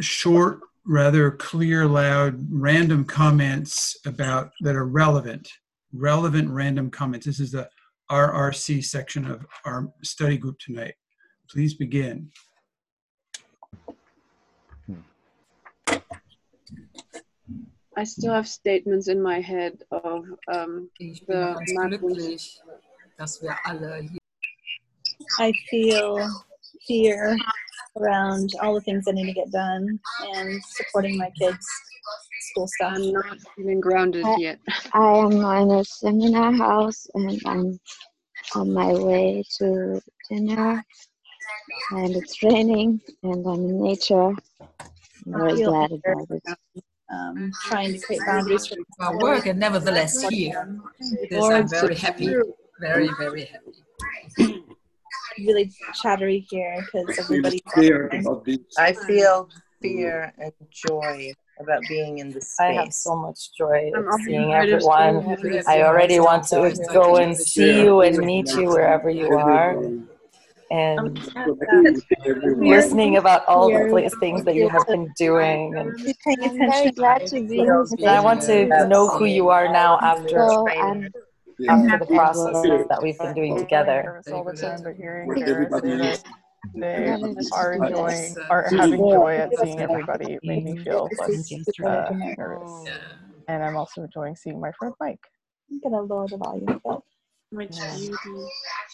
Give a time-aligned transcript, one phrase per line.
[0.00, 5.48] short, rather clear, loud, random comments about that are relevant.
[5.92, 7.26] Relevant random comments.
[7.26, 7.68] This is the
[8.10, 10.94] RRC section of our study group tonight.
[11.48, 12.30] Please begin.
[17.96, 22.60] I still have statements in my head of um, the ganz glücklich,
[23.42, 24.20] wir alle hier
[25.38, 26.28] I feel
[26.86, 27.36] fear
[27.98, 31.66] around all the things I need to get done and supporting my kids'
[32.50, 32.92] school stuff.
[32.94, 34.58] I'm not even grounded I- yet.
[34.94, 37.80] I am in a seminar house and I'm
[38.54, 40.84] on my way to dinner
[41.92, 44.28] and it's raining and I'm in nature.
[44.28, 46.42] I'm very glad about it.
[47.12, 50.78] Um, trying to create boundaries for our work and nevertheless here.
[51.28, 52.34] This I'm very happy,
[52.80, 54.54] very, very happy.
[55.38, 58.58] really chattery here because feel everybody's scared about this.
[58.78, 59.48] I feel
[59.80, 62.60] fear and joy about being in this space.
[62.60, 63.02] I have space.
[63.02, 65.38] so much joy I'm of seeing everyone.
[65.66, 69.76] I already want to go and see you and meet you wherever you are,
[70.70, 71.22] and
[72.58, 75.76] listening about all the place things that you have been doing.
[75.76, 75.94] And
[76.42, 79.72] I'm very glad to be in this and I want to know who you are
[79.72, 81.12] now after So I'm
[81.60, 81.72] Yeah.
[81.74, 84.02] after the processes that we've been doing together.
[84.04, 86.22] Nervous all the time, but hearing What Kara everybody say is.
[86.22, 86.34] that
[86.74, 87.52] they Yes.
[87.52, 91.52] are enjoying, are having joy at seeing everybody made me feel less
[91.84, 92.90] uh, nervous.
[93.48, 95.20] And I'm also enjoying seeing my friend Mike.
[95.70, 97.02] I'm gonna lower the volume a bit.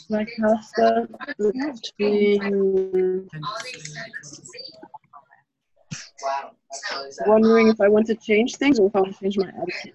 [0.08, 1.08] My casa
[1.38, 3.28] between
[7.26, 9.92] wondering if I want to change things or if I want to change my attitude.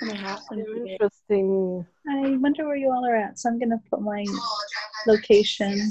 [0.00, 0.92] Gonna happen today.
[0.92, 1.86] Interesting.
[2.08, 4.24] I wonder where you all are at, so I'm gonna put my
[5.06, 5.90] location.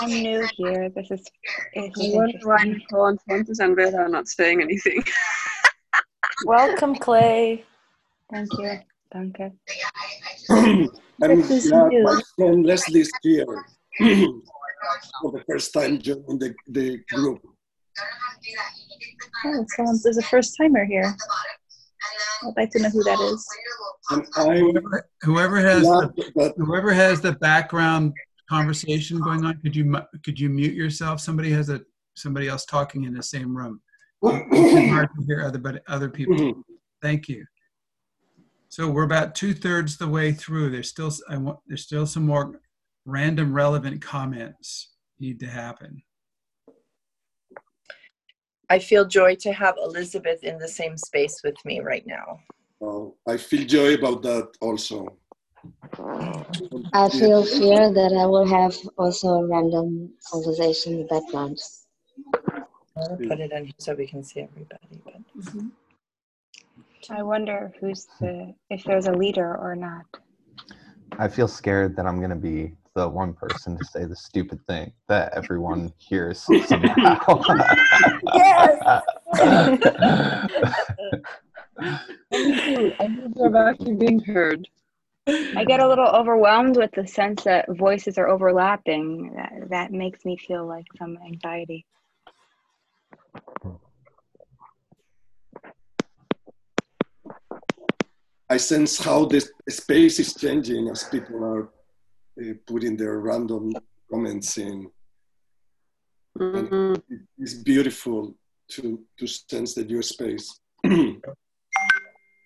[0.00, 0.90] I'm new here.
[0.90, 1.24] This is,
[1.74, 2.72] this I is wonder why interesting.
[2.90, 5.02] Nicole and Fontes and Vera are not saying anything.
[6.46, 7.64] Welcome, Clay.
[8.30, 8.78] Thank you.
[9.12, 9.52] Danke.
[10.50, 10.88] I'm
[11.20, 12.02] This is new.
[12.04, 13.44] my friend Leslie is here
[13.98, 17.40] for the first time joining the, the group.
[19.44, 21.14] Oh, someone's there's a first timer here.
[22.44, 23.46] I'd like to know who that is.
[24.10, 28.12] I'm Whoever, whoever has the, whoever has the background
[28.48, 31.20] conversation going on, could you could you mute yourself?
[31.20, 31.80] Somebody has a
[32.16, 33.80] somebody else talking in the same room.
[34.22, 36.36] It's hard to hear other but other people.
[36.36, 36.60] Mm-hmm.
[37.02, 37.44] Thank you.
[38.68, 40.70] So we're about two thirds the way through.
[40.70, 42.60] There's still s- I want there's still some more
[43.04, 46.02] random relevant comments need to happen.
[48.70, 52.40] I feel joy to have Elizabeth in the same space with me right now.
[52.82, 55.16] oh, I feel joy about that also.
[56.92, 61.58] I feel fear that I will have also a random conversation in the background.
[62.96, 65.00] I'll put it on here so we can see everybody.
[65.04, 65.68] But mm-hmm.
[67.10, 70.04] I wonder who's the, if there's a leader or not.
[71.18, 74.58] I feel scared that I'm going to be the one person to say the stupid
[74.66, 77.16] thing that everyone hears somehow.
[79.40, 80.48] I
[82.40, 84.68] think you're actually being heard.
[85.28, 89.32] I get a little overwhelmed with the sense that voices are overlapping.
[89.36, 91.86] That, that makes me feel like some anxiety.
[98.50, 101.68] I sense how the space is changing as people are
[102.66, 103.72] putting their random
[104.10, 104.90] comments in.
[106.38, 107.02] Mhm.
[107.38, 108.36] It's beautiful
[108.70, 110.60] to to sense that your space.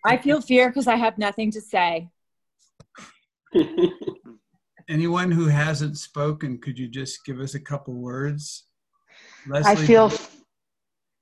[0.05, 2.09] I feel fear because I have nothing to say.
[4.89, 8.67] Anyone who hasn't spoken, could you just give us a couple words?
[9.53, 10.11] I feel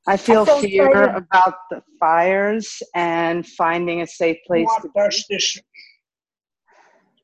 [0.06, 1.16] I feel I feel fear excited.
[1.16, 5.62] about the fires and finding a safe place to be.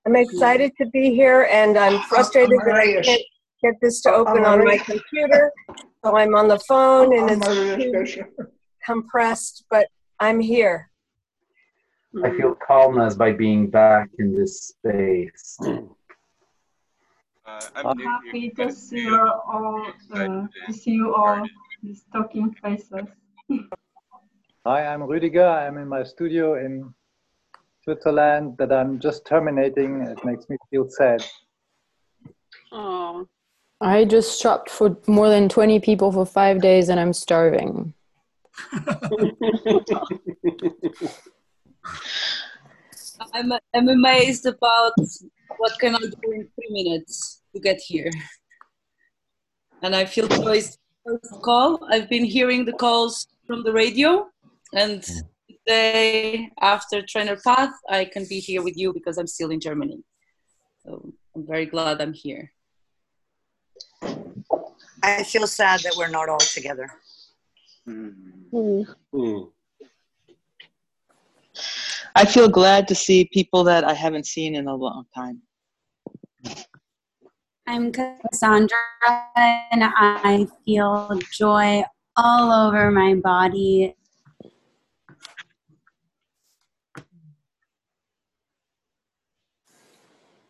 [0.07, 3.23] I'm excited to be here and I'm frustrated that I can't
[3.61, 5.51] get this to open on my computer.
[6.05, 8.17] So I'm on the phone and it's
[8.85, 9.89] compressed, but
[10.21, 10.89] I'm here.
[12.23, 15.59] I feel calmness by being back in this space.
[17.45, 21.45] Uh, So happy to see you all, uh, to see you all,
[21.83, 23.09] these talking faces.
[24.67, 25.67] Hi, I'm Rüdiger.
[25.67, 26.95] I'm in my studio in
[27.87, 30.03] Switzerland that I'm just terminating.
[30.03, 31.25] It makes me feel sad.
[32.73, 33.29] Oh,
[33.81, 37.95] I just shopped for more than 20 people for five days and I'm starving.
[43.33, 44.95] I'm, I'm amazed about
[45.59, 48.11] what can I do in three three minutes to get here.
[49.83, 51.87] And I feel Joy's first call.
[51.89, 54.27] I've been hearing the calls from the radio,
[54.73, 55.23] and mm.
[55.67, 60.03] Today, after Trainer Path, I can be here with you because I'm still in Germany.
[60.85, 62.53] So I'm very glad I'm here.
[65.03, 66.89] I feel sad that we're not all together.
[67.89, 68.83] Mm-hmm.
[69.15, 69.51] Mm.
[72.15, 75.43] I feel glad to see people that I haven't seen in a long time.
[77.67, 78.77] I'm Cassandra,
[79.37, 81.83] and I feel joy
[82.17, 83.95] all over my body.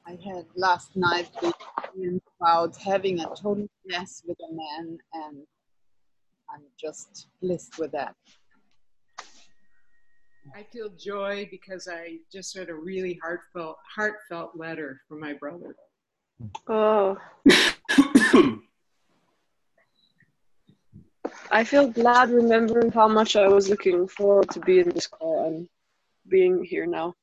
[0.09, 1.29] I had last night
[2.41, 5.39] about having a total mess with a man, and
[6.49, 8.15] I'm just blessed with that.
[10.55, 15.75] I feel joy because I just read a really heartfelt, heartfelt letter from my brother.
[16.69, 17.19] Oh.
[21.51, 25.49] I feel glad remembering how much I was looking forward to be in this call
[25.49, 25.69] and
[26.29, 27.15] being here now.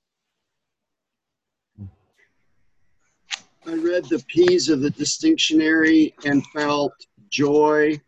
[3.66, 6.94] I read the P's of the distinctionary and felt
[7.30, 8.00] joy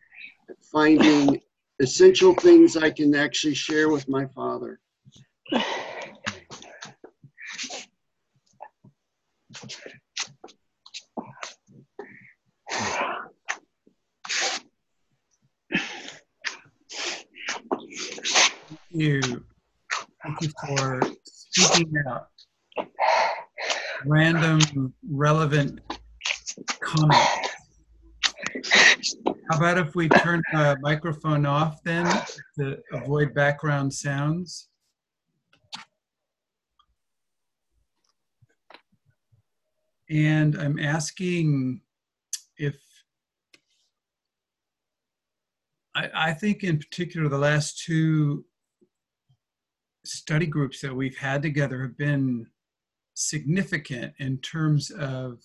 [0.50, 1.42] at finding
[1.80, 4.80] essential things I can actually share with my father.
[18.96, 19.44] you.
[20.24, 22.30] Thank you for speaking out.
[24.08, 25.80] Random, relevant
[26.80, 27.18] comments.
[29.50, 32.06] How about if we turn the microphone off then
[32.58, 34.68] to avoid background sounds?
[40.10, 41.82] And I'm asking
[42.58, 42.78] if
[45.96, 48.46] I, I think in particular the last two
[50.06, 52.46] study groups that we've had together have been
[53.16, 55.40] significant in terms of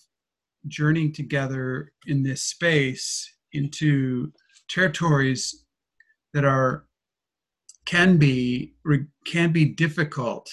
[0.67, 4.31] journeying together in this space into
[4.69, 5.65] territories
[6.33, 6.85] that are
[7.85, 8.73] can be
[9.25, 10.49] can be difficult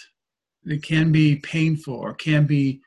[0.65, 2.81] it can be painful or can be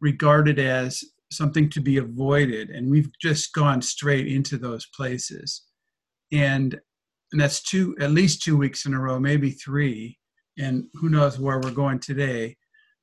[0.00, 1.02] regarded as
[1.32, 2.70] something to be avoided.
[2.70, 5.62] And we've just gone straight into those places.
[6.32, 6.78] And
[7.32, 10.18] and that's two at least two weeks in a row maybe three.
[10.58, 12.56] And who knows where we're going today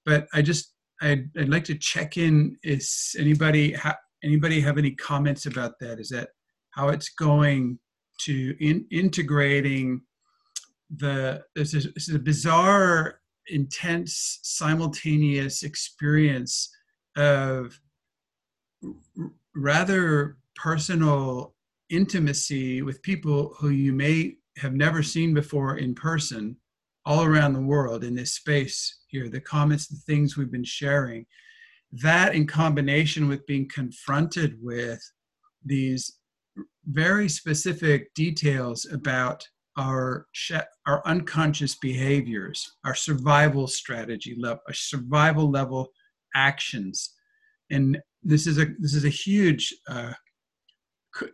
[0.05, 2.57] but i just i'd, I'd like to check in.
[2.63, 5.99] Is anybody ha- anybody have any comments about that?
[5.99, 6.29] Is that
[6.71, 7.79] how it's going
[8.21, 10.01] to in, integrating
[10.97, 16.69] the this is, this is a bizarre intense simultaneous experience
[17.17, 17.79] of
[18.83, 21.55] r- rather personal
[21.89, 26.55] intimacy with people who you may have never seen before in person
[27.05, 31.25] all around the world in this space here the comments the things we've been sharing
[31.91, 35.01] that in combination with being confronted with
[35.65, 36.17] these
[36.85, 40.27] very specific details about our
[40.85, 45.91] our unconscious behaviors our survival strategy level our survival level
[46.35, 47.13] actions.
[47.69, 50.13] And this is a this is a huge uh,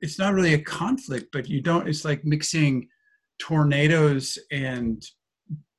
[0.02, 2.88] it's not really a conflict but you don't it's like mixing
[3.40, 5.04] tornadoes and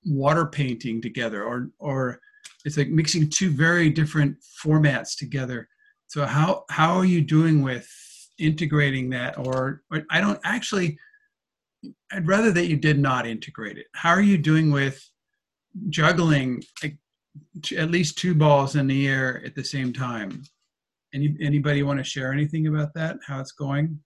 [0.08, 2.20] water painting together or or
[2.64, 5.68] it's like mixing two very different formats together.
[6.08, 7.88] So how how are you doing with
[8.38, 10.96] integrating that or, or i don't actually
[12.12, 13.86] i'd rather that you did not integrate it.
[13.94, 15.04] How are you doing with
[15.90, 16.62] juggling
[17.76, 20.42] at least two balls in the air at the same time?
[21.14, 24.00] Any anybody want to share anything about that how it's going?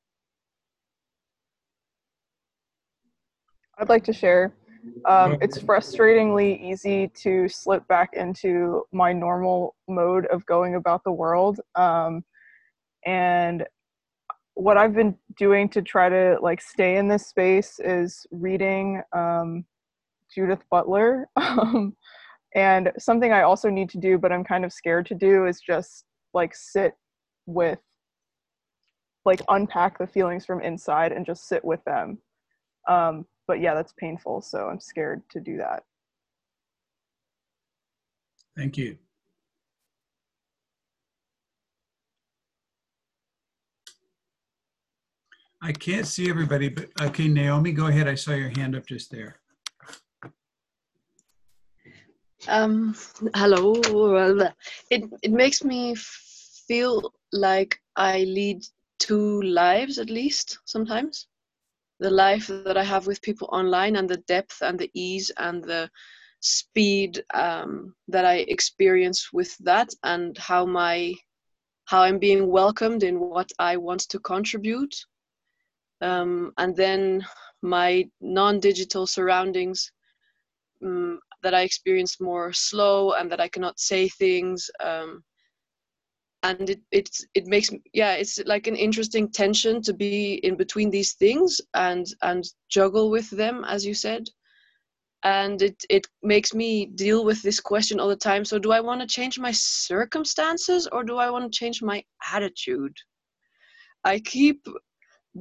[3.79, 4.53] I'd like to share.
[5.09, 11.13] Um, it's frustratingly easy to slip back into my normal mode of going about the
[11.13, 11.61] world.
[11.75, 12.25] Um,
[13.05, 13.65] and
[14.55, 19.65] what I've been doing to try to like stay in this space is reading um,
[20.35, 21.29] Judith Butler.
[21.37, 21.97] Um,
[22.55, 25.59] and something I also need to do, but I'm kind of scared to do, is
[25.59, 26.93] just like sit
[27.47, 27.79] with,
[29.25, 32.19] like unpack the feelings from inside and just sit with them.
[32.89, 34.41] Um, but yeah, that's painful.
[34.41, 35.85] So I'm scared to do that.
[38.57, 38.97] Thank you.
[45.61, 48.09] I can't see everybody, but okay, Naomi, go ahead.
[48.09, 49.39] I saw your hand up just there.
[52.49, 52.97] Um,
[53.35, 53.75] hello.
[54.89, 58.65] It, it makes me feel like I lead
[58.99, 61.27] two lives at least sometimes.
[62.03, 65.63] The life that I have with people online and the depth and the ease and
[65.63, 65.89] the
[66.41, 71.15] speed um, that I experience with that and how my
[71.85, 74.95] how I'm being welcomed in what I want to contribute.
[76.01, 77.25] Um, and then
[77.63, 79.93] my non-digital surroundings
[80.85, 84.71] um, that I experience more slow and that I cannot say things.
[84.81, 85.23] Um,
[86.43, 90.91] and it it's it makes yeah it's like an interesting tension to be in between
[90.91, 94.29] these things and and juggle with them as you said.
[95.25, 98.45] And it it makes me deal with this question all the time.
[98.45, 102.05] So do i want to change my circumstances or do i want to change my
[102.33, 102.97] attitude?
[104.05, 104.67] I keep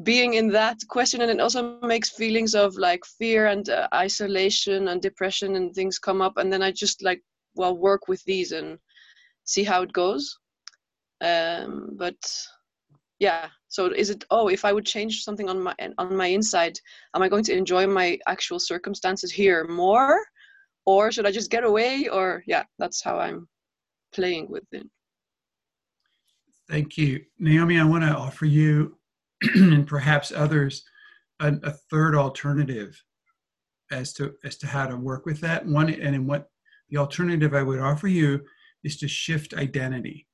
[0.03, 4.88] being in that question and it also makes feelings of like fear and uh, isolation
[4.88, 7.22] and depression and things come up and then i just like
[7.55, 8.79] well work with these and
[9.43, 10.39] see how it goes
[11.22, 12.20] um but
[13.20, 16.78] yeah so is it oh if i would change something on my on my inside
[17.16, 20.20] am i going to enjoy my actual circumstances here more
[20.86, 23.48] or should i just get away or yeah that's how i'm
[24.13, 24.88] playing with it
[26.72, 27.22] Thank you.
[27.38, 28.98] Naomi, I want to offer you
[29.56, 30.86] and perhaps others
[31.42, 32.98] a, a third alternative
[33.92, 35.66] as to as to how to work with that.
[35.66, 36.48] One and in what
[36.90, 38.46] the alternative I would offer you
[38.86, 40.28] is to shift identity,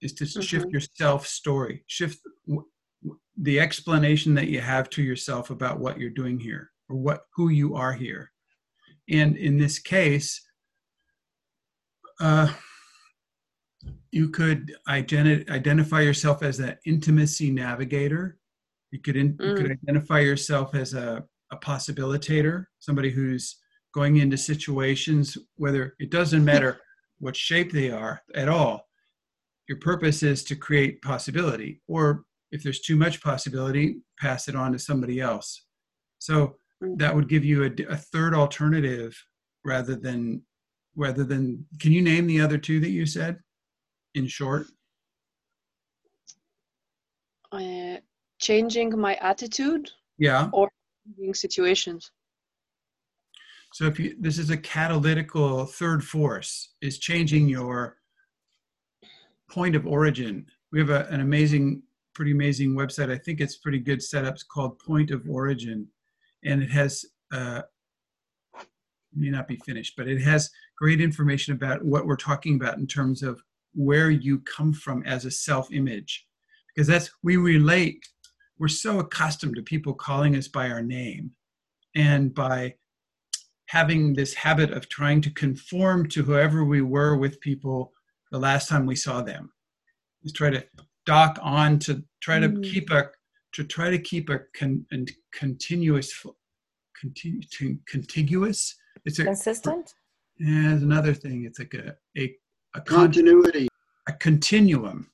[0.00, 0.72] is to shift Mhm.
[0.72, 2.66] your self story, shift w-
[3.02, 7.26] w- the explanation that you have to yourself about what you're doing here or what
[7.34, 8.32] who you are here.
[9.08, 10.46] And in this case,
[12.20, 12.52] uh,
[14.12, 18.38] you could identi- identify yourself as an intimacy navigator.
[18.90, 19.78] You could in, you could Mm.
[19.82, 23.56] identify yourself as a, a possibilitator, somebody who's
[23.92, 26.80] going into situations whether it doesn't matter
[27.18, 28.88] what shape they are at all.
[29.70, 34.72] Your purpose is to create possibility, or if there's too much possibility, pass it on
[34.72, 35.64] to somebody else.
[36.18, 36.56] So
[36.96, 39.16] that would give you a third alternative
[39.64, 40.42] rather than
[40.96, 41.64] rather than.
[41.78, 43.38] Can you name the other two that you said?
[44.16, 44.66] In short,
[47.52, 47.98] uh,
[48.40, 50.48] changing my attitude yeah.
[50.52, 50.68] or
[51.06, 52.10] changing situations
[53.72, 57.99] So if you this is a catalytical third force is changing your
[59.50, 60.46] point of origin.
[60.72, 61.82] We have a, an amazing,
[62.14, 63.10] pretty amazing website.
[63.10, 65.88] I think it's pretty good setups called Point of Origin,
[66.44, 67.62] and it has uh,
[69.14, 72.86] may not be finished, but it has great information about what we're talking about in
[72.86, 73.42] terms of
[73.74, 76.26] where you come from as a self-image,
[76.68, 78.06] because that's we relate.
[78.58, 81.32] We're so accustomed to people calling us by our name,
[81.96, 82.74] and by
[83.66, 87.92] having this habit of trying to conform to whoever we were with people
[88.30, 89.50] the last time we saw them
[90.22, 90.64] is try to
[91.06, 92.62] dock on to try to Mm.
[92.62, 93.10] keep a
[93.52, 96.12] to try to keep a con, and continuous
[96.98, 99.94] continue to contiguous it's a Consistent?
[100.38, 102.36] yeah, there's another thing it's like a a,
[102.74, 103.68] a con- Continuity.
[104.08, 105.10] a continuum.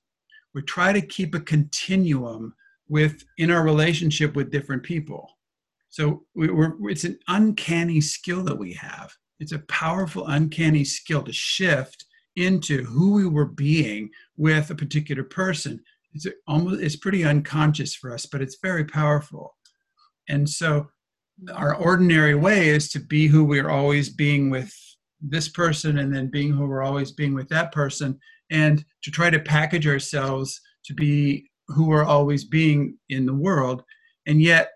[0.55, 2.55] We try to keep a continuum
[2.89, 5.29] with in our relationship with different people.
[5.91, 9.15] So we, we're, it's an uncanny skill that we have.
[9.41, 12.05] It's a powerful, uncanny skill to shift
[12.37, 15.81] into who we were being with a particular person.
[16.15, 19.57] It's almost it's pretty unconscious for us, but it's very powerful.
[20.29, 20.89] And so
[21.55, 24.73] our ordinary way is to be who we're always being with
[25.21, 28.19] this person and then being who we're always being with that person
[28.51, 33.83] and to try to package ourselves to be who we're always being in the world
[34.27, 34.71] and yet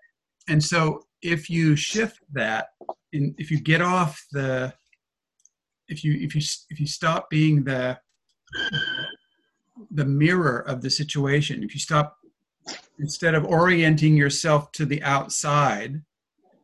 [0.49, 2.67] and so if you shift that
[3.13, 4.73] and if you get off the
[5.91, 7.97] if you if you if you stop being the
[9.91, 12.17] the mirror of the situation if you stop
[12.99, 16.01] instead of orienting yourself to the outside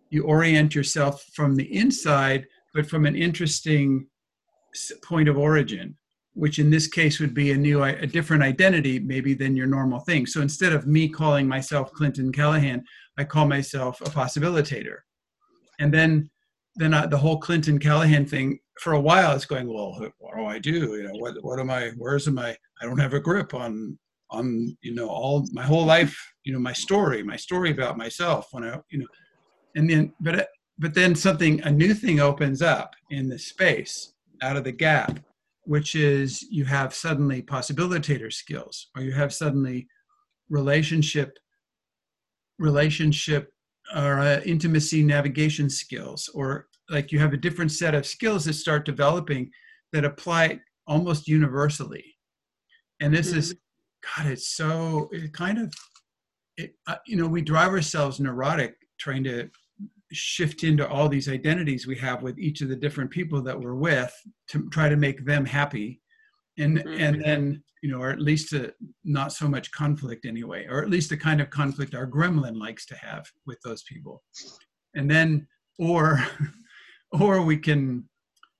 [0.10, 4.07] you orient yourself from the inside but from an interesting
[5.03, 5.98] point of origin
[6.38, 10.00] which in this case would be a new a different identity maybe than your normal
[10.00, 10.27] thing.
[10.27, 12.84] So instead of me calling myself clinton callahan
[13.17, 14.98] i call myself a possibilitator.
[15.79, 16.29] And then
[16.75, 20.46] then I, the whole clinton callahan thing for a while it's going well what do
[20.46, 20.96] i do?
[20.96, 23.98] You know what what am i where's my i don't have a grip on
[24.29, 28.48] on you know all my whole life you know my story my story about myself
[28.51, 29.07] when i you know
[29.75, 34.57] and then but but then something a new thing opens up in the space out
[34.57, 35.19] of the gap
[35.63, 39.88] which is you have suddenly possibilitator skills or you have suddenly
[40.50, 41.38] relationship
[42.60, 43.51] relationship
[43.96, 48.53] or uh, intimacy navigation skills or like you have a different set of skills that
[48.53, 49.51] start developing
[49.94, 52.03] that apply almost universally.
[53.00, 53.56] And this is,
[54.15, 55.74] God, it's so, it kind of,
[56.58, 59.50] it, uh, you know, we drive ourselves neurotic trying to
[60.12, 63.75] shift into all these identities we have with each of the different people that we're
[63.75, 64.13] with
[64.50, 66.01] to try to make them happy.
[66.58, 70.82] And and then you know or at least to not so much conflict anyway or
[70.82, 74.24] at least the kind of conflict our gremlin likes to have with those people.
[74.96, 76.25] And then or
[77.12, 78.08] or we can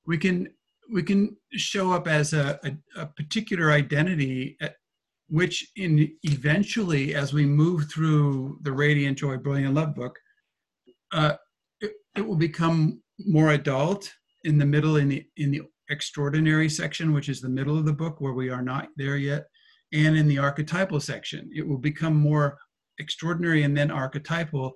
[0.06, 0.48] we can
[0.92, 4.75] we can show up as a, a, a particular identity at,
[5.30, 10.18] which in eventually as we move through the radiant joy brilliant love book
[11.12, 11.34] uh,
[11.82, 14.10] it, it will become more adult
[14.46, 17.94] in the middle in the in the extraordinary section which is the middle of the
[17.94, 19.46] book where we are not there yet
[19.94, 21.50] and in the archetypal section.
[21.56, 22.58] It will become more
[23.00, 24.74] extraordinary and then archetypal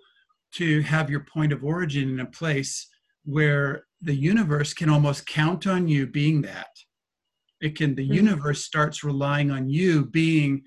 [0.54, 2.88] to have your point of origin in a place
[3.24, 6.70] where the universe can almost count on you being that
[7.62, 10.64] it can the universe starts relying on you being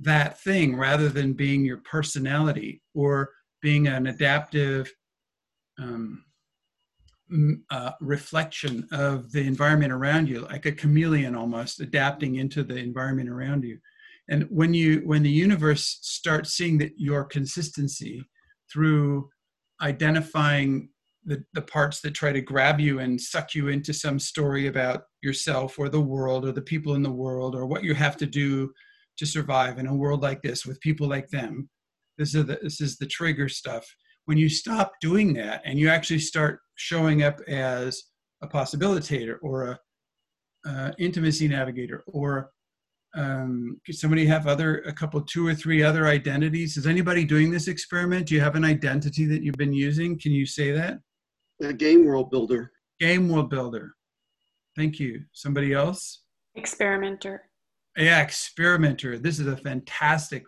[0.00, 3.30] that thing rather than being your personality or
[3.60, 4.90] being an adaptive
[5.78, 6.24] um,
[7.70, 13.28] uh, reflection of the environment around you, like a chameleon almost adapting into the environment
[13.28, 13.78] around you.
[14.28, 18.24] And when you when the universe starts seeing that your consistency
[18.72, 19.28] through
[19.82, 20.88] identifying
[21.24, 25.02] the, the parts that try to grab you and suck you into some story about
[25.22, 28.26] yourself or the world or the people in the world or what you have to
[28.26, 28.72] do
[29.18, 31.68] to survive in a world like this with people like them.
[32.16, 33.86] This is the, this is the trigger stuff.
[34.24, 38.02] When you stop doing that and you actually start showing up as
[38.42, 39.78] a possibilitator or a
[40.66, 42.50] uh, intimacy navigator or
[43.14, 46.76] um, somebody have other a couple two or three other identities?
[46.76, 48.26] Is anybody doing this experiment?
[48.26, 50.18] Do you have an identity that you've been using?
[50.18, 51.00] Can you say that
[51.60, 52.72] a game world builder.
[52.98, 53.92] Game world builder.
[54.76, 55.22] Thank you.
[55.32, 56.22] Somebody else?
[56.54, 57.42] Experimenter.
[57.96, 59.18] Yeah experimenter.
[59.18, 60.44] This is a fantastic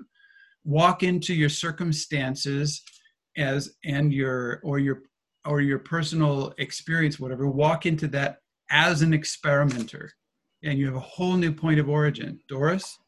[0.64, 2.82] walk into your circumstances
[3.36, 5.02] as and your or your
[5.44, 7.48] or your personal experience whatever.
[7.48, 8.38] Walk into that
[8.70, 10.12] as an experimenter.
[10.62, 12.38] And you have a whole new point of origin.
[12.48, 12.98] Doris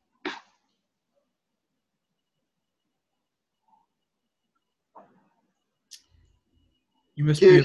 [7.17, 7.65] you must be a,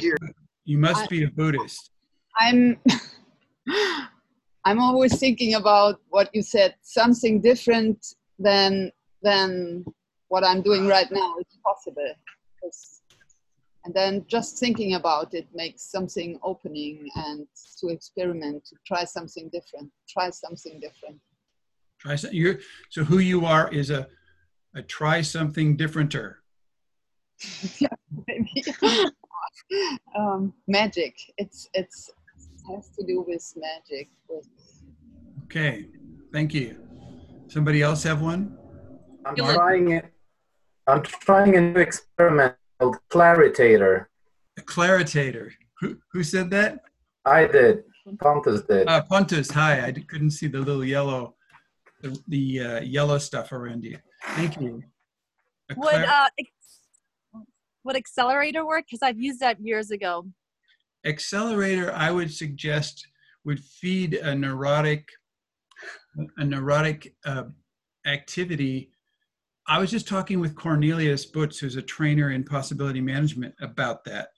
[0.66, 1.92] you must I- be a buddhist
[2.40, 2.78] I'm
[4.66, 7.98] I'm always thinking about what you said, something different
[8.38, 8.92] than
[9.24, 9.84] than
[10.28, 12.12] what I'm doing right now is possible.
[12.62, 13.02] 'Cause-
[13.86, 17.48] And then just thinking about it makes something opening and
[17.80, 21.20] to experiment, to try something different, try something different.
[22.04, 22.60] try so you're
[22.90, 24.02] so who you are is a
[24.80, 26.28] a try something differenter
[28.28, 28.64] Maybe.
[30.18, 31.16] um, magic.
[31.38, 34.10] It's it's it has to do with magic.
[34.28, 34.48] With
[35.46, 35.88] okay
[36.32, 36.78] thank you
[37.48, 38.56] somebody else have one
[39.26, 40.06] I'm trying it.
[40.88, 44.06] I'm trying a new experiment called Claritator.
[44.58, 46.80] a claritator who, who said that
[47.26, 47.84] I did.
[48.20, 48.88] Pontus did.
[48.88, 49.86] Uh, Pontus, hi.
[49.86, 51.36] I couldn't see the little yellow,
[52.02, 53.98] the, the uh, yellow stuff around you.
[54.36, 54.82] Thank you.
[55.76, 56.28] Would uh,
[57.90, 58.86] would accelerator work?
[58.86, 60.28] Because I've used that years ago.
[61.06, 63.08] accelerator, I would suggest,
[63.46, 65.10] would feed a neurotic,
[66.38, 67.46] a neurotic uh,
[68.06, 68.92] activity.
[69.68, 74.30] I was just talking with Cornelius Butz, who's a trainer in possibility management, about that,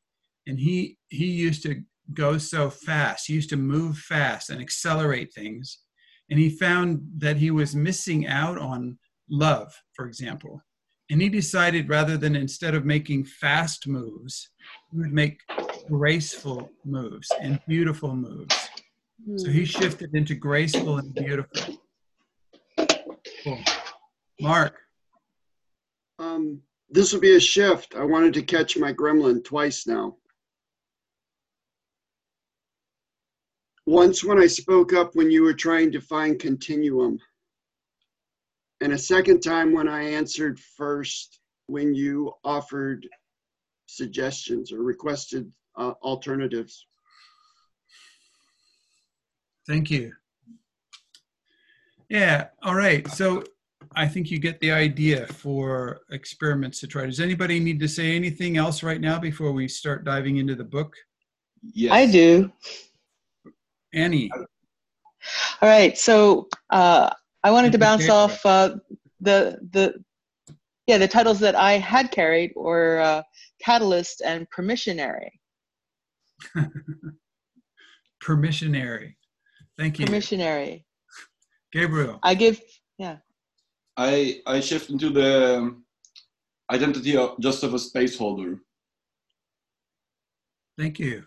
[0.48, 1.82] and he he used to
[2.14, 3.28] go so fast.
[3.28, 5.80] He used to move fast and accelerate things,
[6.30, 8.98] and he found that he was missing out on
[9.30, 10.62] love, for example.
[11.12, 14.50] And he decided rather than instead of making fast moves,
[14.92, 15.42] he would make
[15.90, 18.70] graceful moves and beautiful moves.
[19.36, 21.82] So he shifted into graceful and beautiful.
[23.44, 23.60] Cool.
[24.40, 24.80] Mark,
[26.18, 27.94] Um, this will be a shift.
[27.96, 30.18] I wanted to catch my gremlin twice now.
[33.86, 37.20] Once when I spoke up when you were trying to find continuum.
[38.82, 43.08] And a second time when I answered first when you offered
[43.86, 46.88] suggestions or requested uh, alternatives.
[49.68, 50.12] thank you.
[52.10, 53.08] Yeah, all right.
[53.08, 53.44] So
[53.96, 57.06] I think you get the idea for experiments to try.
[57.06, 60.64] Does anybody need to say anything else right now before we start diving into the
[60.64, 60.94] book?
[61.62, 61.94] Yes.
[61.94, 62.52] I do.
[63.94, 64.32] Annie.
[65.62, 65.98] All right.
[65.98, 67.12] So uh,
[67.44, 68.76] I wanted to bounce off uh,
[69.20, 69.96] the the
[70.88, 73.24] yeah the titles that I had carried were uh,
[73.64, 75.30] Catalyst and Permissionary.
[78.24, 79.16] Permissionary.
[79.78, 80.06] Thank you.
[80.06, 80.84] Permissionary.
[81.72, 82.20] Gabriel.
[82.22, 82.62] I give,
[82.98, 83.18] yeah.
[83.98, 85.86] I I shift into the um,
[86.72, 88.60] identity of just of a space holder.
[90.78, 91.26] Thank you.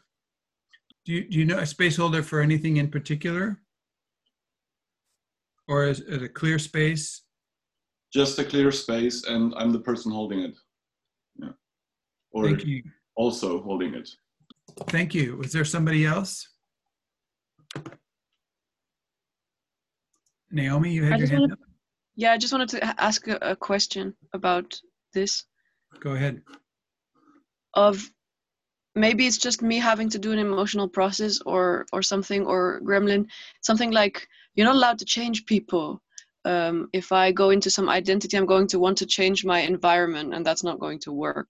[1.05, 3.61] Do you, do you know a space holder for anything in particular?
[5.68, 7.22] Or is it a clear space?
[8.12, 10.55] Just a clear space, and I'm the person holding it.
[11.37, 11.48] Yeah.
[12.33, 12.83] Or Thank you.
[13.16, 14.09] also holding it.
[14.88, 15.37] Thank you.
[15.37, 16.48] Was there somebody else?
[20.50, 21.59] Naomi, you I had your hand wanted, up.
[22.14, 24.81] yeah, I just wanted to ask a, a question about
[25.12, 25.44] this.
[26.00, 26.42] Go ahead.
[27.74, 28.09] Of
[28.94, 33.27] maybe it's just me having to do an emotional process or or something or gremlin
[33.62, 36.01] something like you're not allowed to change people
[36.45, 40.35] um, if i go into some identity i'm going to want to change my environment
[40.35, 41.49] and that's not going to work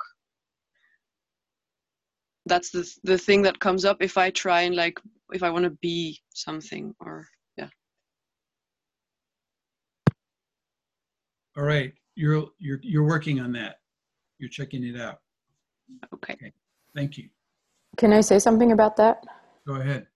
[2.47, 5.01] that's the the thing that comes up if i try and like
[5.33, 7.69] if i want to be something or yeah
[11.57, 11.93] All right.
[12.17, 13.77] You're, you're, you're working on that.
[14.39, 15.19] You're checking it out.
[16.13, 16.37] okay
[16.95, 17.29] Thank you.
[17.97, 19.25] Can I say something about that?
[19.67, 20.07] Go ahead.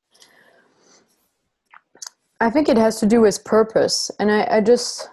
[2.40, 4.10] I think it has to do with purpose.
[4.18, 5.08] And I, I just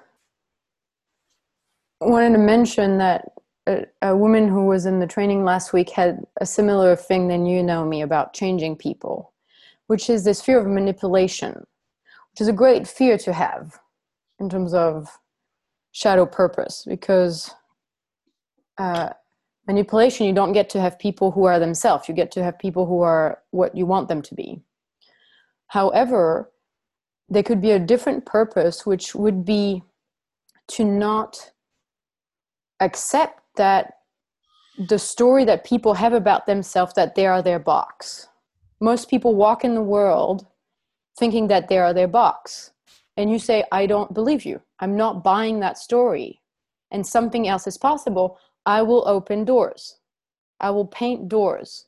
[2.00, 3.32] wanted to mention that
[3.68, 7.46] a, a woman who was in the training last week had a similar thing than
[7.46, 9.34] you know me about changing people,
[9.88, 11.66] which is this fear of manipulation,
[12.32, 13.80] which is a great fear to have
[14.40, 15.08] in terms of
[15.94, 17.52] shadow purpose because
[18.78, 19.10] uh,
[19.68, 22.86] manipulation you don't get to have people who are themselves you get to have people
[22.86, 24.62] who are what you want them to be
[25.68, 26.52] however
[27.30, 29.84] there could be a different purpose which would be
[30.68, 31.52] to not
[32.80, 33.94] accept that
[34.78, 38.28] the story that people have about themselves that they are their box.
[38.82, 40.46] Most people walk in the world
[41.18, 42.72] thinking that they are their box
[43.18, 44.62] and you say i don't believe you.
[44.80, 46.42] I'm not buying that story.
[46.92, 48.38] And something else is possible.
[48.66, 49.98] I will open doors.
[50.60, 51.86] I will paint doors.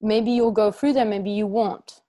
[0.00, 2.00] Maybe you'll go through them maybe you won't.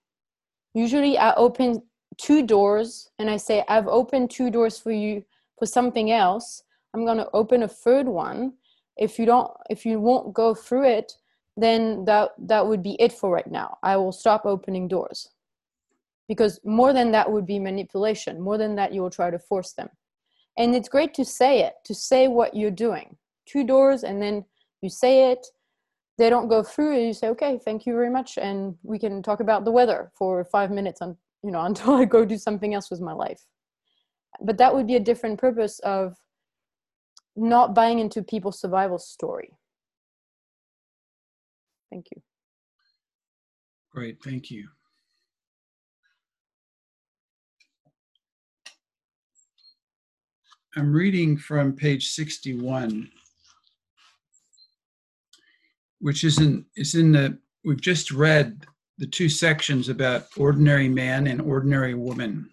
[0.73, 1.84] Usually i open
[2.17, 5.23] two doors and i say i've opened two doors for you
[5.58, 6.63] for something else.
[6.93, 8.53] I'm going to open a third one.
[8.95, 11.13] If you don't if you won't go through it
[11.60, 13.77] then that that would be it for right now.
[13.84, 15.30] I will stop opening doors.
[16.27, 19.73] Because more than that would be manipulation more than that you will try to force
[19.73, 19.89] them.
[20.58, 23.17] And it's great to say it to say what you're doing.
[23.45, 24.45] Two doors and then
[24.82, 25.45] you say it.
[26.17, 29.39] They don't go through you say okay thank you very much and we can talk
[29.39, 31.01] about the weather for five minutes
[31.47, 33.41] you know until i go do something else with my life
[34.41, 36.15] but that would be a different purpose of
[37.36, 39.49] not buying into people's survival story
[41.91, 42.21] thank you
[43.97, 44.21] Great.
[44.23, 44.67] Thank you.
[50.75, 53.10] I'm reading from page 61,
[55.99, 61.27] which is in, is in the, we've just read the two sections about ordinary man
[61.27, 62.49] and ordinary woman.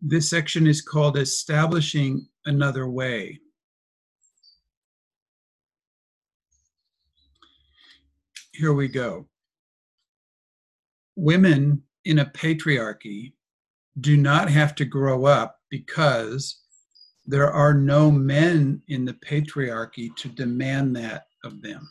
[0.00, 3.40] This section is called Establishing Another Way.
[8.52, 9.26] Here we go.
[11.16, 13.32] Women in a patriarchy
[14.00, 16.60] do not have to grow up because
[17.26, 21.88] there are no men in the patriarchy to demand that of them.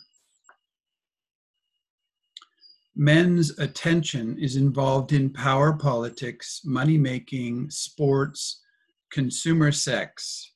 [3.00, 8.64] Men's attention is involved in power politics, money making, sports,
[9.12, 10.54] consumer sex.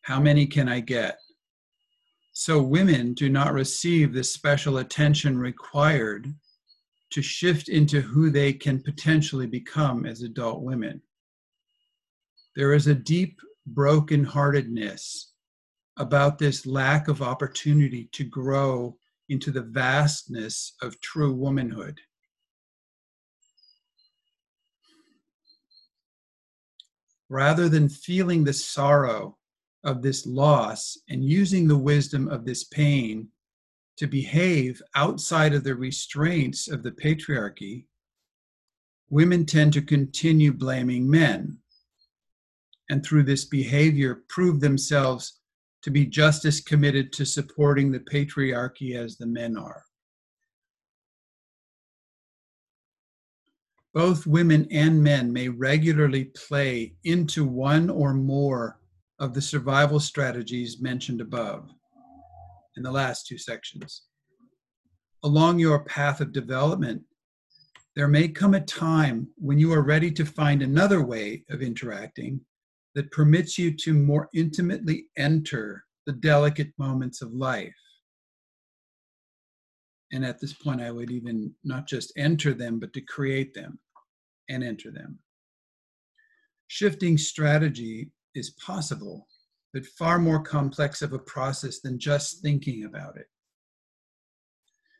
[0.00, 1.18] How many can I get?
[2.32, 6.34] So women do not receive the special attention required
[7.10, 11.02] to shift into who they can potentially become as adult women.
[12.56, 13.38] There is a deep
[13.70, 15.26] brokenheartedness
[15.98, 18.96] about this lack of opportunity to grow
[19.28, 22.00] into the vastness of true womanhood.
[27.28, 29.36] Rather than feeling the sorrow
[29.82, 33.28] of this loss and using the wisdom of this pain
[33.96, 37.86] to behave outside of the restraints of the patriarchy,
[39.10, 41.58] women tend to continue blaming men.
[42.90, 45.40] And through this behavior, prove themselves
[45.84, 49.84] to be just as committed to supporting the patriarchy as the men are.
[53.92, 58.80] Both women and men may regularly play into one or more
[59.18, 61.68] of the survival strategies mentioned above
[62.78, 64.04] in the last two sections.
[65.22, 67.02] Along your path of development,
[67.94, 72.40] there may come a time when you are ready to find another way of interacting
[72.94, 77.74] that permits you to more intimately enter the delicate moments of life.
[80.12, 83.78] And at this point, I would even not just enter them, but to create them
[84.48, 85.18] and enter them.
[86.68, 89.26] Shifting strategy is possible,
[89.72, 93.26] but far more complex of a process than just thinking about it.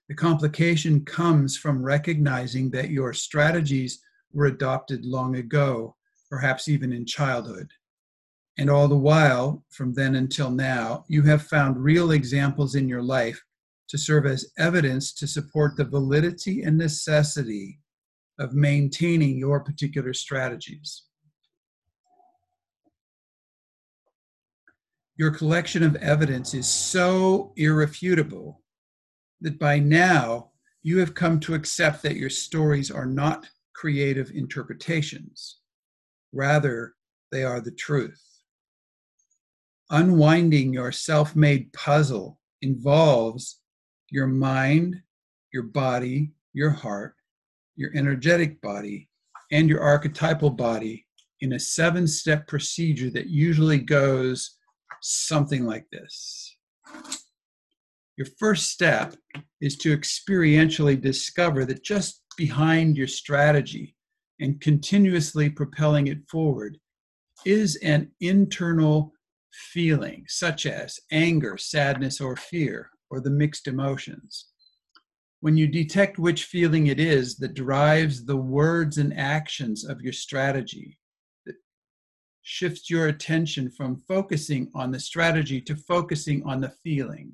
[0.09, 4.01] The complication comes from recognizing that your strategies
[4.33, 5.97] were adopted long ago,
[6.29, 7.71] perhaps even in childhood.
[8.57, 13.03] And all the while, from then until now, you have found real examples in your
[13.03, 13.43] life
[13.89, 17.81] to serve as evidence to support the validity and necessity
[18.39, 21.05] of maintaining your particular strategies.
[25.17, 28.63] Your collection of evidence is so irrefutable
[29.41, 30.51] that by now
[30.83, 35.59] you have come to accept that your stories are not creative interpretations.
[36.33, 36.95] Rather,
[37.31, 38.21] they are the truth.
[39.95, 43.61] Unwinding your self made puzzle involves
[44.11, 45.01] your mind,
[45.53, 47.15] your body, your heart,
[47.77, 49.09] your energetic body,
[49.53, 51.07] and your archetypal body
[51.43, 54.57] in a seven step procedure that usually goes
[55.01, 56.57] something like this.
[58.17, 59.15] Your first step
[59.61, 63.95] is to experientially discover that just behind your strategy
[64.41, 66.79] and continuously propelling it forward
[67.45, 69.14] is an internal
[69.55, 74.47] feeling, such as anger, sadness, or fear, or the mixed emotions.
[75.41, 80.13] When you detect which feeling it is that drives the words and actions of your
[80.13, 80.99] strategy,
[81.47, 81.57] that
[82.43, 87.33] shifts your attention from focusing on the strategy to focusing on the feeling.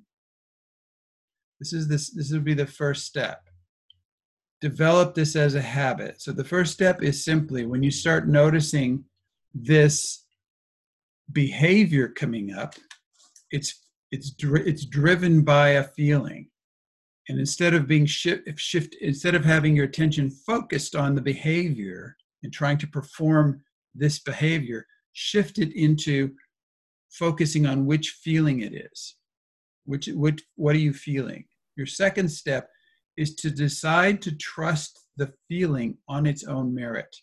[1.61, 3.43] This is this this would be the first step.
[4.61, 6.21] Develop this as a habit.
[6.21, 9.05] So the first step is simply when you start noticing
[9.55, 10.25] this
[11.33, 12.75] behavior coming up,
[13.51, 16.49] it's it's it's driven by a feeling.
[17.29, 22.17] And instead of being shift, shift instead of having your attention focused on the behavior
[22.43, 23.63] and trying to perform
[23.95, 26.33] this behavior shift it into
[27.11, 29.17] focusing on which feeling it is.
[29.85, 31.45] Which, which what are you feeling?
[31.77, 32.69] Your second step
[33.17, 37.15] is to decide to trust the feeling on its own merit.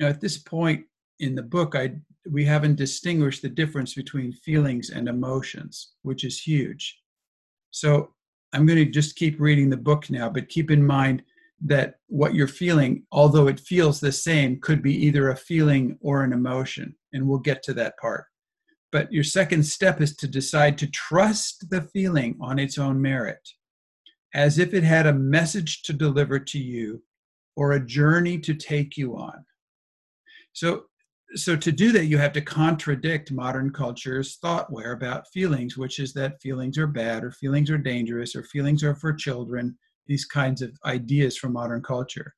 [0.00, 0.84] Now at this point
[1.18, 1.90] in the book i
[2.30, 6.98] we haven't distinguished the difference between feelings and emotions, which is huge.
[7.70, 8.14] So
[8.52, 11.22] I'm going to just keep reading the book now, but keep in mind
[11.64, 16.22] that what you're feeling, although it feels the same, could be either a feeling or
[16.22, 16.94] an emotion.
[17.12, 18.24] And we'll get to that part.
[18.92, 23.48] But your second step is to decide to trust the feeling on its own merit,
[24.34, 27.02] as if it had a message to deliver to you
[27.56, 29.44] or a journey to take you on.
[30.52, 30.84] So
[31.34, 36.12] so to do that you have to contradict modern culture's thoughtware about feelings which is
[36.12, 40.62] that feelings are bad or feelings are dangerous or feelings are for children these kinds
[40.62, 42.34] of ideas from modern culture.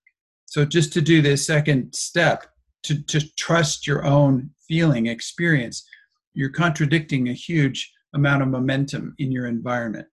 [0.47, 2.47] So just to do this second step
[2.85, 5.87] to, to trust your own feeling experience
[6.35, 10.07] you're contradicting a huge amount of momentum in your environment.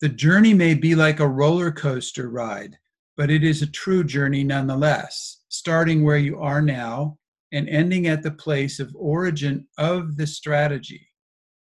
[0.00, 2.78] The journey may be like a roller coaster ride
[3.16, 7.18] but it is a true journey nonetheless, starting where you are now
[7.52, 11.08] and ending at the place of origin of the strategy,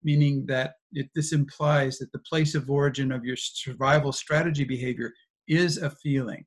[0.05, 5.13] meaning that it, this implies that the place of origin of your survival strategy behavior
[5.49, 6.45] is a feeling.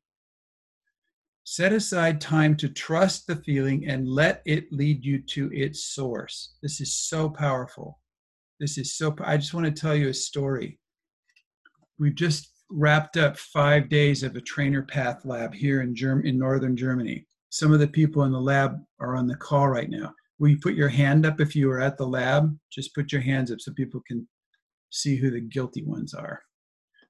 [1.44, 6.56] Set aside time to trust the feeling and let it lead you to its source.
[6.62, 8.00] This is so powerful.
[8.60, 10.80] This is so, I just want to tell you a story.
[12.00, 16.38] We've just wrapped up five days of a trainer path lab here in Germ- in
[16.38, 17.26] northern Germany.
[17.50, 20.14] Some of the people in the lab are on the call right now.
[20.40, 22.58] Will you put your hand up if you were at the lab?
[22.72, 24.28] Just put your hands up so people can
[24.90, 26.42] see who the guilty ones are.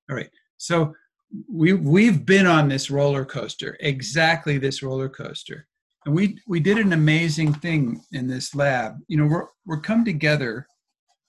[0.10, 0.30] All right.
[0.58, 0.94] So
[1.52, 5.68] we we've been on this roller coaster, exactly this roller coaster.
[6.06, 8.94] And we we did an amazing thing in this lab.
[9.08, 10.68] You know, we're we're come together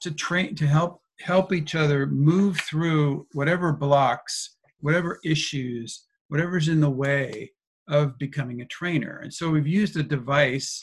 [0.03, 6.81] to train to help help each other move through whatever blocks, whatever issues, whatever's in
[6.81, 7.51] the way
[7.89, 9.21] of becoming a trainer.
[9.23, 10.83] And so we've used a device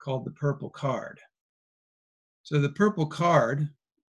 [0.00, 1.18] called the purple card.
[2.42, 3.68] So the purple card,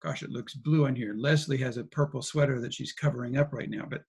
[0.03, 1.15] gosh, it looks blue on here.
[1.15, 4.03] Leslie has a purple sweater that she's covering up right now, but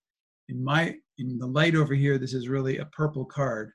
[0.48, 3.70] in my in the light over here, this is really a purple card.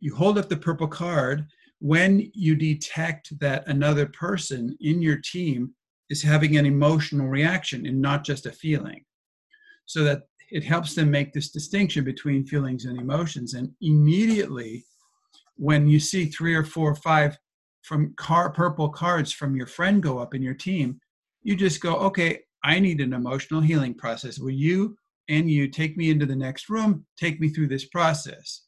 [0.00, 1.46] You hold up the purple card
[1.80, 5.72] when you detect that another person in your team
[6.14, 9.04] is having an emotional reaction and not just a feeling.
[9.86, 10.22] So that
[10.52, 13.54] it helps them make this distinction between feelings and emotions.
[13.54, 14.84] And immediately,
[15.56, 17.36] when you see three or four or five
[17.82, 21.00] from car purple cards from your friend go up in your team,
[21.42, 24.38] you just go, okay, I need an emotional healing process.
[24.38, 24.96] Will you
[25.28, 28.62] and you take me into the next room, take me through this process?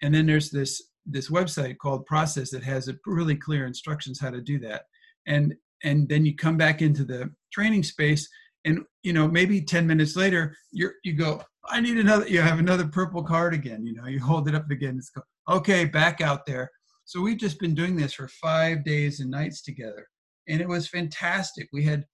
[0.00, 4.30] And then there's this this website called Process that has a really clear instructions how
[4.30, 4.86] to do that.
[5.26, 5.54] And
[5.86, 8.28] and then you come back into the training space
[8.66, 12.58] and you know maybe 10 minutes later you're you go i need another you have
[12.58, 16.20] another purple card again you know you hold it up again it's go okay back
[16.20, 16.70] out there.
[17.04, 20.08] So we've just been doing this for five days and nights together
[20.48, 21.68] and it was fantastic.
[21.72, 22.04] We had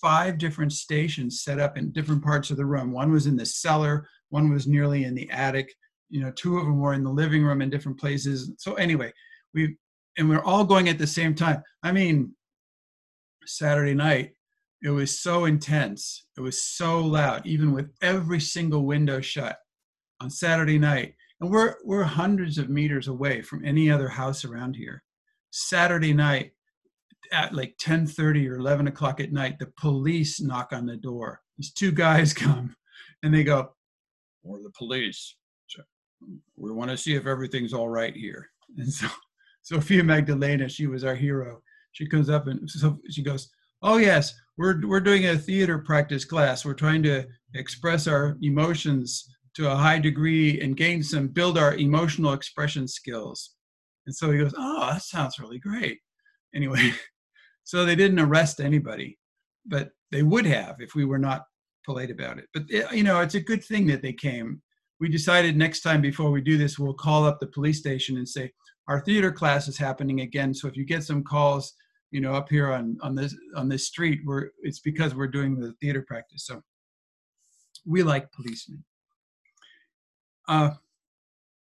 [0.00, 2.92] five different stations set up in different parts of the room.
[2.92, 5.72] One was in the cellar one was nearly in the attic
[6.10, 8.52] you know two of them were in the living room in different places.
[8.58, 9.12] So anyway
[9.54, 9.76] we
[10.16, 11.62] and we're all going at the same time.
[11.82, 12.34] I mean
[13.46, 14.32] saturday night
[14.84, 16.26] it was so intense.
[16.36, 19.56] It was so loud, even with every single window shut
[20.20, 21.14] on Saturday night.
[21.40, 25.02] And we're, we're hundreds of meters away from any other house around here.
[25.50, 26.52] Saturday night
[27.32, 31.40] at like 10:30 or 11 o'clock at night, the police knock on the door.
[31.56, 32.76] These two guys come
[33.22, 33.74] and they go,
[34.42, 35.34] We're the police.
[36.56, 38.50] We want to see if everything's all right here.
[38.76, 39.08] And so
[39.62, 41.62] Sophia Magdalena, she was our hero.
[41.94, 43.50] She comes up and so she goes,
[43.82, 46.64] Oh yes, we're we're doing a theater practice class.
[46.64, 51.74] We're trying to express our emotions to a high degree and gain some build our
[51.74, 53.54] emotional expression skills.
[54.06, 55.98] And so he goes, "Oh, that sounds really great."
[56.54, 56.92] Anyway,
[57.64, 59.18] so they didn't arrest anybody,
[59.66, 61.42] but they would have if we were not
[61.84, 62.46] polite about it.
[62.52, 64.62] But eh, you know, it's a good thing that they came.
[65.00, 68.28] We decided next time before we do this, we'll call up the police station and
[68.28, 68.52] say,
[68.88, 70.54] "Our theater class is happening again.
[70.54, 71.74] So if you get some calls."
[72.14, 75.58] You know, up here on on this on this street, where it's because we're doing
[75.58, 76.46] the theater practice.
[76.46, 76.62] So
[77.84, 78.84] we like policemen.
[80.46, 80.70] Uh,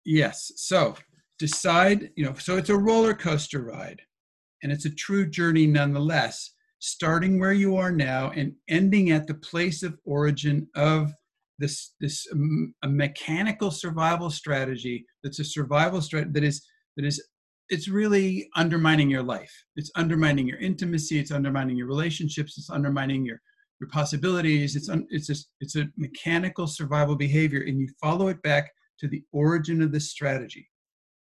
[0.03, 0.51] yes.
[0.57, 0.95] So
[1.39, 2.09] decide.
[2.17, 4.01] You know, so it's a roller coaster ride,
[4.61, 6.51] and it's a true journey nonetheless.
[6.79, 11.13] Starting where you are now and ending at the place of origin of
[11.59, 17.23] this this um, a mechanical survival strategy that's a survival strategy that is that is
[17.71, 19.51] it's really undermining your life.
[19.77, 21.17] It's undermining your intimacy.
[21.17, 22.57] It's undermining your relationships.
[22.57, 23.41] It's undermining your
[23.79, 24.75] your possibilities.
[24.75, 29.07] It's un, it's just it's a mechanical survival behavior, and you follow it back to
[29.07, 30.69] the origin of this strategy.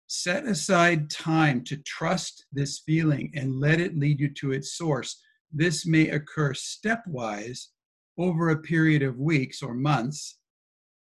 [0.07, 5.21] Set aside time to trust this feeling and let it lead you to its source.
[5.53, 7.67] This may occur stepwise
[8.17, 10.39] over a period of weeks or months.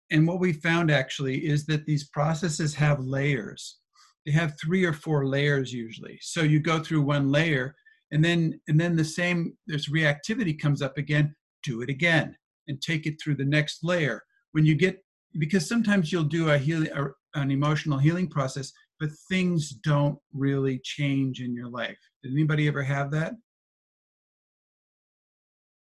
[0.10, 3.80] And what we found actually is that these processes have layers
[4.26, 6.18] they have three or four layers usually.
[6.22, 7.76] So you go through one layer
[8.12, 12.36] and then and then the same there's reactivity comes up again, do it again
[12.68, 14.24] and take it through the next layer.
[14.52, 15.04] When you get
[15.40, 16.90] because sometimes you'll do a healing
[17.36, 21.98] an emotional healing process, but things don't really change in your life.
[22.22, 23.34] Did anybody ever have that?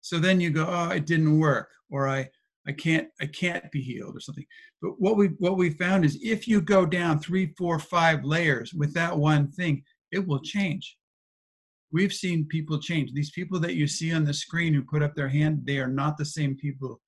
[0.01, 2.29] So then you go, oh, it didn't work, or I
[2.67, 4.45] I can't I can't be healed or something.
[4.81, 8.73] But what we what we found is if you go down three, four, five layers
[8.73, 10.97] with that one thing, it will change.
[11.91, 13.13] We've seen people change.
[13.13, 15.87] These people that you see on the screen who put up their hand, they are
[15.87, 16.99] not the same people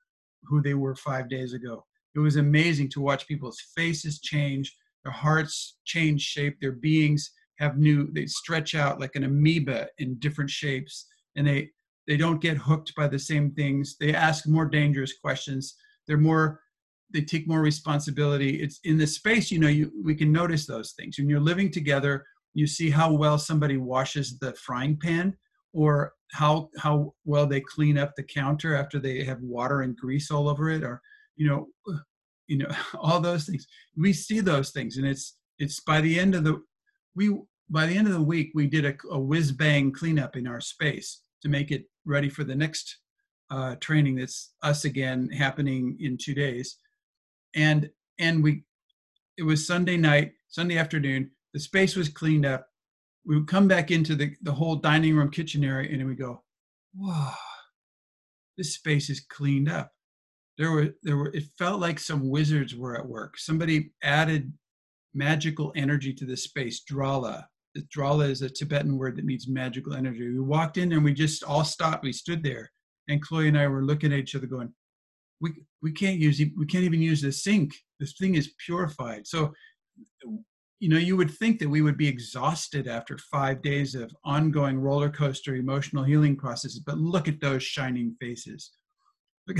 [0.44, 1.86] who they were five days ago.
[2.16, 7.78] It was amazing to watch people's faces change, their hearts change shape, their beings have
[7.78, 11.70] new, they stretch out like an amoeba in different shapes, and they
[12.10, 13.96] they don't get hooked by the same things.
[14.00, 15.76] They ask more dangerous questions.
[16.08, 16.60] They're more
[17.12, 18.62] they take more responsibility.
[18.62, 21.18] It's in the space you know you we can notice those things.
[21.18, 25.38] When you're living together you see how well somebody washes the frying pan
[25.72, 30.32] or how how well they clean up the counter after they have water and grease
[30.32, 31.00] all over it or
[31.36, 31.68] you know
[32.48, 33.68] you know all those things.
[33.96, 36.60] We see those things and it's it's by the end of the
[37.16, 37.38] we
[37.70, 40.60] by the end of the week we did a, a whiz bang cleanup in our
[40.60, 42.98] space to make it ready for the next
[43.52, 46.78] uh, training that's us again happening in two days.
[47.56, 47.90] And
[48.20, 48.64] and we
[49.38, 52.68] it was sunday night sunday afternoon the space was cleaned up.
[53.26, 56.44] We would come back into the, the whole dining room kitchen area and we go
[56.96, 57.34] whoa
[58.60, 59.94] this space is cleaned up.
[60.58, 63.38] There were there were it felt like some wizards were at work.
[63.38, 64.52] Somebody added
[65.14, 67.48] magical energy to the space drala
[67.96, 70.30] Drala is a Tibetan word that means magical energy.
[70.30, 72.04] We walked in and we just all stopped.
[72.04, 72.72] We stood there,
[73.08, 74.74] and Chloe and I were looking at each other, going,
[75.40, 77.76] "We we can't use we can't even use the sink.
[78.00, 79.54] This thing is purified." So,
[80.80, 84.80] you know, you would think that we would be exhausted after five days of ongoing
[84.80, 88.72] roller coaster emotional healing processes, but look at those shining faces.
[89.48, 89.58] Look,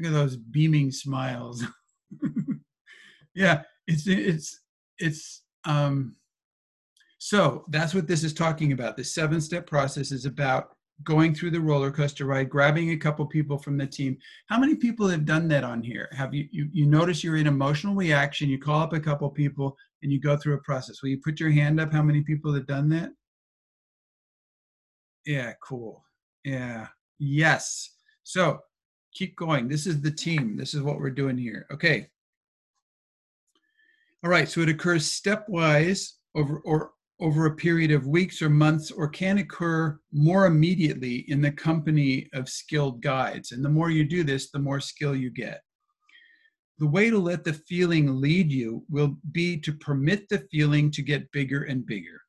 [0.00, 1.62] Look at those beaming smiles.
[3.34, 4.60] yeah, it's it's
[4.98, 6.16] it's um
[7.22, 8.96] so that's what this is talking about.
[8.96, 10.70] The seven step process is about
[11.04, 14.16] going through the roller coaster ride, grabbing a couple people from the team.
[14.46, 16.08] How many people have done that on here?
[16.12, 19.76] Have you, you, you notice you're in emotional reaction, you call up a couple people
[20.02, 21.02] and you go through a process.
[21.02, 21.92] Will you put your hand up?
[21.92, 23.10] How many people have done that?
[25.26, 26.02] Yeah, cool.
[26.42, 26.86] Yeah,
[27.18, 27.96] yes.
[28.22, 28.60] So
[29.12, 29.68] keep going.
[29.68, 30.56] This is the team.
[30.56, 31.66] This is what we're doing here.
[31.70, 32.08] Okay.
[34.24, 38.90] All right, so it occurs stepwise over or over a period of weeks or months
[38.90, 43.52] or can occur more immediately in the company of skilled guides.
[43.52, 45.60] And the more you do this, the more skill you get.
[46.78, 51.02] The way to let the feeling lead you will be to permit the feeling to
[51.02, 52.22] get bigger and bigger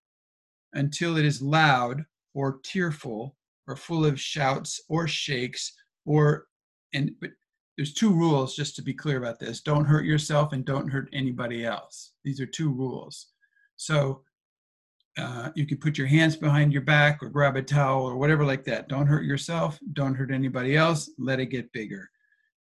[0.73, 3.37] until it is loud or tearful
[3.67, 5.73] or full of shouts or shakes
[6.05, 6.47] or
[6.93, 7.29] and but
[7.77, 11.09] there's two rules just to be clear about this don't hurt yourself and don't hurt
[11.13, 13.27] anybody else these are two rules
[13.77, 14.21] so
[15.17, 18.45] uh, you can put your hands behind your back or grab a towel or whatever
[18.45, 18.87] like that.
[18.87, 19.77] Don't hurt yourself.
[19.93, 21.09] Don't hurt anybody else.
[21.17, 22.09] Let it get bigger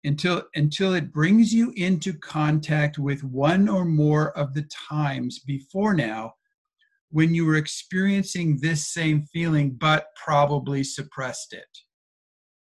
[0.04, 5.94] until until it brings you into contact with one or more of the times before
[5.94, 6.32] now
[7.10, 11.78] when you were experiencing this same feeling but probably suppressed it.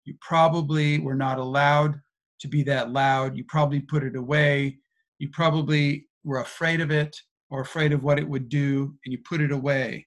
[0.05, 1.99] You probably were not allowed
[2.39, 3.35] to be that loud.
[3.35, 4.77] You probably put it away.
[5.19, 7.15] You probably were afraid of it
[7.49, 10.05] or afraid of what it would do and you put it away.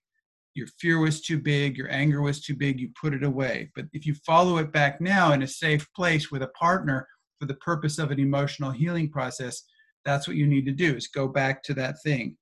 [0.55, 3.71] Your fear was too big, your anger was too big, you put it away.
[3.77, 7.07] But if you follow it back now in a safe place with a partner
[7.39, 9.63] for the purpose of an emotional healing process,
[10.05, 12.37] that's what you need to do is go back to that thing.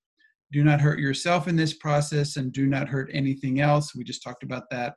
[0.53, 3.95] Do not hurt yourself in this process and do not hurt anything else.
[3.95, 4.95] We just talked about that.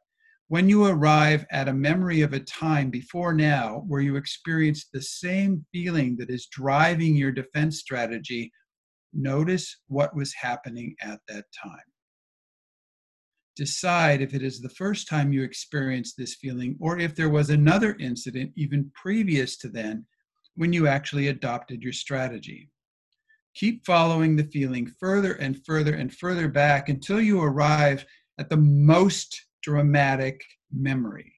[0.48, 5.02] When you arrive at a memory of a time before now where you experienced the
[5.02, 8.52] same feeling that is driving your defense strategy,
[9.14, 11.80] Notice what was happening at that time.
[13.56, 17.50] Decide if it is the first time you experienced this feeling or if there was
[17.50, 20.06] another incident even previous to then
[20.56, 22.70] when you actually adopted your strategy.
[23.56, 28.06] Keep following the feeling further and further and further back until you arrive
[28.38, 30.42] at the most dramatic
[30.72, 31.34] memory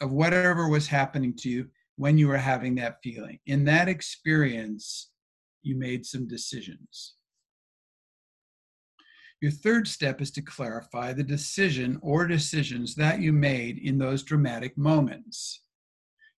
[0.00, 3.38] of whatever was happening to you when you were having that feeling.
[3.46, 5.11] In that experience,
[5.62, 7.14] you made some decisions.
[9.40, 14.22] Your third step is to clarify the decision or decisions that you made in those
[14.22, 15.62] dramatic moments.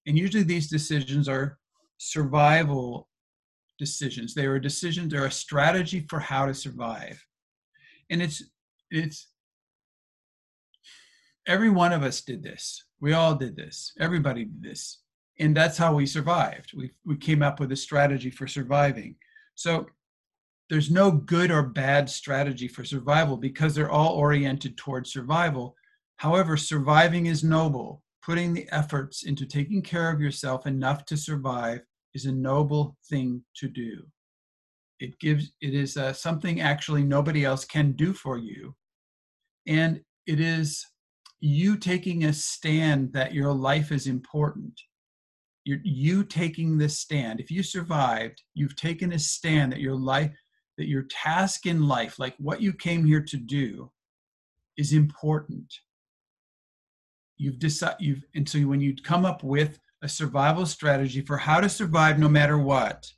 [0.06, 1.58] And usually these decisions are
[1.98, 3.08] survival
[3.78, 4.34] decisions.
[4.34, 7.22] They are decisions, they're a strategy for how to survive.
[8.10, 8.42] And it's
[8.90, 9.28] it's
[11.46, 12.82] every one of us did this.
[13.00, 13.92] We all did this.
[14.00, 15.03] Everybody did this
[15.38, 16.72] and that's how we survived.
[16.76, 19.16] We we came up with a strategy for surviving.
[19.54, 19.86] So
[20.70, 25.76] there's no good or bad strategy for survival because they're all oriented towards survival.
[26.16, 28.02] However, surviving is noble.
[28.22, 31.80] Putting the efforts into taking care of yourself enough to survive
[32.14, 34.06] is a noble thing to do.
[35.00, 38.74] It gives it is uh, something actually nobody else can do for you,
[39.66, 40.86] and it is
[41.40, 44.80] you taking a stand that your life is important
[45.64, 47.40] you're, you taking this stand.
[47.40, 50.32] If you survived you've taken a stand that your life
[50.76, 53.90] that your task in life like what you came here to do
[54.76, 55.72] is important.
[57.36, 61.60] You've decided you've and so when you come up with a survival strategy for how
[61.60, 63.10] to survive no matter what.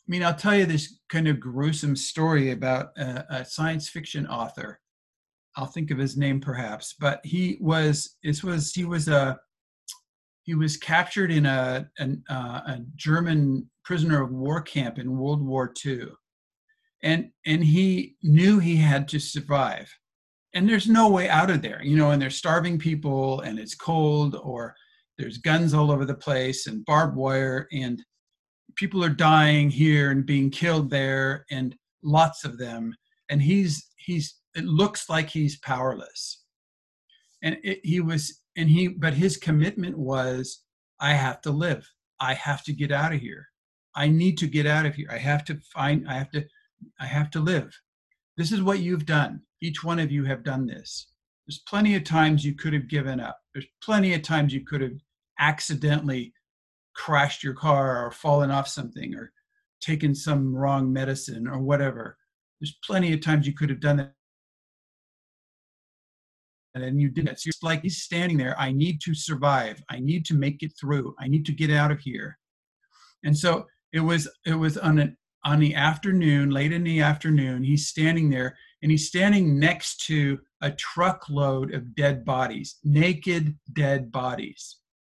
[0.00, 4.26] I mean i'll tell you this kind of gruesome story about a, a science fiction
[4.26, 4.80] author.
[5.56, 9.38] I'll think of his name perhaps but he was this was he was a
[10.42, 15.42] he was captured in a, an, uh, a German prisoner of war camp in World
[15.42, 16.08] War II.
[17.02, 19.92] And, and he knew he had to survive.
[20.52, 23.74] And there's no way out of there, you know, and there's starving people and it's
[23.74, 24.74] cold or
[25.18, 28.02] there's guns all over the place and barbed wire and
[28.76, 32.94] people are dying here and being killed there and lots of them.
[33.28, 36.42] And he's, he's, it looks like he's powerless.
[37.42, 40.62] And it, he was and he but his commitment was
[41.00, 41.88] i have to live.
[42.20, 43.48] I have to get out of here.
[43.94, 45.08] I need to get out of here.
[45.10, 46.44] I have to find i have to
[47.00, 47.78] i have to live.
[48.36, 49.42] This is what you've done.
[49.60, 51.08] Each one of you have done this.
[51.46, 53.38] There's plenty of times you could have given up.
[53.52, 54.98] There's plenty of times you could have
[55.38, 56.32] accidentally
[56.94, 59.32] crashed your car or fallen off something or
[59.80, 62.16] taken some wrong medicine or whatever.
[62.60, 64.14] There's plenty of times you could have done that
[66.74, 67.40] and then you did it.
[67.40, 68.58] So it's like he's standing there.
[68.58, 69.82] I need to survive.
[69.90, 71.14] I need to make it through.
[71.18, 72.38] I need to get out of here.
[73.24, 74.28] And so it was.
[74.46, 77.64] It was on an on the afternoon, late in the afternoon.
[77.64, 84.12] He's standing there, and he's standing next to a truckload of dead bodies, naked dead
[84.12, 84.76] bodies.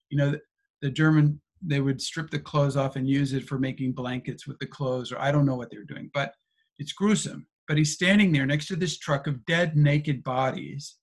[0.10, 0.40] You know, the,
[0.82, 4.58] the German they would strip the clothes off and use it for making blankets with
[4.60, 6.34] the clothes, or I don't know what they were doing, but
[6.80, 7.46] it's gruesome.
[7.68, 10.98] But he's standing there next to this truck of dead, naked bodies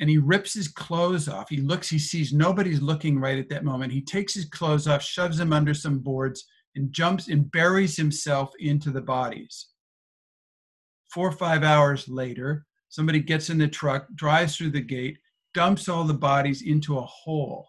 [0.00, 1.50] and he rips his clothes off.
[1.50, 3.92] He looks, he sees nobody's looking right at that moment.
[3.92, 8.50] He takes his clothes off, shoves them under some boards, and jumps and buries himself
[8.58, 9.68] into the bodies.
[11.12, 15.18] Four or five hours later, somebody gets in the truck, drives through the gate,
[15.52, 17.68] dumps all the bodies into a hole.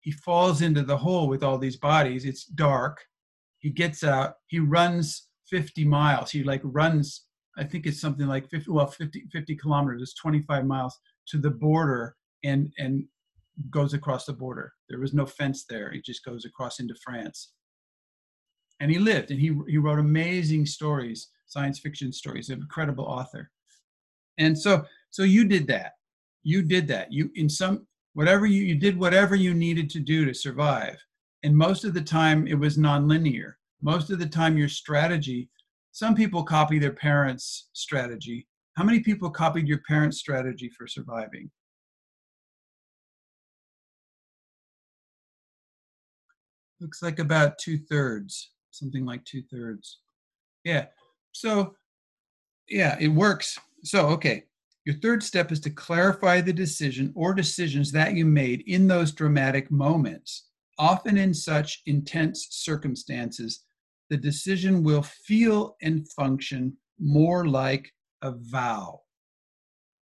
[0.00, 2.24] He falls into the hole with all these bodies.
[2.24, 3.04] It's dark.
[3.58, 4.34] He gets out.
[4.46, 6.30] He runs 50 miles.
[6.30, 7.26] He like runs,
[7.56, 10.98] I think it's something like 50, well, 50, 50 kilometers, it's 25 miles
[11.28, 13.04] to the border and and
[13.70, 14.72] goes across the border.
[14.88, 15.90] There was no fence there.
[15.90, 17.52] He just goes across into France.
[18.80, 23.50] And he lived and he he wrote amazing stories, science fiction stories, an incredible author.
[24.38, 25.92] And so so you did that.
[26.42, 27.12] You did that.
[27.12, 30.96] You in some whatever you you did whatever you needed to do to survive.
[31.42, 33.54] And most of the time it was nonlinear.
[33.82, 35.50] Most of the time your strategy
[35.92, 38.46] some people copy their parents' strategy
[38.78, 41.50] how many people copied your parents' strategy for surviving?
[46.80, 49.98] Looks like about two thirds, something like two thirds.
[50.62, 50.86] Yeah.
[51.32, 51.74] So,
[52.68, 53.58] yeah, it works.
[53.82, 54.44] So, okay.
[54.84, 59.10] Your third step is to clarify the decision or decisions that you made in those
[59.10, 60.50] dramatic moments.
[60.78, 63.64] Often in such intense circumstances,
[64.08, 69.00] the decision will feel and function more like a vow.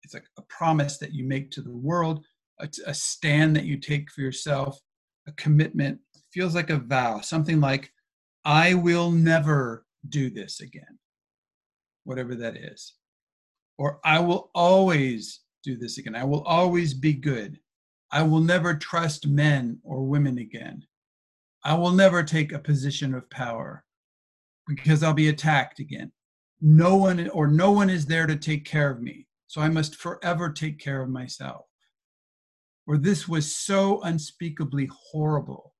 [0.03, 2.25] It's like a promise that you make to the world,
[2.59, 4.79] a, a stand that you take for yourself,
[5.27, 5.99] a commitment.
[6.15, 7.91] It feels like a vow, something like,
[8.45, 10.99] I will never do this again,
[12.05, 12.93] whatever that is.
[13.77, 16.15] Or I will always do this again.
[16.15, 17.59] I will always be good.
[18.11, 20.83] I will never trust men or women again.
[21.63, 23.83] I will never take a position of power
[24.65, 26.11] because I'll be attacked again
[26.61, 29.27] no one or no one is there to take care of me.
[29.47, 31.65] So i must forever take care of myself.
[32.85, 35.73] Or this was so unspeakably horrible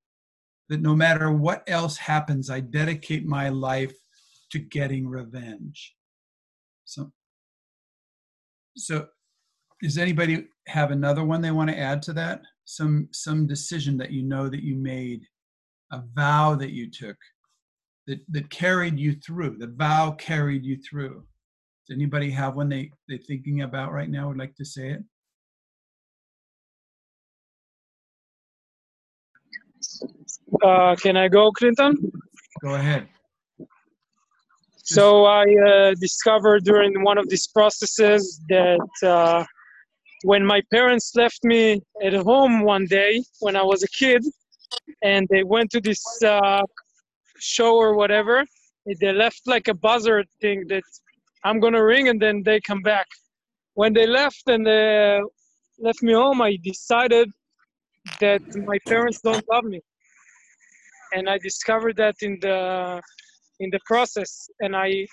[0.70, 3.94] that no matter what else happens i dedicate my life
[4.52, 5.96] to getting revenge.
[6.86, 7.12] So
[8.76, 9.08] so
[9.82, 12.42] does anybody have another one they want to add to that?
[12.66, 15.22] Some some decision that you know that you made
[15.92, 17.18] a vow that you took
[18.08, 21.24] that, that carried you through, the vow carried you through.
[21.88, 25.04] Does anybody have one they, they're thinking about right now would like to say it?
[30.64, 31.96] Uh, can I go, Clinton?
[32.62, 33.08] Go ahead.
[34.84, 39.44] So I uh, discovered during one of these processes that uh,
[40.24, 44.24] when my parents left me at home one day when I was a kid,
[45.04, 46.62] and they went to this uh,
[47.40, 48.46] show or whatever,
[49.02, 50.84] they left like a buzzer thing that
[51.44, 53.08] I'm gonna ring and then they come back.
[53.74, 55.22] When they left and they
[55.80, 57.30] left me home, I decided
[58.20, 59.82] that my parents don't love me,
[61.14, 63.02] and I discovered that in the
[63.60, 65.06] in the process, and I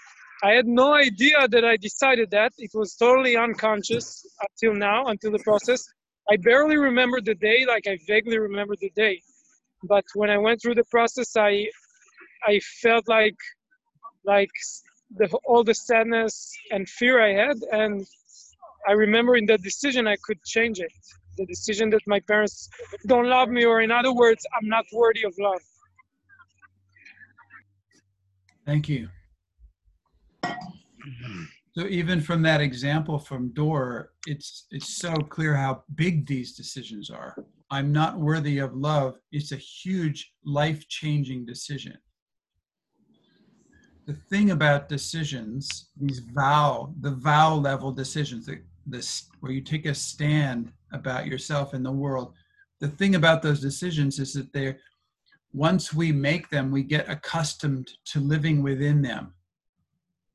[0.42, 2.52] I had no idea that I decided that.
[2.58, 5.82] It was totally unconscious until now, until the process.
[6.30, 9.20] I barely remember the day, like I vaguely remember the day.
[9.82, 11.66] But when I went through the process, I
[12.46, 13.36] I felt like
[14.24, 14.50] like
[15.16, 18.06] the, all the sadness and fear I had, and
[18.88, 20.92] I remember in that decision I could change it.
[21.36, 22.68] The decision that my parents
[23.06, 25.60] don't love me, or in other words, I'm not worthy of love.
[28.64, 29.08] Thank you.
[31.76, 37.10] So even from that example from Dor, it's it's so clear how big these decisions
[37.10, 37.36] are.
[37.70, 39.18] I'm not worthy of love.
[39.32, 41.98] It's a huge life-changing decision
[44.06, 49.86] the thing about decisions, these vow, the vow level decisions, the, this where you take
[49.86, 52.34] a stand about yourself and the world.
[52.80, 54.78] The thing about those decisions is that they're
[55.54, 59.32] once we make them, we get accustomed to living within them.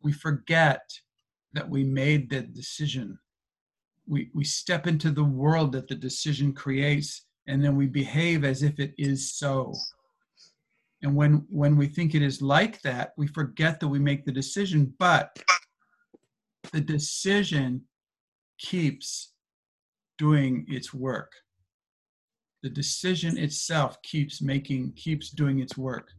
[0.01, 0.89] We forget
[1.51, 3.19] that we made the decision.
[4.07, 8.63] We, we step into the world that the decision creates, and then we behave as
[8.63, 9.73] if it is so.
[11.01, 14.31] And when, when we think it is like that, we forget that we make the
[14.31, 15.37] decision, but
[16.73, 17.81] the decision
[18.57, 19.33] keeps
[20.17, 21.31] doing its work.
[22.63, 26.09] The decision itself keeps making, keeps doing its work.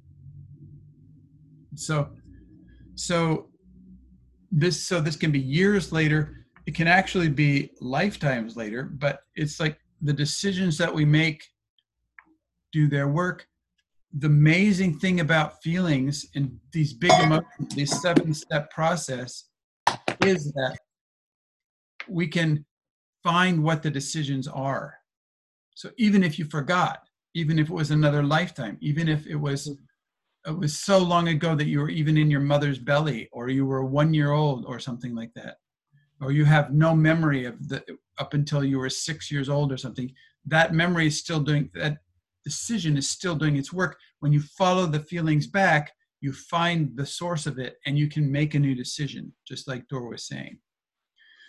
[1.74, 2.08] So,
[2.94, 3.50] so
[4.50, 6.46] this, so this can be years later.
[6.66, 11.44] It can actually be lifetimes later, but it's like the decisions that we make
[12.72, 13.46] do their work.
[14.12, 19.44] The amazing thing about feelings and these big emotions, this seven step process
[20.24, 20.76] is that
[22.08, 22.64] we can
[23.22, 24.94] find what the decisions are.
[25.74, 27.02] So even if you forgot,
[27.34, 29.70] even if it was another lifetime, even if it was
[30.46, 33.66] it was so long ago that you were even in your mother's belly or you
[33.66, 35.56] were one year old or something like that
[36.20, 37.84] or you have no memory of the
[38.18, 40.12] up until you were six years old or something
[40.46, 41.98] that memory is still doing that
[42.44, 43.96] decision is still doing its work.
[44.20, 48.30] When you follow the feelings back you find the source of it and you can
[48.30, 50.58] make a new decision just like dor was saying.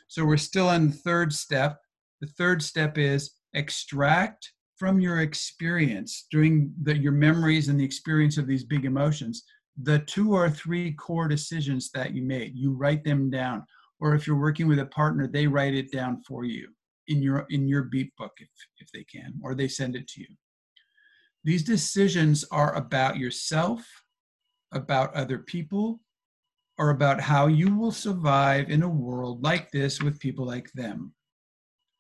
[0.08, 1.80] So we're still on the third step.
[2.22, 8.38] The third step is extract from your experience during the, your memories and the experience
[8.38, 9.44] of these big emotions
[9.84, 12.52] the two or three core decisions that you made.
[12.56, 13.66] You write them down.
[14.02, 16.70] Or if you're working with a partner they write it down for you
[17.08, 20.22] in your in your beat book if if they can or they send it to
[20.22, 20.28] you
[21.44, 23.88] these decisions are about yourself
[24.74, 26.00] about other people
[26.78, 31.14] or about how you will survive in a world like this with people like them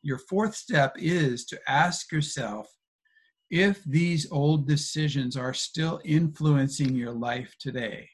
[0.04, 2.68] your fourth step is to ask yourself
[3.52, 8.10] if these old decisions are still influencing your life today.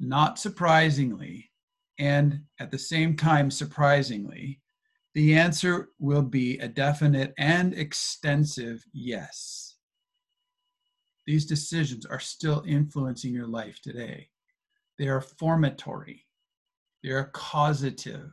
[0.00, 1.50] Not surprisingly,
[1.98, 4.60] and at the same time, surprisingly,
[5.14, 9.71] the answer will be a definite and extensive yes.
[11.26, 14.28] These decisions are still influencing your life today.
[14.98, 16.20] They are formatory,
[17.02, 18.32] they are causative,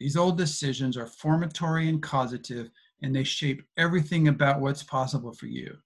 [0.00, 2.70] these old decisions are formatory and causative,
[3.02, 5.76] and they shape everything about what's possible for you.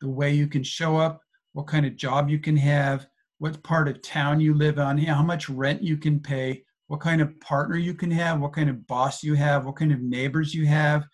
[0.00, 1.22] The way you can show up,
[1.52, 3.06] what kind of job you can have,
[3.38, 7.20] what part of town you live on, how much rent you can pay, what kind
[7.20, 10.52] of partner you can have, what kind of boss you have, what kind of neighbors
[10.52, 11.06] you have,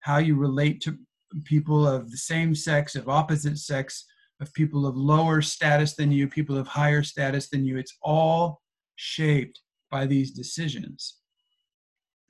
[0.00, 0.98] how you relate to
[1.44, 4.04] people of the same sex, of opposite sex,
[4.40, 7.78] of people of lower status than you, people of higher status than you.
[7.78, 8.62] It's all
[8.96, 9.60] shaped
[9.90, 11.18] by these decisions.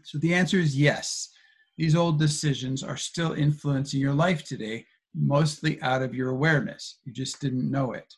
[0.05, 1.31] So the answer is yes.
[1.77, 7.01] These old decisions are still influencing your life today, mostly out of your awareness.
[7.05, 8.15] You just didn't know it.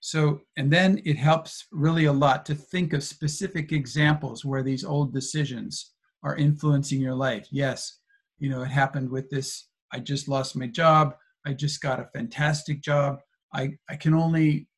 [0.00, 4.84] So, and then it helps really a lot to think of specific examples where these
[4.84, 7.46] old decisions are influencing your life.
[7.50, 7.98] Yes,
[8.38, 9.68] you know, it happened with this.
[9.92, 11.14] I just lost my job.
[11.46, 13.20] I just got a fantastic job.
[13.54, 14.68] I, I can only,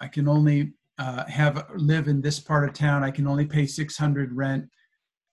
[0.00, 3.04] I can only uh, have live in this part of town.
[3.04, 4.64] I can only pay 600 rent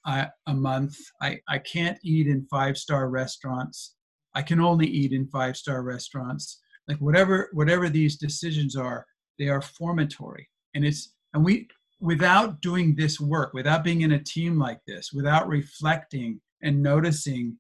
[0.06, 0.98] a month.
[1.22, 3.96] I, I can't eat in five star restaurants.
[4.36, 6.62] I can only eat in five star restaurants.
[6.88, 9.06] Like whatever whatever these decisions are,
[9.40, 10.46] they are formatory.
[10.76, 11.70] And it's and we
[12.02, 17.58] without doing this work, without being in a team like this, without reflecting and noticing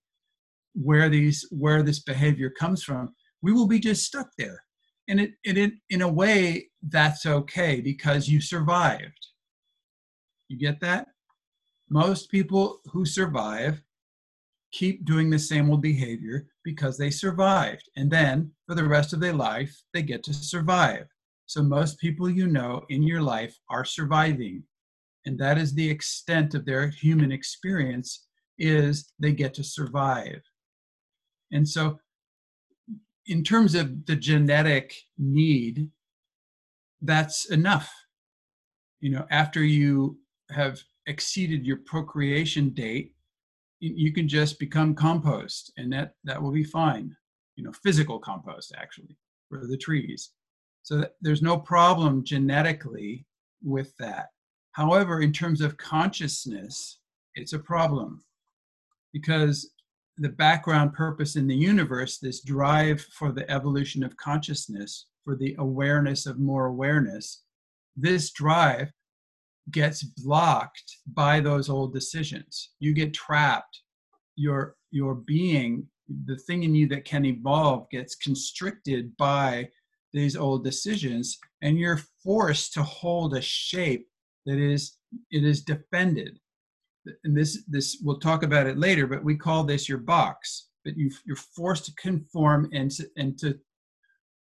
[0.73, 4.63] where these where this behavior comes from, we will be just stuck there.
[5.07, 9.27] And it, it, it in a way that's okay because you survived.
[10.47, 11.07] You get that?
[11.93, 13.79] most people who survive
[14.71, 17.87] keep doing the same old behavior because they survived.
[17.95, 21.05] And then for the rest of their life, they get to survive.
[21.45, 24.63] So most people you know in your life are surviving.
[25.25, 28.25] And that is the extent of their human experience
[28.57, 30.41] is they get to survive.
[31.53, 31.99] And so
[33.27, 35.89] in terms of the genetic need,
[37.01, 37.93] that's enough.
[38.99, 40.17] You know, after you
[40.49, 43.15] have exceeded your procreation date,
[43.79, 47.15] you can just become compost and that, that will be fine.
[47.55, 49.17] You know, physical compost actually
[49.49, 50.31] for the trees.
[50.83, 53.25] So there's no problem genetically
[53.61, 54.29] with that.
[54.71, 56.99] However, in terms of consciousness,
[57.35, 58.23] it's a problem
[59.11, 59.72] because
[60.17, 65.55] the background purpose in the universe, this drive for the evolution of consciousness, for the
[65.57, 67.43] awareness of more awareness,
[67.95, 68.91] this drive
[69.71, 72.71] gets blocked by those old decisions.
[72.79, 73.81] You get trapped.
[74.35, 75.87] Your your being,
[76.25, 79.69] the thing in you that can evolve, gets constricted by
[80.11, 84.07] these old decisions, and you're forced to hold a shape
[84.45, 84.97] that is
[85.31, 86.39] it is defended.
[87.23, 90.67] And this this we'll talk about it later, but we call this your box.
[90.85, 93.59] But you you're forced to conform and to, and to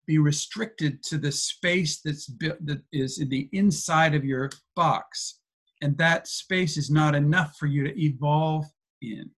[0.05, 5.39] be restricted to the space that's built that is in the inside of your box
[5.81, 8.65] and that space is not enough for you to evolve
[9.01, 9.29] in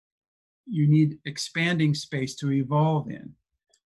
[0.68, 3.34] you need expanding space to evolve in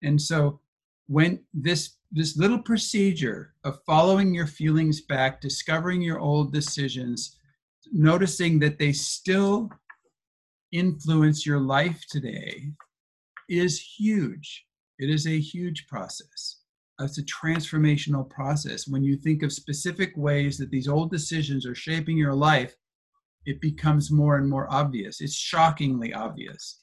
[0.02, 0.60] and so
[1.06, 7.36] when this this little procedure of following your feelings back discovering your old decisions
[7.93, 9.70] noticing that they still
[10.72, 12.72] influence your life today
[13.49, 14.64] is huge.
[14.99, 16.61] It is a huge process.
[17.01, 18.89] It's a transformational process.
[18.89, 22.74] When you think of specific ways that these old decisions are shaping your life
[23.47, 25.20] it becomes more and more obvious.
[25.20, 26.82] It's shockingly obvious.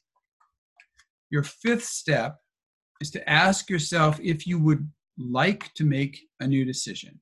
[1.30, 2.38] Your fifth step
[3.00, 7.20] is to ask yourself if you would like to make a new decision.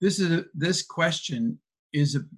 [0.00, 1.58] This is a, this question
[1.92, 2.28] is an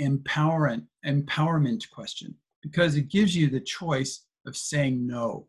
[0.00, 5.46] empowerment empowerment question because it gives you the choice of saying no.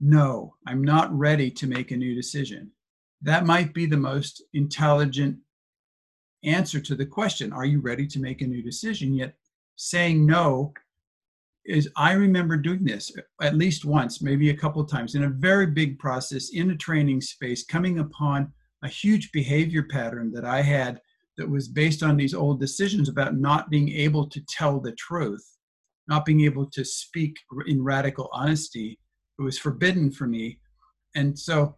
[0.00, 2.70] No, I'm not ready to make a new decision.
[3.22, 5.38] That might be the most intelligent
[6.44, 9.14] answer to the question Are you ready to make a new decision?
[9.14, 9.34] Yet
[9.76, 10.72] saying no
[11.64, 13.10] is I remember doing this
[13.42, 17.20] at least once, maybe a couple times in a very big process in a training
[17.20, 18.52] space, coming upon
[18.82, 21.00] a huge behavior pattern that I had
[21.36, 25.44] that was based on these old decisions about not being able to tell the truth,
[26.08, 28.98] not being able to speak in radical honesty.
[29.38, 30.58] It was forbidden for me.
[31.14, 31.74] And so,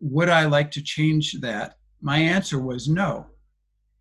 [0.00, 1.76] would I like to change that?
[2.00, 3.26] My answer was no,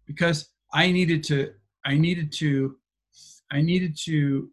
[0.05, 1.51] because I needed to,
[1.85, 2.77] I needed to,
[3.51, 4.49] I needed to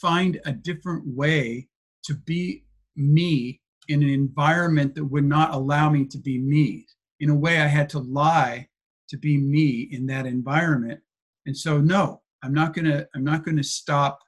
[0.00, 1.68] find a different way
[2.04, 2.64] to be
[2.96, 6.86] me in an environment that would not allow me to be me.
[7.20, 8.68] In a way, I had to lie
[9.08, 11.00] to be me in that environment.
[11.46, 13.06] And so, no, I'm not gonna.
[13.14, 14.20] I'm not gonna stop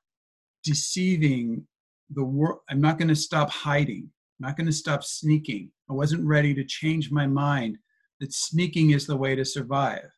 [0.64, 1.66] deceiving
[2.10, 2.60] the world.
[2.68, 4.10] I'm not gonna stop hiding.
[4.40, 5.70] I'm not gonna stop sneaking.
[5.88, 7.76] I wasn't ready to change my mind
[8.20, 10.08] that sneaking is the way to survive.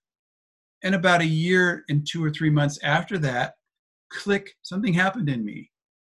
[0.84, 3.55] And about a year and two or three months after that,
[4.11, 5.70] click, something happened in me.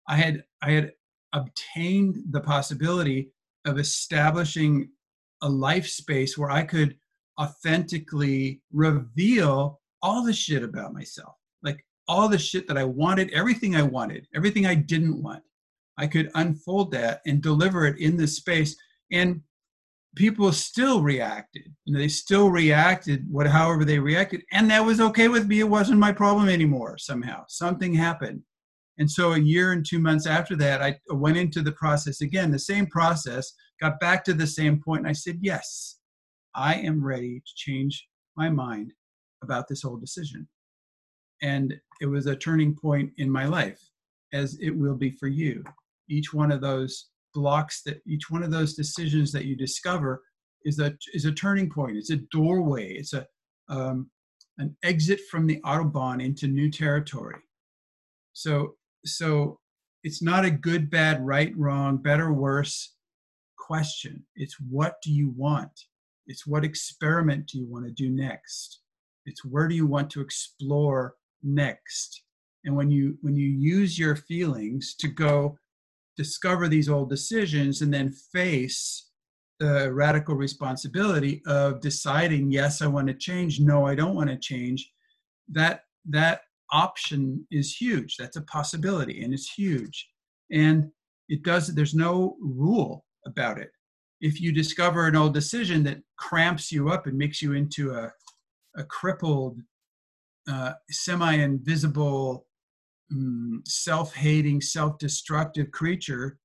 [0.08, 0.92] I had I had
[1.32, 3.30] obtained the possibility
[3.64, 4.90] of establishing
[5.42, 6.96] a life space where I could
[7.40, 11.34] authentically reveal all the shit about myself.
[11.62, 15.42] Like all the shit that I wanted, everything I wanted, everything I didn't want.
[15.96, 18.76] I could unfold that and deliver it in this space.
[19.12, 19.42] And
[20.16, 21.72] people still reacted.
[21.84, 25.60] You know, they still reacted what however they reacted, and that was okay with me.
[25.60, 26.98] It wasn't my problem anymore.
[26.98, 28.42] Somehow, something happened,
[29.00, 32.50] and so a year and two months after that, I went into the process again,
[32.50, 33.50] the same process.
[33.80, 35.96] Got back to the same point, and I said, "Yes,
[36.54, 38.92] I am ready to change my mind
[39.42, 40.46] about this whole decision."
[41.40, 43.80] And it was a turning point in my life,
[44.34, 45.64] as it will be for you.
[46.10, 50.22] Each one of those blocks that each one of those decisions that you discover
[50.66, 51.96] is a is a turning point.
[51.96, 52.92] It's a doorway.
[52.96, 53.26] It's a
[53.70, 54.10] um,
[54.58, 57.40] an exit from the autobahn into new territory.
[58.34, 58.74] So
[59.04, 59.58] so
[60.02, 62.94] it's not a good, bad, right, wrong, better, worse
[63.58, 64.24] question.
[64.36, 65.70] It's what do you want?
[66.26, 68.80] It's what experiment do you want to do next?
[69.26, 72.22] It's where do you want to explore next?
[72.64, 75.56] And when you when you use your feelings to go
[76.16, 79.10] discover these old decisions and then face
[79.58, 84.36] the radical responsibility of deciding yes i want to change no i don't want to
[84.38, 84.90] change
[85.48, 86.42] that that
[86.72, 90.08] option is huge that's a possibility and it's huge
[90.52, 90.90] and
[91.28, 93.70] it does there's no rule about it
[94.20, 98.12] if you discover an old decision that cramps you up and makes you into a,
[98.76, 99.58] a crippled
[100.48, 102.46] uh, semi-invisible
[103.12, 106.38] um, self-hating, self-destructive creature,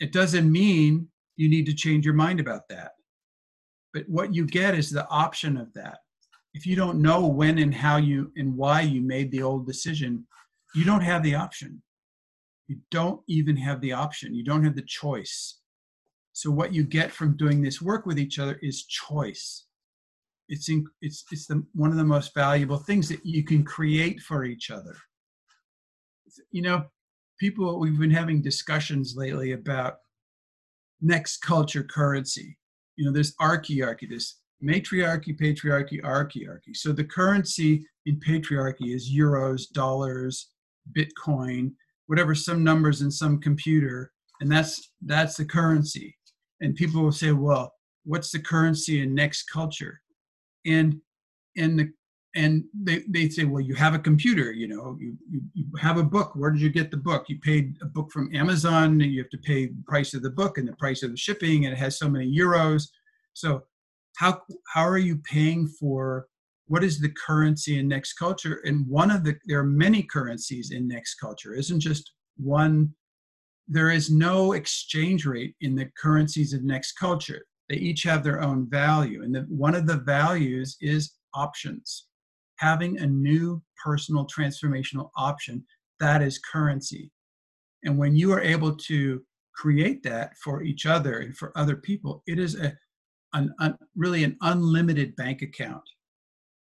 [0.00, 2.92] it doesn't mean you need to change your mind about that.
[3.94, 5.98] But what you get is the option of that.
[6.54, 10.26] If you don't know when and how you and why you made the old decision,
[10.74, 11.82] you don't have the option.
[12.66, 14.34] You don't even have the option.
[14.34, 15.60] You don't have the choice.
[16.32, 19.66] So what you get from doing this work with each other is choice.
[20.48, 24.20] It's in, it's it's the one of the most valuable things that you can create
[24.20, 24.96] for each other
[26.50, 26.86] you know,
[27.38, 29.98] people, we've been having discussions lately about
[31.00, 32.58] next culture currency.
[32.96, 36.74] You know, there's archiarchy, this matriarchy, patriarchy, archiarchy.
[36.74, 40.50] So the currency in patriarchy is euros, dollars,
[40.96, 41.72] Bitcoin,
[42.06, 46.16] whatever, some numbers in some computer, and that's that's the currency.
[46.60, 47.72] And people will say, well,
[48.04, 50.00] what's the currency in next culture?
[50.66, 51.00] And
[51.56, 51.92] and the
[52.34, 55.96] and they, they say well you have a computer you know you, you, you, have
[55.96, 59.12] a book where did you get the book you paid a book from amazon and
[59.12, 61.64] you have to pay the price of the book and the price of the shipping
[61.64, 62.88] and it has so many euros
[63.32, 63.62] so
[64.18, 64.42] how
[64.74, 66.26] how are you paying for
[66.66, 68.60] what is the currency in next culture?
[68.64, 72.94] And one of the, there are many currencies in next culture, isn't just one.
[73.68, 77.46] There is no exchange rate in the currencies of next culture.
[77.68, 79.22] They each have their own value.
[79.22, 82.06] And the, one of the values is options.
[82.56, 85.64] Having a new personal transformational option,
[86.00, 87.10] that is currency.
[87.84, 89.22] And when you are able to
[89.54, 92.76] create that for each other and for other people, it is a,
[93.34, 95.82] an, un, really an unlimited bank account.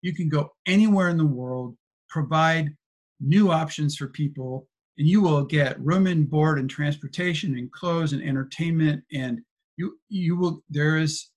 [0.01, 1.75] You can go anywhere in the world,
[2.09, 2.75] provide
[3.19, 8.13] new options for people, and you will get room and board and transportation and clothes
[8.13, 9.41] and entertainment and
[9.77, 11.29] you you will there is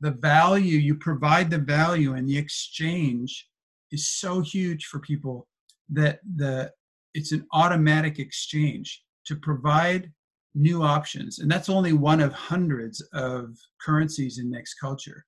[0.00, 3.48] the value you provide the value and the exchange
[3.90, 5.46] is so huge for people
[5.90, 6.70] that the
[7.12, 10.10] it's an automatic exchange to provide
[10.54, 15.24] new options and that's only one of hundreds of currencies in next culture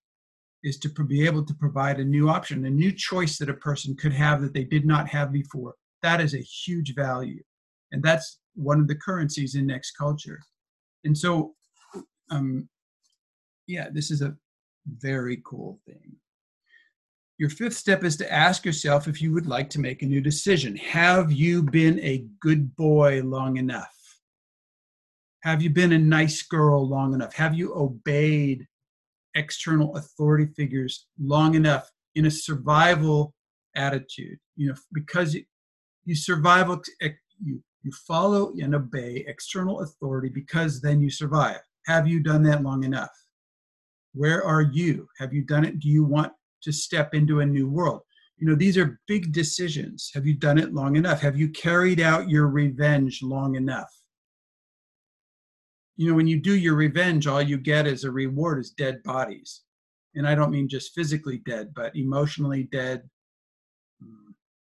[0.64, 3.94] is to be able to provide a new option a new choice that a person
[3.96, 5.74] could have that they did not have before.
[6.02, 7.42] That is a huge value
[7.92, 10.40] and that's one of the currencies in next culture.
[11.04, 11.54] And so
[12.30, 12.68] um
[13.68, 14.34] yeah this is a
[14.98, 16.16] very cool thing.
[17.38, 20.20] Your fifth step is to ask yourself if you would like to make a new
[20.20, 20.76] decision.
[20.76, 24.01] Have you been a good boy long enough
[25.42, 27.34] have you been a nice girl long enough?
[27.34, 28.66] Have you obeyed
[29.34, 33.34] external authority figures long enough in a survival
[33.74, 34.38] attitude?
[34.56, 35.36] You know, because
[36.04, 36.80] you survival,
[37.42, 41.60] you, you follow and obey external authority because then you survive.
[41.86, 43.10] Have you done that long enough?
[44.14, 45.08] Where are you?
[45.18, 45.80] Have you done it?
[45.80, 46.32] Do you want
[46.62, 48.02] to step into a new world?
[48.36, 50.10] You know, these are big decisions.
[50.14, 51.20] Have you done it long enough?
[51.20, 53.90] Have you carried out your revenge long enough?
[56.02, 59.02] You know when you do your revenge all you get as a reward is dead
[59.02, 59.62] bodies.
[60.14, 63.08] And i don't mean just physically dead but emotionally dead
[64.02, 64.34] mm,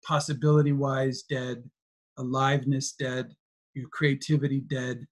[0.04, 1.62] possibility wise dead
[2.18, 3.34] aliveness dead
[3.74, 5.06] your creativity dead.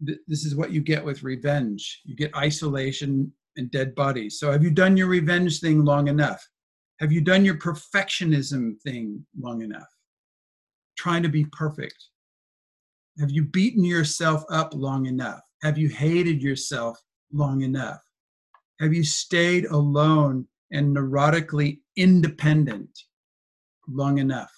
[0.00, 2.00] This is what you get with revenge.
[2.04, 4.38] You get isolation and dead bodies.
[4.40, 6.44] So have you done your revenge thing long enough?
[7.00, 9.88] Have you done your perfectionism thing long enough?
[10.96, 12.08] Trying to be perfect
[13.18, 15.40] have you beaten yourself up long enough?
[15.62, 17.00] Have you hated yourself
[17.32, 18.00] long enough?
[18.80, 22.90] Have you stayed alone and neurotically independent
[23.86, 24.52] long enough?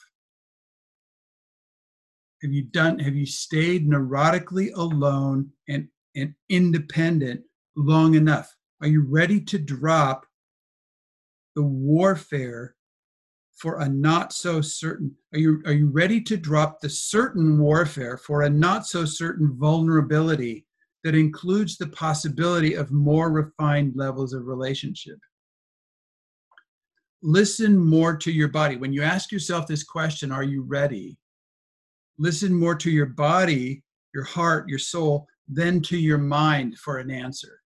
[2.43, 7.43] Have you done have you stayed neurotically alone and, and independent
[7.77, 8.55] long enough?
[8.81, 10.27] Are you ready to drop
[11.55, 12.77] the warfare
[13.65, 18.19] for a not so certain are you are you ready to drop the certain warfare
[18.19, 20.67] for a not so certain vulnerability
[21.03, 25.19] that includes the possibility of more refined levels of relationship?
[27.23, 28.77] Listen more to your body.
[28.77, 31.17] When you ask yourself this question are you ready?
[32.19, 37.11] Listen more to your body your heart your soul than to your mind for an
[37.11, 37.63] answer.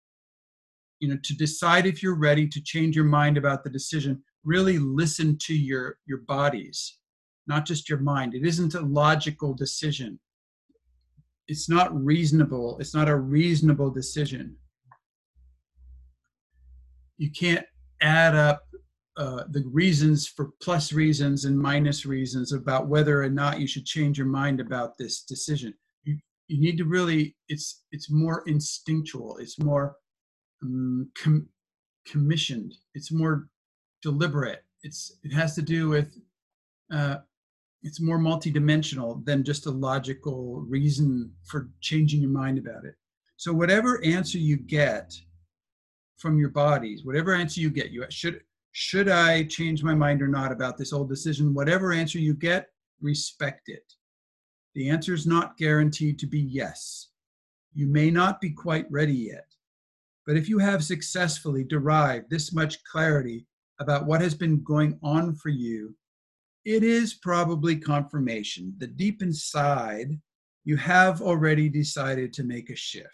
[1.00, 4.78] You know to decide if you're ready to change your mind about the decision really
[4.78, 6.98] listen to your your bodies
[7.48, 8.34] not just your mind.
[8.34, 10.20] It isn't a logical decision.
[11.48, 12.76] It's not reasonable.
[12.78, 14.54] It's not a reasonable decision.
[17.16, 17.64] You can't
[18.02, 18.64] add up
[19.16, 23.86] uh, the reasons for plus reasons and minus reasons about whether or not you should
[23.86, 25.74] change your mind about this decision.
[26.04, 29.38] You you need to really it's it's more instinctual.
[29.38, 29.96] It's more
[30.62, 31.48] um, com-
[32.06, 32.74] commissioned.
[32.94, 33.48] It's more
[34.02, 34.64] deliberate.
[34.82, 36.18] It's it has to do with
[36.92, 37.16] uh,
[37.82, 42.94] it's more multidimensional than just a logical reason for changing your mind about it.
[43.36, 45.14] So whatever answer you get
[46.16, 48.40] from your bodies, whatever answer you get, you should
[48.72, 51.54] should I change my mind or not about this old decision?
[51.54, 52.68] Whatever answer you get,
[53.00, 53.92] respect it.
[54.74, 57.08] The answer is not guaranteed to be yes.
[57.74, 59.46] You may not be quite ready yet.
[60.26, 63.46] But if you have successfully derived this much clarity
[63.80, 65.94] about what has been going on for you,
[66.64, 70.18] it is probably confirmation that deep inside,
[70.64, 73.06] you have already decided to make a shift.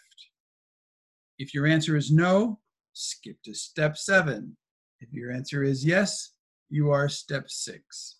[1.38, 2.60] If your answer is no,
[2.92, 4.56] skip to step seven.
[5.00, 6.32] If your answer is yes,
[6.70, 8.16] you are step six.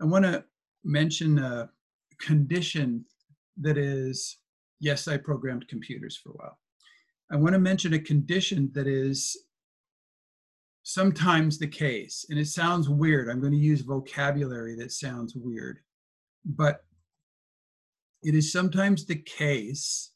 [0.00, 0.44] I want to
[0.84, 1.70] mention a
[2.20, 3.04] condition
[3.60, 4.38] that is
[4.80, 6.58] yes, I programmed computers for a while.
[7.32, 9.43] I want to mention a condition that is
[10.84, 13.28] sometimes the case, and it sounds weird.
[13.28, 15.78] I'm going to use vocabulary that sounds weird,
[16.44, 16.84] but
[18.22, 20.12] it is sometimes the case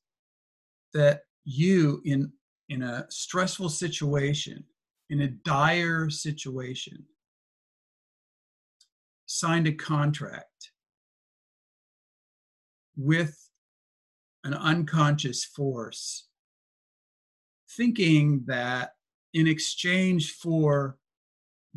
[0.93, 2.31] that you, in,
[2.69, 4.63] in a stressful situation,
[5.09, 7.05] in a dire situation,
[9.25, 10.71] signed a contract
[12.97, 13.49] with
[14.45, 16.29] an unconscious force,
[17.71, 18.93] thinking that
[19.35, 20.99] in exchange for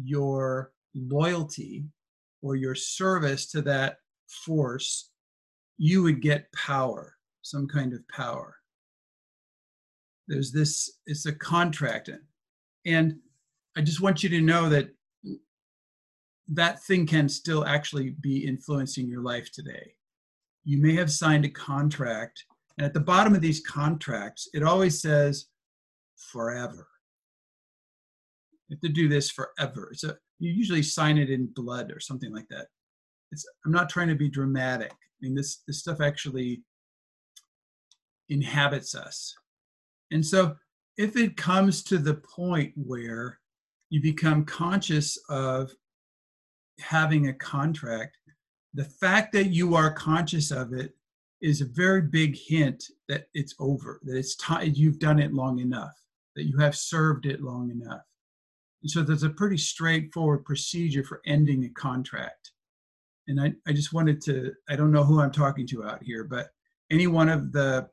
[0.02, 1.86] your loyalty
[2.42, 3.98] or your service to that
[4.28, 5.10] force,
[5.78, 8.56] you would get power, some kind of power.
[10.28, 12.10] There's this, it's a contract.
[12.86, 13.18] And
[13.78, 14.90] I just want you to know that
[16.54, 19.94] that thing can still actually be influencing your life today.
[20.64, 22.44] You may have signed a contract,
[22.78, 25.48] and at the bottom of these contracts, it always says
[26.32, 26.88] forever.
[28.72, 29.90] You have to do this forever.
[29.92, 32.68] It's a, you usually sign it in blood or something like that.
[33.34, 34.92] It's, I'm not trying to be dramatic.
[34.92, 36.64] I mean, this, this stuff actually
[38.30, 39.36] inhabits us.
[40.12, 40.56] And so
[40.98, 43.40] if it comes to the point where
[43.90, 45.74] you become conscious of
[46.80, 48.16] having a contract,
[48.74, 50.94] the fact that you are conscious of it
[51.42, 55.60] is a very big hint that it's over, that it's time you've done it long
[55.60, 55.94] enough,
[56.38, 58.04] that you have served it long enough.
[58.82, 62.52] And so there's a pretty straightforward procedure for ending a contract.
[63.28, 66.24] And I, I just wanted to, I don't know who I'm talking to out here,
[66.24, 66.48] but
[66.92, 67.88] any one of the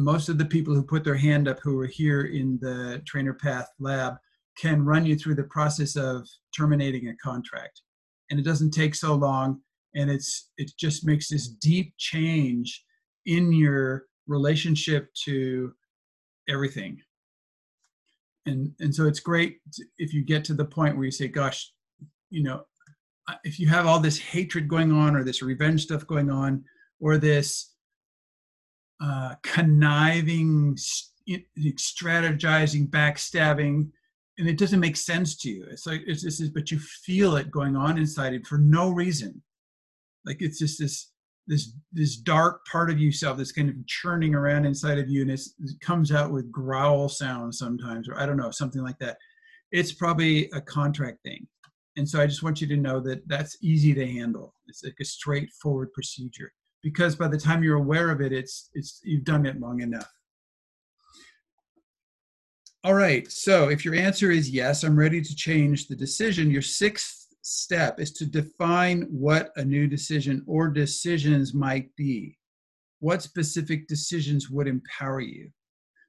[0.00, 3.32] most of the people who put their hand up who are here in the trainer
[3.32, 4.16] path lab
[4.58, 7.80] can run you through the process of terminating a contract
[8.30, 9.60] and it doesn't take so long
[9.94, 12.84] and it's it just makes this deep change
[13.26, 15.72] in your relationship to
[16.48, 17.00] everything
[18.46, 19.58] and and so it's great
[19.98, 21.72] if you get to the point where you say gosh
[22.30, 22.64] you know
[23.42, 26.62] if you have all this hatred going on or this revenge stuff going on
[27.00, 27.72] or this
[29.02, 33.90] uh, conniving strategizing backstabbing
[34.38, 35.66] and it doesn't make sense to you.
[35.70, 39.42] It's like it's just but you feel it going on inside it for no reason.
[40.24, 41.10] Like it's just this
[41.46, 45.30] this this dark part of yourself that's kind of churning around inside of you and
[45.30, 45.40] it
[45.80, 49.18] comes out with growl sounds sometimes or i don't know something like that.
[49.72, 51.46] It's probably a contract thing.
[51.96, 54.54] And so i just want you to know that that's easy to handle.
[54.66, 59.00] It's like a straightforward procedure because by the time you're aware of it it's it's
[59.04, 60.10] you've done it long enough.
[62.84, 66.50] All right so if your answer is yes i'm ready to change the decision.
[66.50, 72.38] Your sixth step is to define what a new decision or decisions might be.
[73.00, 75.50] What specific decisions would empower you?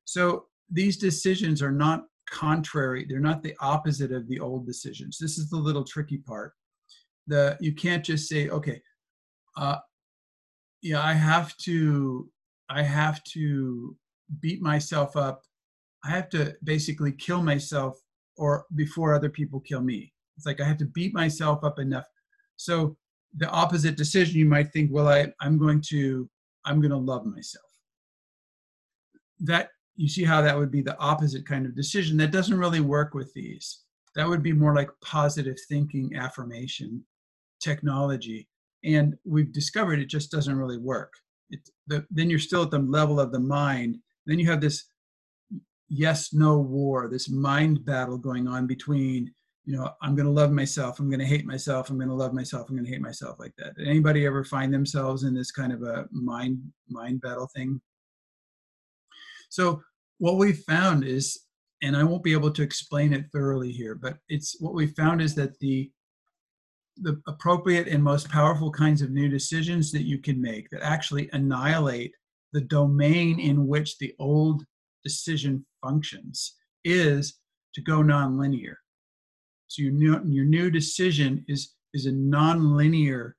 [0.05, 5.17] So these decisions are not contrary, they're not the opposite of the old decisions.
[5.19, 6.53] This is the little tricky part.
[7.27, 8.81] The you can't just say, okay,
[9.57, 9.77] uh,
[10.81, 12.29] yeah, I have to,
[12.69, 13.95] I have to
[14.39, 15.41] beat myself up.
[16.05, 17.99] I have to basically kill myself
[18.37, 22.05] or before other people kill me it's like I have to beat myself up enough.
[22.55, 22.97] So
[23.37, 26.29] the opposite decision, you might think, well, I, I'm going to,
[26.65, 27.65] I'm going to love myself.
[29.39, 32.17] That you see how that would be the opposite kind of decision.
[32.17, 33.81] That doesn't really work with these.
[34.15, 37.03] That would be more like positive thinking, affirmation,
[37.59, 38.47] technology.
[38.83, 41.13] And we've discovered it just doesn't really work.
[41.49, 43.97] It, the, then you're still at the level of the mind.
[44.25, 44.85] Then you have this
[45.89, 49.33] yes no war, this mind battle going on between
[49.65, 50.99] you know, I'm going to love myself.
[50.99, 51.89] I'm going to hate myself.
[51.89, 52.69] I'm going to love myself.
[52.69, 53.75] I'm going to hate myself like that.
[53.75, 57.81] Did anybody ever find themselves in this kind of a mind mind battle thing?
[59.49, 59.81] So
[60.19, 61.39] what we found is,
[61.81, 65.21] and I won't be able to explain it thoroughly here, but it's what we found
[65.21, 65.91] is that the
[66.97, 71.29] the appropriate and most powerful kinds of new decisions that you can make that actually
[71.33, 72.13] annihilate
[72.53, 74.63] the domain in which the old
[75.03, 76.55] decision functions
[76.85, 77.39] is
[77.73, 78.75] to go nonlinear
[79.67, 83.33] so your new, your new decision is, is a nonlinear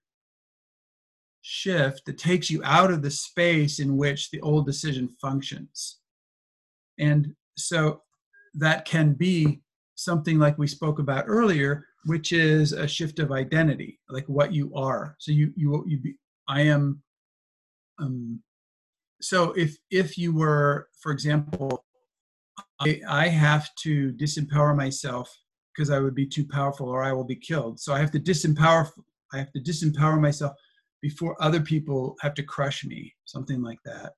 [1.43, 5.99] shift that takes you out of the space in which the old decision functions.
[6.99, 8.03] And so
[8.55, 9.61] that can be
[9.95, 14.74] something like we spoke about earlier, which is a shift of identity, like what you
[14.74, 15.16] are.
[15.18, 16.14] So you you you be,
[16.49, 17.03] I am.
[17.99, 18.43] Um,
[19.20, 21.85] so if if you were, for example,
[22.81, 25.35] I, I have to disempower myself
[25.77, 27.79] because I would be too powerful or I will be killed.
[27.81, 28.91] So I have to disempower
[29.33, 30.53] I have to disempower myself
[31.03, 34.12] before other people have to crush me, something like that.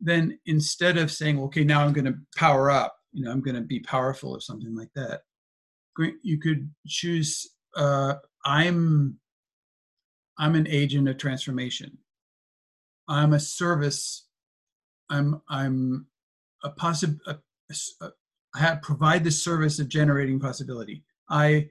[0.00, 3.54] Then instead of saying, okay, now I'm going to power up, you know, I'm going
[3.54, 5.22] to be powerful or something like that,
[6.22, 8.14] you could choose, uh,
[8.44, 9.18] I'm,
[10.38, 11.98] I'm an agent of transformation.
[13.08, 14.26] I'm a service.
[15.10, 16.06] I'm, I'm
[16.62, 17.18] a possible,
[18.56, 21.04] have, provide the service of generating possibility.
[21.28, 21.70] I,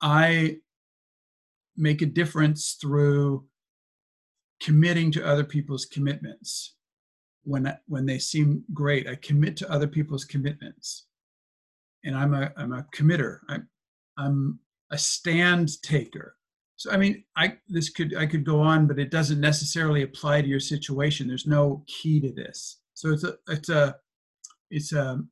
[0.00, 0.58] I
[1.76, 3.44] make a difference through
[4.60, 6.74] committing to other people's commitments.
[7.46, 11.06] When when they seem great i commit to other people's commitments.
[12.02, 13.40] And i'm a i'm a committer.
[13.48, 13.68] I'm
[14.16, 14.60] i'm
[14.90, 16.36] a stand taker.
[16.76, 20.40] So i mean i this could i could go on but it doesn't necessarily apply
[20.40, 21.28] to your situation.
[21.28, 22.78] There's no key to this.
[22.94, 23.96] So it's a it's a
[24.70, 25.22] it's a,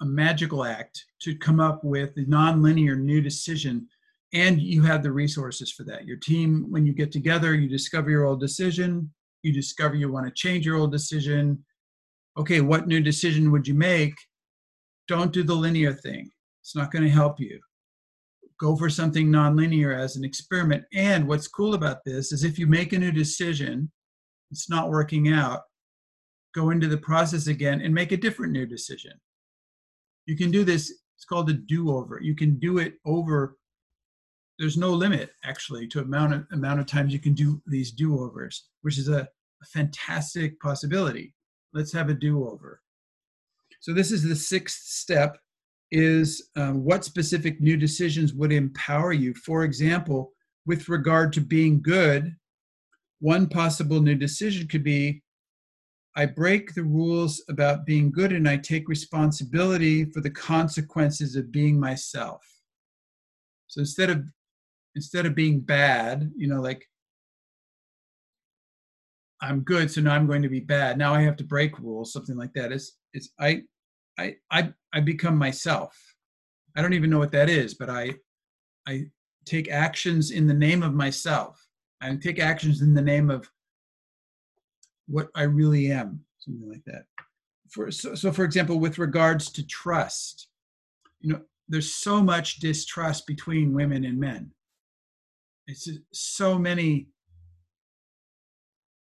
[0.00, 3.86] a magical act to come up with a nonlinear new decision
[4.32, 6.04] and you have the resources for that.
[6.04, 9.10] Your team when you get together you discover your old decision
[9.42, 11.64] you discover you want to change your old decision.
[12.36, 14.14] Okay what new decision would you make?
[15.08, 16.30] Don't do the linear thing.
[16.62, 17.60] It's not going to help you.
[18.58, 20.84] Go for something nonlinear as an experiment.
[20.92, 23.90] And what's cool about this is if you make a new decision
[24.50, 25.62] it's not working out
[26.54, 29.12] go into the process again and make a different new decision
[30.26, 32.20] you can do this it's called a do-over.
[32.20, 33.56] You can do it over
[34.58, 38.68] there's no limit actually to amount of amount of times you can do these do-overs
[38.82, 41.34] which is a, a fantastic possibility.
[41.72, 42.80] Let's have a do-over.
[43.80, 45.38] So this is the sixth step
[45.92, 49.34] is um, what specific new decisions would empower you?
[49.34, 50.32] For example
[50.66, 52.34] with regard to being good
[53.20, 55.22] one possible new decision could be
[56.16, 61.52] I break the rules about being good and I take responsibility for the consequences of
[61.52, 62.42] being myself.
[63.66, 64.24] So instead of
[64.94, 66.88] instead of being bad, you know, like
[69.42, 70.96] I'm good, so now I'm going to be bad.
[70.96, 72.72] Now I have to break rules, something like that.
[72.72, 73.62] It's it's I
[74.18, 75.94] I I I become myself.
[76.74, 78.14] I don't even know what that is, but I
[78.88, 79.04] I
[79.44, 81.62] take actions in the name of myself.
[82.00, 83.46] I take actions in the name of
[85.06, 87.04] what I really am, something like that.
[87.70, 90.48] For so, so for example, with regards to trust,
[91.20, 94.52] you know, there's so much distrust between women and men.
[95.66, 97.08] It's so many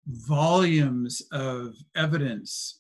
[0.08, 2.80] volumes of evidence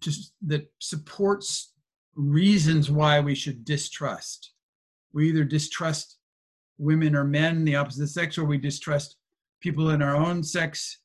[0.00, 1.72] just that supports
[2.14, 4.52] reasons why we should distrust.
[5.12, 6.18] We either distrust
[6.76, 9.16] women or men, the opposite sex, or we distrust
[9.60, 10.98] people in our own sex,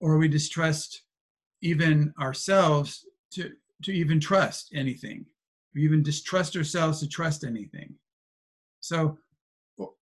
[0.00, 1.02] or we distrust
[1.62, 3.50] even ourselves to,
[3.82, 5.26] to even trust anything.
[5.74, 7.94] We even distrust ourselves to trust anything.
[8.80, 9.18] So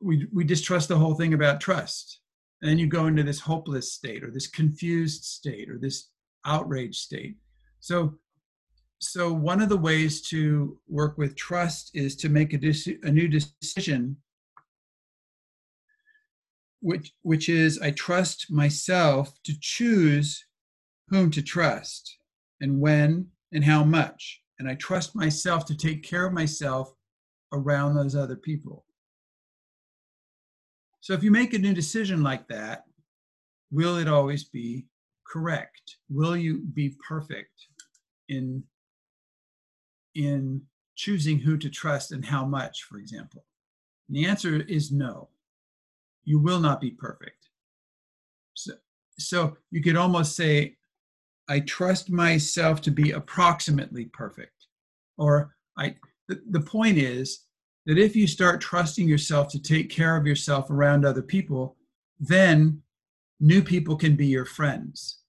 [0.01, 2.21] we, we distrust the whole thing about trust.
[2.61, 6.11] And then you go into this hopeless state or this confused state or this
[6.45, 7.37] outraged state.
[7.81, 8.15] So,
[8.99, 12.75] so one of the ways to work with trust is to make a,
[13.07, 14.17] a new decision
[16.81, 20.45] which which is I trust myself to choose
[21.09, 22.19] whom to trust
[22.61, 24.43] and when and how much.
[24.59, 26.93] And I trust myself to take care of myself
[27.53, 28.85] around those other people.
[31.01, 32.85] So if you make a new decision like that,
[33.71, 34.87] will it always be
[35.27, 35.97] correct?
[36.11, 37.67] Will you be perfect
[38.29, 38.63] in
[40.15, 40.63] in
[40.97, 43.45] choosing who to trust and how much, for example?
[44.09, 45.29] And the answer is no
[46.29, 47.49] you will not be perfect.
[48.53, 48.73] So,
[49.19, 50.77] so you could almost say,
[51.49, 54.67] I trust myself to be approximately perfect.
[55.17, 55.97] Or I
[56.29, 57.47] the, the point is
[57.87, 61.77] that if you start trusting yourself to take care of yourself around other people,
[62.21, 62.83] then
[63.41, 65.21] new people can be your friends.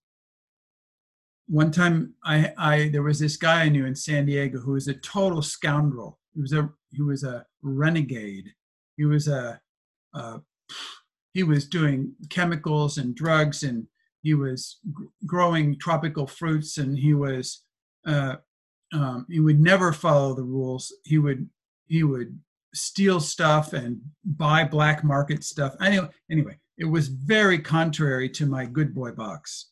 [1.47, 4.89] One time I, I there was this guy I knew in San Diego who was
[4.89, 6.19] a total scoundrel.
[6.35, 8.49] He was a he was a renegade.
[8.97, 9.61] He was a,
[10.13, 10.41] a
[11.33, 13.87] he was doing chemicals and drugs and
[14.21, 17.63] he was g- growing tropical fruits and he was
[18.05, 18.35] uh,
[18.93, 20.93] um, he would never follow the rules.
[21.03, 21.47] He would
[21.87, 22.39] he would
[22.73, 25.75] steal stuff and buy black market stuff.
[25.81, 29.69] Anyway anyway it was very contrary to my good boy box.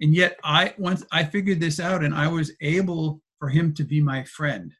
[0.00, 3.84] And yet i once i figured this out and i was able for him to
[3.84, 4.72] be my friend.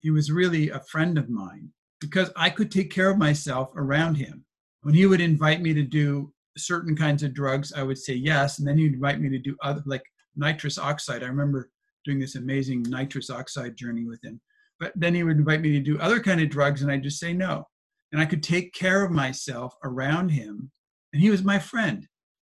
[0.00, 1.70] He was really a friend of mine
[2.00, 4.44] because i could take care of myself around him
[4.84, 8.58] when he would invite me to do certain kinds of drugs, I would say yes,
[8.58, 10.04] and then he'd invite me to do other like
[10.36, 11.22] nitrous oxide.
[11.22, 11.70] I remember
[12.04, 14.40] doing this amazing nitrous oxide journey with him.
[14.78, 17.18] But then he would invite me to do other kind of drugs, and I'd just
[17.18, 17.66] say no.
[18.12, 20.70] And I could take care of myself around him,
[21.12, 22.06] and he was my friend.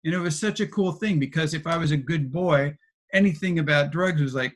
[0.05, 2.75] And it was such a cool thing because if I was a good boy,
[3.13, 4.55] anything about drugs was like,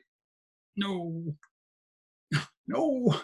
[0.75, 1.23] no,
[2.67, 3.15] no,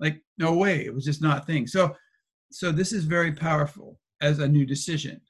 [0.00, 0.86] like no way.
[0.86, 1.66] It was just not a thing.
[1.66, 1.94] So
[2.50, 5.20] so this is very powerful as a new decision.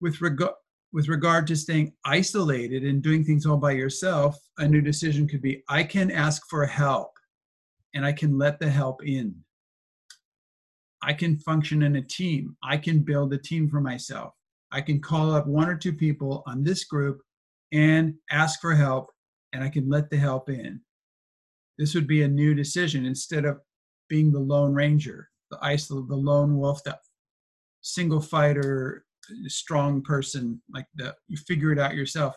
[0.00, 0.54] With regard
[0.92, 5.42] with regard to staying isolated and doing things all by yourself, a new decision could
[5.42, 7.10] be I can ask for help
[7.94, 9.34] and I can let the help in.
[11.02, 12.56] I can function in a team.
[12.62, 14.34] I can build a team for myself.
[14.72, 17.20] I can call up one or two people on this group
[17.72, 19.10] and ask for help,
[19.52, 20.80] and I can let the help in.
[21.78, 23.60] This would be a new decision instead of
[24.08, 25.28] being the lone ranger,
[25.60, 26.98] the isol, the lone wolf, the
[27.82, 29.04] single fighter,
[29.46, 32.36] strong person, like the you figure it out yourself.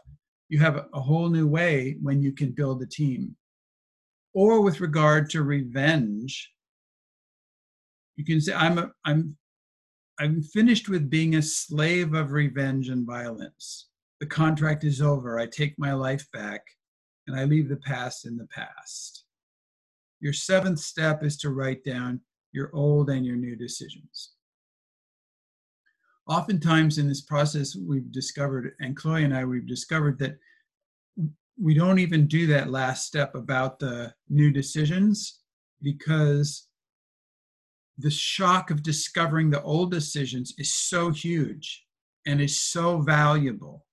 [0.49, 3.35] You have a, a whole new way when you can build a team.
[4.33, 6.51] Or with regard to revenge,
[8.17, 9.37] you can say i'm a, i'm
[10.19, 13.87] i'm finished with being a slave of revenge and violence
[14.19, 16.61] the contract is over i take my life back
[17.27, 19.23] and i leave the past in the past
[20.19, 22.19] your seventh step is to write down
[22.57, 24.31] your old and your new decisions.
[26.27, 30.37] Oftentimes in this process we've discovered and chloe and i we've discovered that
[31.59, 35.39] we don't even do that last step about the new decisions
[35.81, 36.67] because
[37.97, 41.85] the shock of discovering the old decisions is so huge
[42.25, 43.85] and is so valuable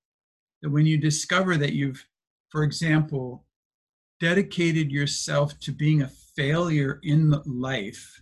[0.60, 2.04] that when you discover that you've,
[2.50, 3.46] for example,
[4.20, 8.20] dedicated yourself to being a failure in life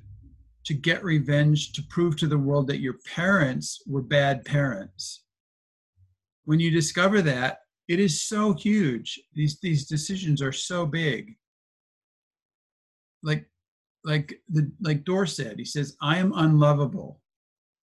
[0.65, 5.25] to get revenge to prove to the world that your parents were bad parents.
[6.45, 7.59] When you discover that
[7.89, 9.21] it is so huge.
[9.35, 11.37] These these decisions are so big.
[13.23, 13.49] Like
[14.05, 17.21] like the like Dor said, he says, I am unlovable.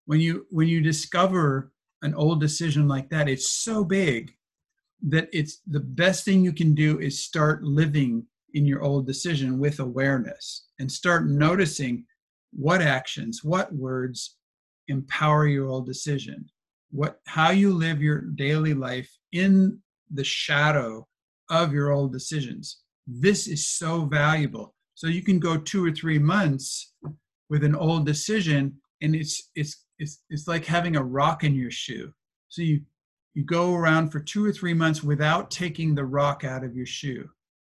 [0.06, 4.34] When you when you discover an old decision like that, it's so big
[5.08, 9.60] that it's the best thing you can do is start living in your old decision
[9.60, 12.06] with awareness and start noticing
[12.52, 14.38] what actions, what words
[14.88, 16.50] empower your old decision,
[16.92, 19.80] what how you live your daily life in
[20.12, 21.08] the shadow
[21.50, 22.82] of your old decisions.
[23.08, 26.92] This is so valuable so you can go two or three months
[27.50, 31.72] with an old decision, and it's it's it's it's like having a rock in your
[31.72, 32.12] shoe.
[32.50, 32.82] So you
[33.34, 36.86] you go around for two or three months without taking the rock out of your
[36.86, 37.30] shoe.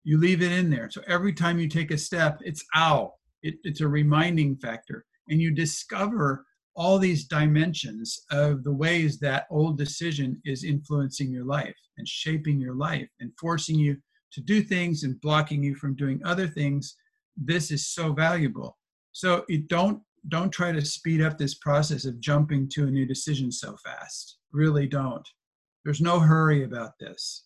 [0.04, 0.90] You leave it in there.
[0.90, 3.12] So every time you take a step, it's out.
[3.44, 6.46] It, it's a reminding factor, and you discover
[6.76, 12.60] all these dimensions of the ways that old decision is influencing your life and shaping
[12.60, 13.98] your life and forcing you
[14.32, 16.96] to do things and blocking you from doing other things
[17.38, 18.78] this is so valuable.
[19.12, 23.08] So you don't don't try to speed up this process of jumping to a new
[23.08, 24.38] decision so fast.
[24.52, 25.28] Really don't.
[25.84, 27.46] There's no hurry about this.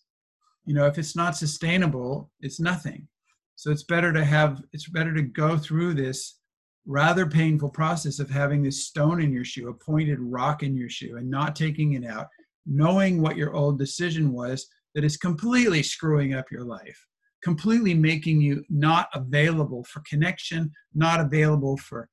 [0.66, 3.08] You know, if it's not sustainable, it's nothing.
[3.56, 6.38] So it's better to have it's better to go through this
[6.86, 10.88] rather painful process of having this stone in your shoe, a pointed rock in your
[10.88, 12.28] shoe, and not taking it out,
[12.64, 17.06] knowing what your old decision was that is completely screwing up your life
[17.46, 22.08] completely making you not available for connection, not available for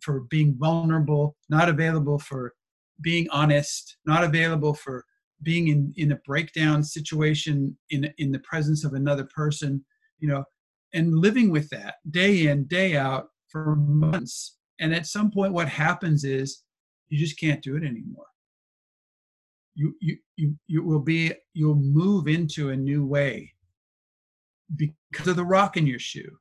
[0.00, 2.52] for being vulnerable, not available for
[3.00, 5.04] being honest, not available for
[5.42, 9.84] being in, in a breakdown situation in in the presence of another person,
[10.20, 10.44] you know,
[10.92, 14.56] and living with that day in, day out for months.
[14.80, 16.62] And at some point what happens is
[17.08, 18.26] you just can't do it anymore.
[19.74, 23.52] You you you you will be you'll move into a new way
[24.74, 26.38] because of the rock in your shoe.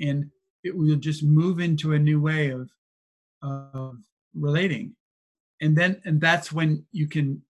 [0.00, 0.30] And
[0.64, 2.70] it will just move into a new way of,
[3.42, 3.96] of
[4.34, 4.94] relating.
[5.60, 7.42] And then, and that's when you can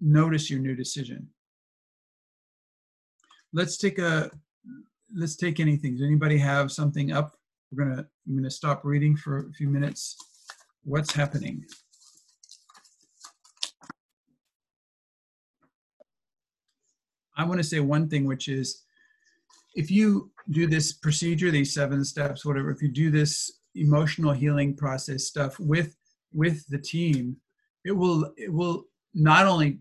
[0.00, 1.28] notice your new decision.
[3.52, 4.30] Let's take a,
[5.14, 5.94] let's take anything.
[5.94, 7.34] Does anybody have something up?
[7.70, 10.16] We're gonna, I'm gonna stop reading for a few minutes.
[10.84, 11.64] What's happening?
[17.36, 18.82] I want to say one thing, which is
[19.74, 24.76] if you do this procedure, these seven steps, whatever, if you do this emotional healing
[24.76, 25.96] process stuff with
[26.34, 27.36] with the team,
[27.84, 28.84] it will it will
[29.14, 29.80] not only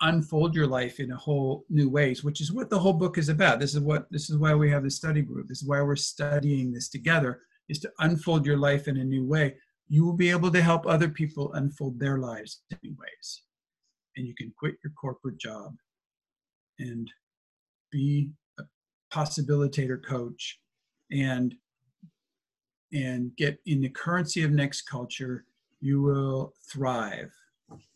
[0.00, 3.28] unfold your life in a whole new ways, which is what the whole book is
[3.28, 3.60] about.
[3.60, 5.48] This is what this is why we have the study group.
[5.48, 9.24] This is why we're studying this together, is to unfold your life in a new
[9.24, 9.56] way.
[9.88, 13.42] You will be able to help other people unfold their lives in new ways.
[14.16, 15.74] And you can quit your corporate job
[16.78, 17.10] and
[17.90, 18.62] be a
[19.12, 20.58] possibilitator coach
[21.12, 21.54] and
[22.92, 25.44] and get in the currency of next culture
[25.80, 27.32] you will thrive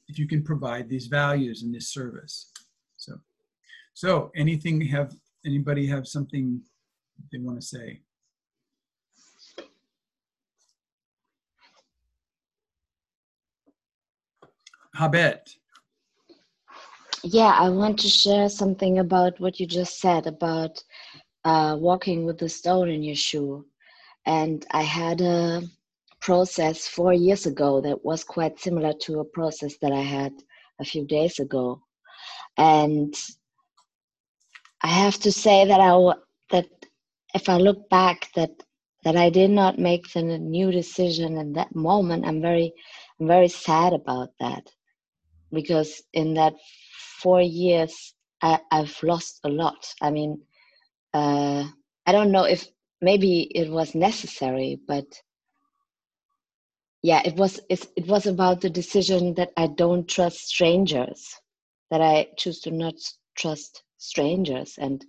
[0.08, 2.50] if you can provide these values in this service
[2.96, 3.12] so
[3.94, 5.14] so anything have
[5.44, 6.60] anybody have something
[7.32, 8.00] they want to say
[14.98, 15.54] Habet.
[17.22, 20.82] Yeah, I want to share something about what you just said about
[21.44, 23.64] uh, walking with a stone in your shoe.
[24.26, 25.62] And I had a
[26.20, 30.32] process four years ago that was quite similar to a process that I had
[30.80, 31.80] a few days ago.
[32.56, 33.14] And
[34.82, 36.12] I have to say that I
[36.50, 36.68] that
[37.34, 38.50] if I look back that
[39.04, 42.72] that I did not make the new decision in that moment, I'm very
[43.20, 44.64] I'm very sad about that
[45.52, 46.54] because in that
[47.22, 49.92] four years I, I've lost a lot.
[50.00, 50.40] I mean,
[51.14, 51.64] uh,
[52.06, 52.68] I don't know if
[53.00, 55.06] maybe it was necessary, but
[57.02, 61.34] yeah, it was it, was about the decision that I don't trust strangers,
[61.90, 62.94] that I choose to not
[63.36, 65.04] trust strangers, and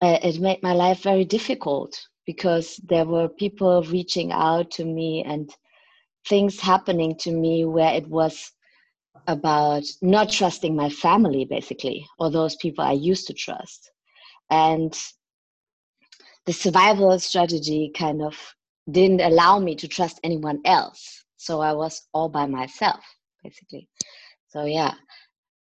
[0.00, 5.24] uh, it made my life very difficult because there were people reaching out to me
[5.26, 5.50] and
[6.28, 8.52] things happening to me where it was
[9.26, 13.90] about not trusting my family basically or those people i used to trust.
[14.50, 14.96] And
[16.46, 18.34] the survival strategy kind of
[18.92, 21.24] didn't allow me to trust anyone else.
[21.36, 23.00] So i was all by myself
[23.42, 23.88] basically.
[24.48, 24.94] So yeah.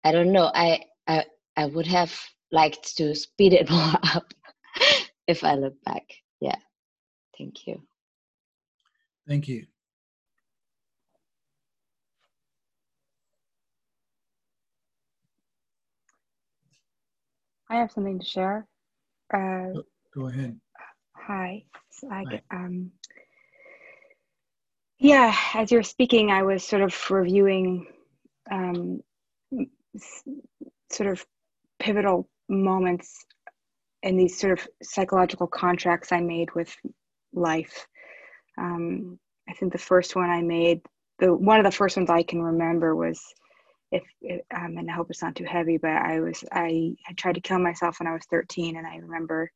[0.03, 0.51] I don't know.
[0.53, 1.25] I i,
[1.57, 2.13] I would have
[2.51, 4.33] liked to speed it more up
[5.27, 6.03] if i look back.
[6.39, 6.55] Yeah.
[7.37, 7.81] Thank you.
[9.27, 9.65] Thank you.
[17.69, 18.67] I have something to share.
[19.31, 19.83] Uh, go,
[20.15, 20.59] go ahead.
[21.15, 21.63] Hi.
[21.91, 22.91] So I get, um,
[24.99, 27.87] yeah, as you're speaking, I was sort of reviewing
[28.51, 29.01] um,
[30.91, 31.25] sort of
[31.79, 33.25] pivotal moments
[34.03, 36.75] in these sort of psychological contracts I made with
[37.33, 37.87] life.
[38.57, 39.19] Um,
[39.49, 40.81] I think the first one I made,
[41.19, 43.21] the one of the first ones I can remember was
[43.91, 44.03] if,
[44.55, 47.41] um, and I hope it's not too heavy, but I was I, I tried to
[47.41, 49.51] kill myself when I was 13, and I remember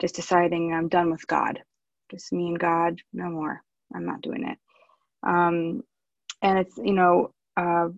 [0.00, 1.60] just deciding I'm done with God,
[2.10, 3.62] just me and God, no more.
[3.94, 4.58] I'm not doing it.
[5.22, 5.82] Um,
[6.42, 7.88] and it's you know, uh,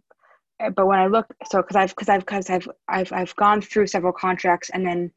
[0.75, 3.87] but when I look, so because I've because I've because I've I've I've gone through
[3.87, 5.11] several contracts, and then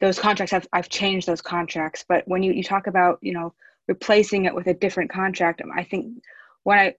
[0.00, 2.04] those contracts I've I've changed those contracts.
[2.08, 3.54] But when you you talk about you know
[3.88, 6.22] replacing it with a different contract, I think
[6.64, 6.94] when I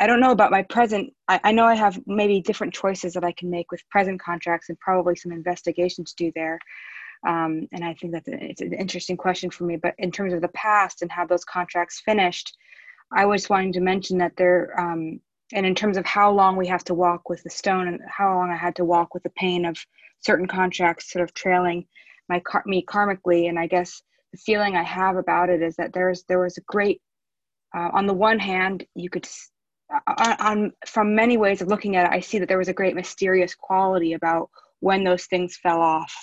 [0.00, 1.12] I don't know about my present.
[1.28, 4.68] I, I, know I have maybe different choices that I can make with present contracts
[4.68, 6.58] and probably some investigation to do there.
[7.26, 9.76] Um, and I think that's it's an interesting question for me.
[9.76, 12.56] But in terms of the past and how those contracts finished,
[13.12, 15.20] I was wanting to mention that there, um,
[15.52, 18.34] and in terms of how long we have to walk with the stone and how
[18.34, 19.76] long I had to walk with the pain of
[20.20, 21.86] certain contracts sort of trailing
[22.28, 23.48] my car- me karmically.
[23.48, 26.62] And I guess the feeling I have about it is that there's there was a
[26.62, 27.00] great
[27.74, 29.26] uh, on the one hand, you could
[30.06, 32.74] on, on from many ways of looking at it, I see that there was a
[32.74, 34.50] great mysterious quality about
[34.80, 36.14] when those things fell off.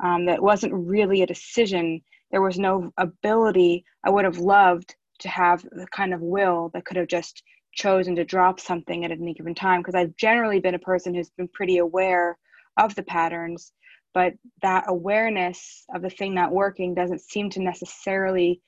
[0.00, 2.02] Um, that wasn't really a decision.
[2.30, 3.84] There was no ability.
[4.04, 7.42] I would have loved to have the kind of will that could have just
[7.74, 11.30] chosen to drop something at any given time because I've generally been a person who's
[11.30, 12.38] been pretty aware
[12.78, 13.72] of the patterns,
[14.14, 18.60] but that awareness of the thing not working doesn't seem to necessarily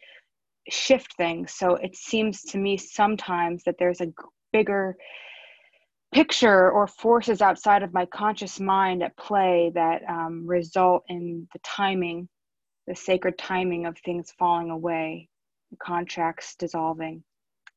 [0.71, 1.53] shift things.
[1.53, 4.13] So it seems to me sometimes that there's a
[4.53, 4.97] bigger
[6.15, 11.59] picture or forces outside of my conscious mind at play that um, result in the
[11.65, 12.29] timing,
[12.87, 15.29] the sacred timing of things falling away,
[15.83, 17.25] contracts dissolving.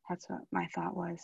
[0.07, 1.19] That's what my thought was.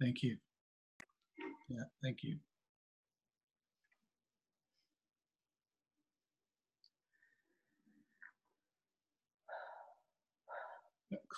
[0.00, 0.38] Thank you.
[1.68, 2.38] Yeah, thank you.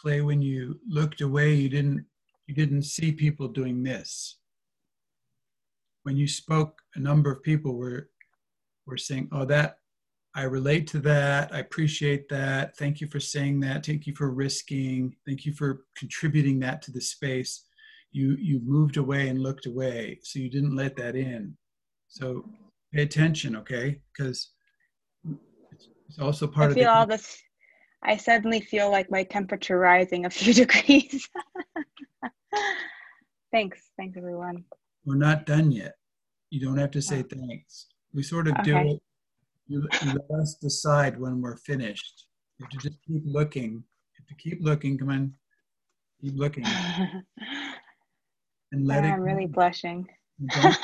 [0.00, 2.04] Clay, when you looked away, you didn't
[2.46, 4.38] you didn't see people doing this.
[6.04, 8.10] When you spoke, a number of people were
[8.86, 9.80] were saying, "Oh, that
[10.34, 11.52] I relate to that.
[11.52, 12.76] I appreciate that.
[12.76, 13.84] Thank you for saying that.
[13.84, 15.16] Thank you for risking.
[15.26, 17.64] Thank you for contributing that to the space."
[18.12, 21.56] You you moved away and looked away, so you didn't let that in.
[22.06, 22.48] So
[22.94, 24.00] pay attention, okay?
[24.12, 24.52] Because
[26.08, 27.36] it's also part I of feel the all this
[28.02, 31.28] I suddenly feel like my temperature rising a few degrees.
[33.52, 33.90] thanks.
[33.96, 34.64] Thanks, everyone.
[35.04, 35.94] We're not done yet.
[36.50, 37.86] You don't have to say thanks.
[38.14, 38.62] We sort of okay.
[38.62, 39.02] do it.
[39.66, 42.26] You, you let us decide when we're finished.
[42.58, 43.72] You have to just keep looking.
[43.72, 43.82] You
[44.18, 44.96] have to keep looking.
[44.96, 45.34] Come on.
[46.22, 46.64] Keep looking.
[48.72, 49.12] And let yeah, it.
[49.14, 50.06] I'm really blushing.
[50.50, 50.74] try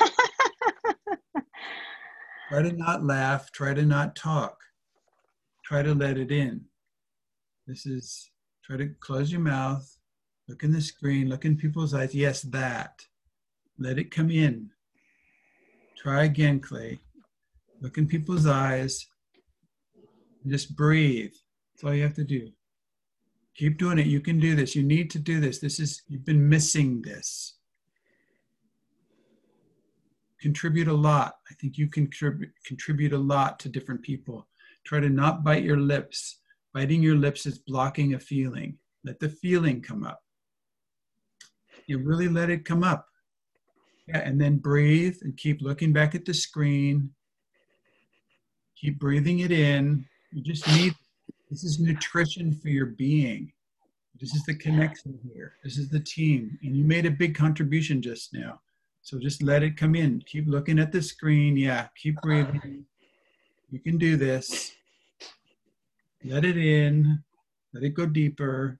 [2.61, 3.51] to not laugh.
[3.51, 4.57] Try to not talk.
[5.63, 6.65] Try to let it in.
[7.67, 8.29] This is,
[8.63, 9.97] try to close your mouth,
[10.47, 12.13] look in the screen, look in people's eyes.
[12.13, 13.01] Yes, that.
[13.79, 14.69] Let it come in.
[15.97, 16.99] Try again, Clay.
[17.81, 19.07] Look in people's eyes.
[20.47, 21.33] just breathe.
[21.73, 22.51] That's all you have to do.
[23.55, 24.05] Keep doing it.
[24.05, 24.75] You can do this.
[24.75, 25.59] You need to do this.
[25.59, 27.55] This is, you've been missing this.
[30.39, 31.37] Contribute a lot.
[31.49, 34.47] I think you contribute contribute a lot to different people.
[34.83, 36.41] Try to not bite your lips.
[36.75, 38.77] Biting your lips is blocking a feeling.
[39.05, 40.21] Let the feeling come up.
[41.87, 43.07] You really let it come up.
[44.09, 47.11] Yeah, and then breathe and keep looking back at the screen.
[48.75, 50.05] Keep breathing it in.
[50.33, 50.93] You just need
[51.49, 53.53] this is nutrition for your being.
[54.19, 55.53] This is the connection here.
[55.63, 56.59] This is the team.
[56.61, 58.59] And you made a big contribution just now.
[59.01, 60.21] So just let it come in.
[60.25, 61.55] Keep looking at the screen.
[61.55, 62.83] Yeah, keep breathing.
[63.71, 64.73] You can do this.
[66.27, 67.23] Let it in.
[67.73, 68.79] Let it go deeper.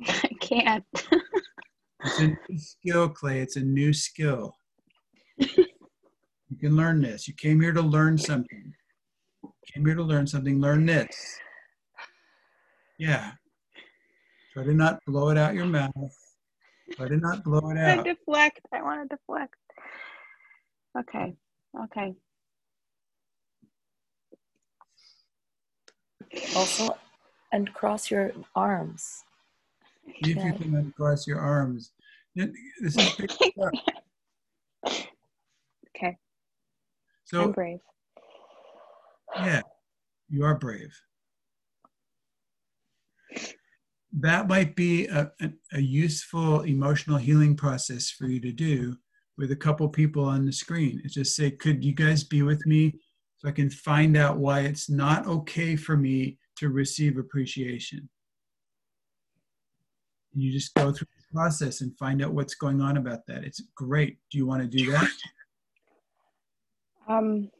[0.06, 0.84] I can't.
[2.04, 3.40] It's a new skill, Clay.
[3.40, 4.56] It's a new skill.
[5.38, 7.28] you can learn this.
[7.28, 8.74] You came here to learn something.
[9.42, 10.60] You came here to learn something.
[10.60, 11.38] Learn this.
[12.98, 13.32] Yeah.
[14.52, 15.92] Try to not blow it out your mouth.
[16.92, 18.00] Try to not blow it out.
[18.00, 18.62] I deflect.
[18.72, 19.54] I want to deflect.
[20.98, 21.36] Okay.
[21.84, 22.14] Okay.
[26.54, 26.96] Also,
[27.52, 29.24] and cross your arms.
[30.06, 31.92] If you can uncross your arms.
[32.34, 33.20] This is.
[35.96, 36.18] Okay.
[37.24, 37.78] So I'm brave.
[39.34, 39.62] Yeah,
[40.28, 40.94] you are brave.
[44.12, 48.96] That might be a, a, a useful emotional healing process for you to do
[49.38, 51.00] with a couple people on the screen.
[51.02, 53.00] It's just say, could you guys be with me
[53.38, 58.08] so I can find out why it's not okay for me to receive appreciation?
[60.34, 63.44] And you just go through the process and find out what's going on about that.
[63.44, 64.18] It's great.
[64.30, 65.10] Do you want to do that?
[67.08, 67.50] Um,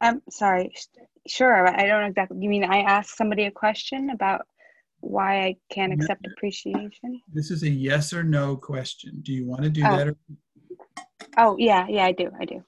[0.00, 0.72] I'm sorry.
[1.28, 1.68] Sure.
[1.68, 2.38] I don't exactly.
[2.40, 4.46] You mean I ask somebody a question about
[5.00, 7.20] why I can't accept appreciation?
[7.32, 9.20] This is a yes or no question.
[9.22, 9.96] Do you want to do Oh.
[9.96, 10.08] that?
[10.08, 10.16] Or,
[11.36, 11.86] Oh, yeah.
[11.88, 12.30] Yeah, I do.
[12.40, 12.62] I do.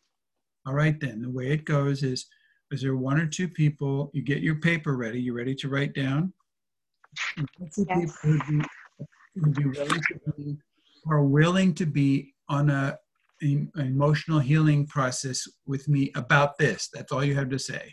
[0.66, 1.20] all right, then.
[1.22, 2.26] The way it goes is
[2.70, 4.10] is there one or two people?
[4.14, 5.20] You get your paper ready.
[5.20, 6.32] You ready to write down?
[7.36, 8.64] And one or two people who'd be,
[9.34, 10.58] who'd be willing to be,
[11.10, 12.96] are willing to be on a
[13.42, 16.88] an emotional healing process with me about this.
[16.94, 17.92] That's all you have to say.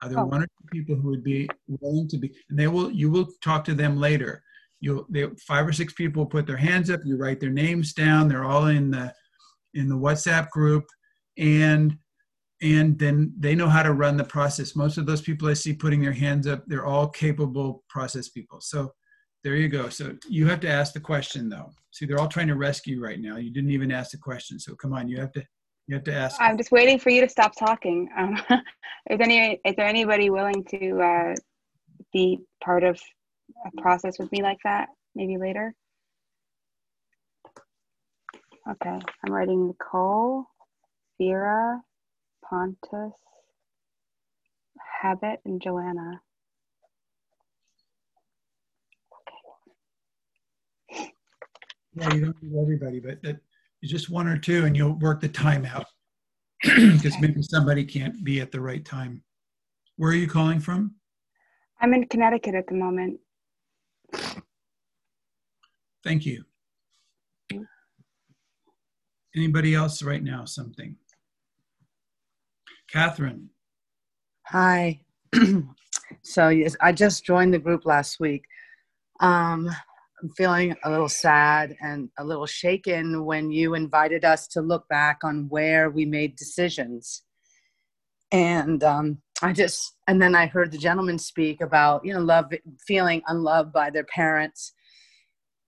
[0.00, 0.24] Are there Oh.
[0.24, 3.28] one or two people who would be willing to be, and they will, you will
[3.42, 4.42] talk to them later.
[4.80, 8.28] You'll, they, five or six people put their hands up, you write their names down,
[8.28, 9.12] they're all in the,
[9.74, 10.84] in the WhatsApp group,
[11.36, 11.96] and,
[12.62, 14.76] and then they know how to run the process.
[14.76, 18.60] Most of those people I see putting their hands up, they're all capable process people.
[18.60, 18.92] So
[19.44, 19.88] there you go.
[19.88, 21.70] So you have to ask the question though.
[21.90, 23.36] See, they're all trying to rescue right now.
[23.36, 24.58] You didn't even ask the question.
[24.58, 25.44] So come on, you have to,
[25.86, 26.36] you have to ask.
[26.40, 28.08] I'm just waiting for you to stop talking.
[28.16, 28.36] Um,
[29.10, 31.34] is any is there anybody willing to uh,
[32.12, 33.00] be part of
[33.66, 34.88] a process with me like that?
[35.14, 35.74] Maybe later.
[38.70, 40.44] Okay, I'm writing Nicole,
[41.18, 41.80] Vera,
[42.44, 43.14] Pontus,
[45.02, 46.20] Habet, and Joanna.
[50.92, 51.12] Okay.
[51.94, 53.40] Yeah, you don't need everybody, but that
[53.80, 55.86] it's just one or two, and you'll work the time out
[56.62, 59.22] because maybe somebody can't be at the right time.
[59.96, 60.94] Where are you calling from?
[61.80, 63.20] I'm in Connecticut at the moment.
[66.04, 66.44] Thank you.
[69.36, 70.44] Anybody else right now?
[70.44, 70.96] Something.
[72.90, 73.50] Catherine.
[74.46, 75.00] Hi.
[76.22, 78.44] so yes, I just joined the group last week.
[79.20, 79.68] Um,
[80.22, 84.88] I'm feeling a little sad and a little shaken when you invited us to look
[84.88, 87.22] back on where we made decisions.
[88.32, 92.46] And um, I just, and then I heard the gentleman speak about, you know, love,
[92.86, 94.72] feeling unloved by their parents.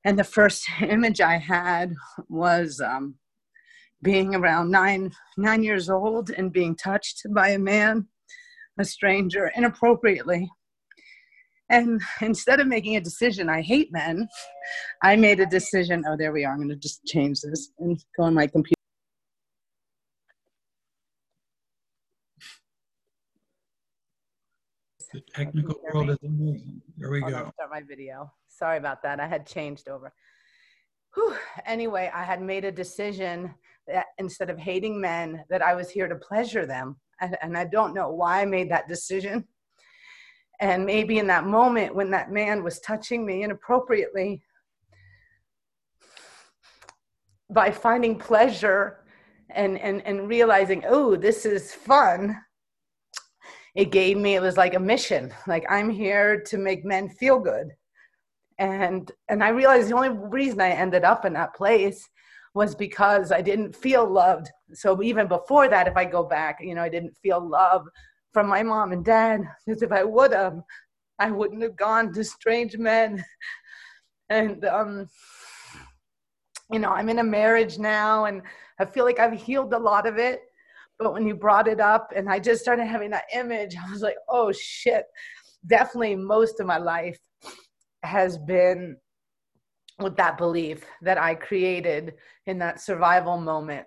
[0.07, 1.93] And the first image I had
[2.31, 3.17] was um,
[4.03, 8.09] being around nine, nine years old and being touched by a man,
[8.79, 10.51] a stranger, inappropriately.
[11.69, 14.27] And instead of making a decision, I hate men,
[15.03, 16.03] I made a decision.
[16.09, 16.53] Oh, there we are.
[16.53, 18.80] I'm going to just change this and go on my computer.
[25.13, 26.81] The technical world is amazing.
[26.97, 27.51] There we Hold on, go.
[27.55, 28.31] start my video.
[28.49, 29.19] Sorry about that.
[29.19, 30.13] I had changed over.
[31.15, 31.35] Whew.
[31.67, 33.53] Anyway, I had made a decision
[33.89, 36.97] that instead of hating men, that I was here to pleasure them.
[37.21, 39.49] And, and I don't know why I made that decision.
[40.61, 44.43] And maybe in that moment when that man was touching me inappropriately,
[47.53, 49.05] by finding pleasure
[49.49, 52.37] and, and, and realizing, oh, this is fun,
[53.75, 55.33] it gave me it was like a mission.
[55.47, 57.69] Like i'm here to make men feel good.
[58.59, 62.09] And and i realized the only reason i ended up in that place
[62.55, 64.49] was because i didn't feel loved.
[64.73, 67.87] So even before that if i go back you know i didn't feel love
[68.33, 69.43] from my mom and dad.
[69.67, 70.61] Because if i would have
[71.19, 73.25] i wouldn't have gone to strange men.
[74.31, 75.09] And um
[76.73, 78.43] you know i'm in a marriage now and
[78.79, 80.43] i feel like i've healed a lot of it
[81.01, 84.03] but when you brought it up and i just started having that image i was
[84.03, 85.05] like oh shit
[85.67, 87.19] definitely most of my life
[88.05, 88.97] has been
[89.99, 92.15] with that belief that i created
[92.47, 93.87] in that survival moment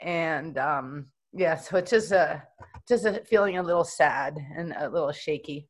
[0.00, 2.42] and um yeah so it's just a
[2.88, 5.68] just a feeling a little sad and a little shaky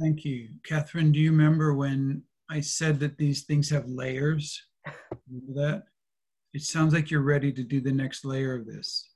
[0.00, 0.50] Thank you.
[0.64, 4.62] Catherine, do you remember when I said that these things have layers?
[5.28, 5.82] Remember that?
[6.54, 9.10] It sounds like you're ready to do the next layer of this.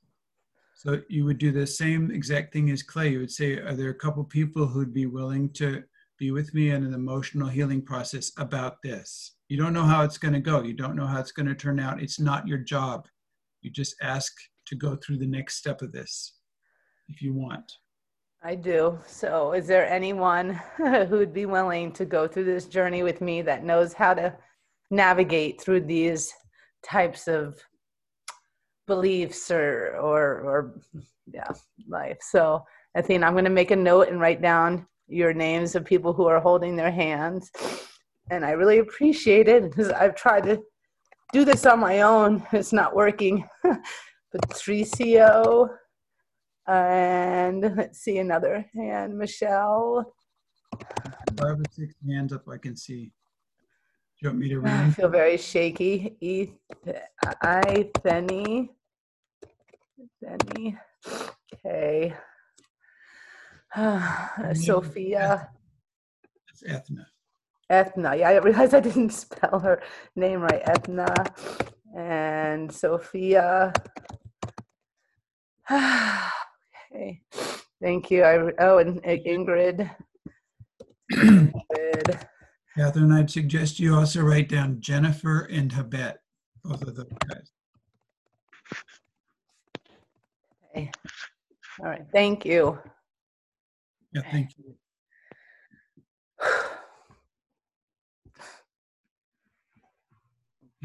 [0.75, 3.09] So you would do the same exact thing as Clay.
[3.09, 5.83] You would say, Are there a couple people who'd be willing to
[6.19, 9.35] be with me in an emotional healing process about this?
[9.47, 10.61] You don't know how it's going to go.
[10.61, 12.01] You don't know how it's going to turn out.
[12.01, 13.07] It's not your job.
[13.61, 14.33] You just ask
[14.67, 16.33] to go through the next step of this
[17.07, 17.71] if you want.
[18.43, 18.99] I do.
[19.07, 23.63] So, is there anyone who'd be willing to go through this journey with me that
[23.63, 24.35] knows how to
[24.91, 26.33] navigate through these
[26.83, 27.59] types of
[28.87, 30.81] beliefs or or or
[31.31, 31.51] yeah,
[31.87, 32.19] life?
[32.21, 32.63] So,
[32.95, 36.13] I think I'm going to make a note and write down your names of people
[36.13, 37.51] who are holding their hands.
[38.29, 40.61] And I really appreciate it because I've tried to
[41.33, 42.45] do this on my own.
[42.53, 43.47] It's not working.
[44.31, 45.69] Patricio,
[46.67, 50.13] and let's see another hand, Michelle.
[51.37, 53.11] Five or six hands up I can see.
[54.23, 56.15] You want me to ah, I feel very shaky.
[56.21, 56.95] Eth-
[57.41, 58.69] I, Theny.
[60.23, 60.77] Theny.
[61.53, 62.13] Okay.
[64.53, 65.49] Sophia.
[66.47, 67.05] It's Ethna.
[67.69, 68.17] Ethna.
[68.17, 69.81] Yeah, I realized I didn't spell her
[70.15, 70.63] name right.
[70.69, 71.13] Ethna.
[71.93, 73.73] And Sophia.
[75.69, 77.19] okay.
[77.81, 78.23] Thank you.
[78.23, 79.89] I, oh, and uh, Ingrid.
[81.11, 82.27] Ingrid.
[82.75, 86.15] Catherine, I'd suggest you also write down Jennifer and Habet,
[86.63, 87.51] both of those guys.
[90.71, 90.91] Okay.
[91.79, 92.05] All right.
[92.11, 92.79] Thank you.
[94.11, 94.75] Yeah, thank you.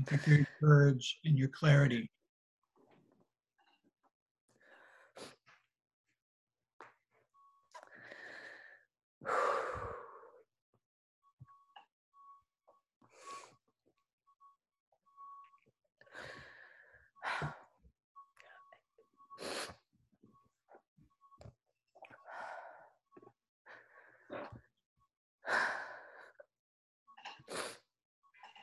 [0.06, 2.10] Thank you for your courage and your clarity.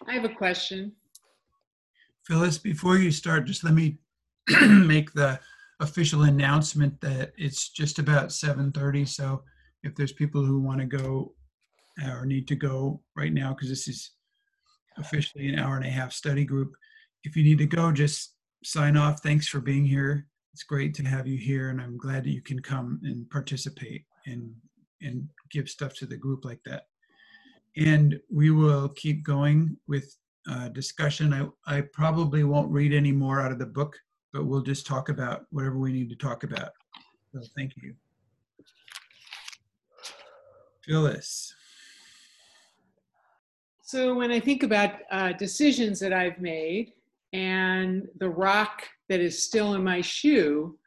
[0.07, 0.93] I have a question.
[2.25, 3.99] Phyllis, before you start, just let me
[4.61, 5.39] make the
[5.79, 9.07] official announcement that it's just about 7:30.
[9.07, 9.43] So
[9.83, 11.33] if there's people who want to go
[12.03, 14.11] or need to go right now, because this is
[14.97, 16.73] officially an hour and a half study group,
[17.23, 19.21] if you need to go, just sign off.
[19.21, 20.27] Thanks for being here.
[20.53, 24.05] It's great to have you here, and I'm glad that you can come and participate
[24.25, 24.53] and
[25.01, 26.87] and give stuff to the group like that.
[27.77, 30.15] And we will keep going with
[30.49, 31.33] uh, discussion.
[31.67, 33.97] I, I probably won't read any more out of the book,
[34.31, 36.71] but we'll just talk about whatever we need to talk about.
[37.33, 37.95] So thank you.
[40.83, 41.53] Phyllis.
[43.81, 46.93] So when I think about uh, decisions that I've made
[47.33, 50.77] and the rock that is still in my shoe,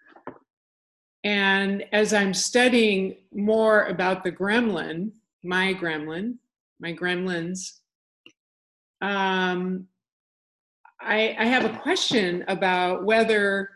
[1.24, 5.10] and as I'm studying more about the gremlin,
[5.43, 6.35] my gremlin,
[6.80, 7.78] my gremlins,
[9.00, 9.86] um,
[11.00, 13.70] I, I have a question about whether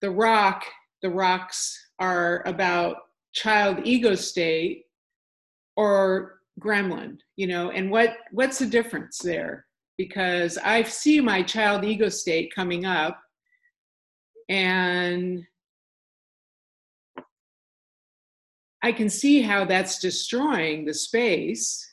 [0.00, 0.64] the rock,
[1.02, 2.96] the rocks are about
[3.32, 4.84] child ego state
[5.76, 9.66] or gremlin, you know, and what what's the difference there?
[9.98, 13.20] Because I see my child ego state coming up,
[14.48, 15.44] and
[18.82, 21.85] I can see how that's destroying the space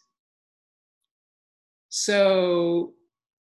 [1.95, 2.91] so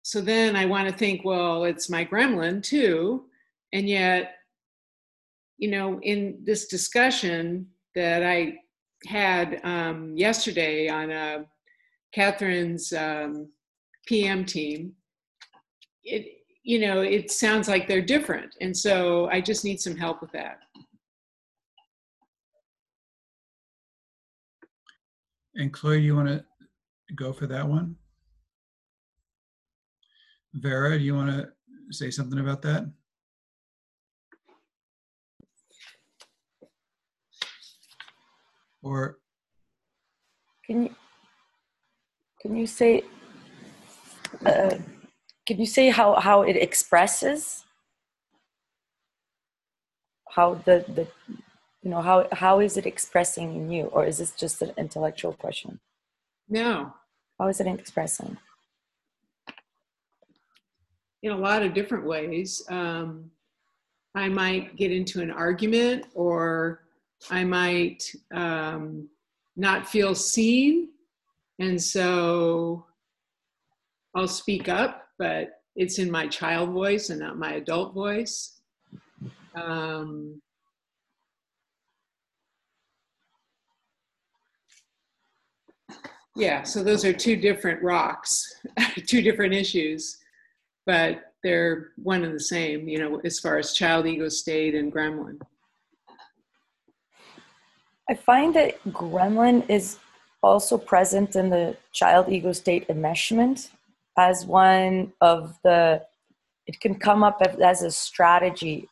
[0.02, 3.24] so then i want to think well it's my gremlin too
[3.72, 4.34] and yet
[5.56, 8.54] you know in this discussion that i
[9.06, 11.46] had um, yesterday on a
[12.14, 13.48] catherine's um,
[14.06, 14.92] pm team
[16.02, 16.26] it
[16.64, 20.32] you know it sounds like they're different and so i just need some help with
[20.32, 20.58] that.
[25.54, 26.44] And chloe you want to
[27.14, 27.96] go for that one?
[30.54, 31.48] Vera, do you want to
[31.90, 32.88] say something about that?
[38.82, 39.18] Or
[40.64, 40.94] Can you
[42.40, 43.02] can you say
[44.46, 44.76] uh,
[45.46, 47.64] can you say how how it expresses?
[50.30, 51.08] How the the
[51.82, 53.86] you know how how is it expressing in you?
[53.86, 55.80] Or is this just an intellectual question?
[56.48, 56.94] No,
[57.40, 58.36] how is it expressing
[61.24, 62.62] in a lot of different ways.
[62.68, 63.30] Um,
[64.14, 66.82] I might get into an argument or
[67.30, 69.08] I might um,
[69.56, 70.90] not feel seen.
[71.58, 72.84] And so
[74.14, 78.60] I'll speak up, but it's in my child voice and not my adult voice.
[79.54, 80.42] Um,
[86.36, 88.60] yeah, so those are two different rocks,
[89.06, 90.18] two different issues,
[90.86, 94.92] but they're one and the same, you know, as far as child ego state and
[94.92, 95.38] gremlin.
[98.10, 99.98] i find that gremlin is
[100.42, 103.70] also present in the child ego state enmeshment
[104.18, 106.02] as one of the
[106.66, 108.88] it can come up as a strategy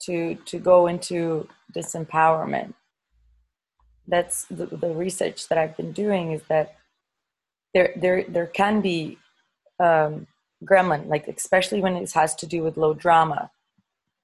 [0.00, 2.72] to to go into disempowerment
[4.08, 6.76] that's the, the research that I've been doing is that
[7.74, 9.18] there there there can be
[9.80, 10.26] um,
[10.64, 13.50] gremlin, like especially when it has to do with low drama,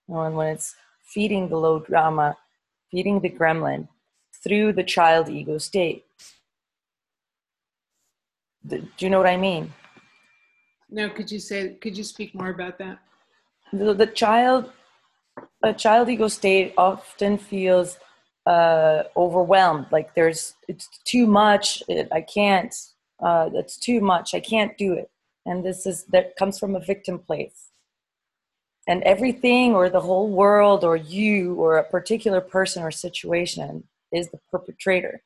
[0.08, 2.36] you know, and when it's feeding the low drama,
[2.90, 3.88] feeding the gremlin
[4.42, 6.04] through the child ego state.
[8.66, 9.72] Do you know what I mean?
[10.90, 12.98] Now, could you say, could you speak more about that?
[13.72, 14.70] The, the child,
[15.62, 17.98] a child ego state often feels
[18.46, 19.86] uh, overwhelmed.
[19.90, 21.82] Like there's, it's too much.
[21.88, 22.74] It, I can't.
[23.20, 24.34] Uh, that's too much.
[24.34, 25.10] I can't do it.
[25.46, 27.70] And this is that comes from a victim place.
[28.88, 34.28] And everything, or the whole world, or you, or a particular person or situation, is
[34.30, 35.22] the perpetrator.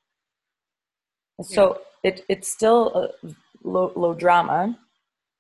[1.38, 3.28] And so it, it's still a
[3.62, 4.78] low, low drama.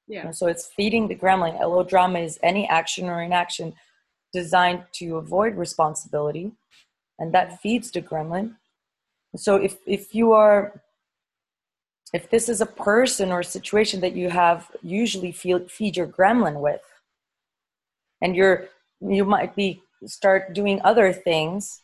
[0.08, 0.26] Yeah.
[0.26, 1.60] And so it's feeding the gremlin.
[1.60, 3.74] A low drama is any action or inaction
[4.32, 6.52] designed to avoid responsibility
[7.18, 7.56] and that mm-hmm.
[7.56, 8.54] feeds the gremlin
[9.36, 10.82] so if if you are
[12.12, 16.06] if this is a person or a situation that you have usually feel, feed your
[16.06, 16.82] gremlin with
[18.22, 18.68] and you're
[19.00, 21.82] you might be start doing other things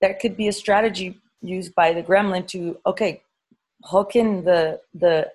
[0.00, 3.22] that could be a strategy used by the gremlin to okay
[3.84, 5.30] hook in the the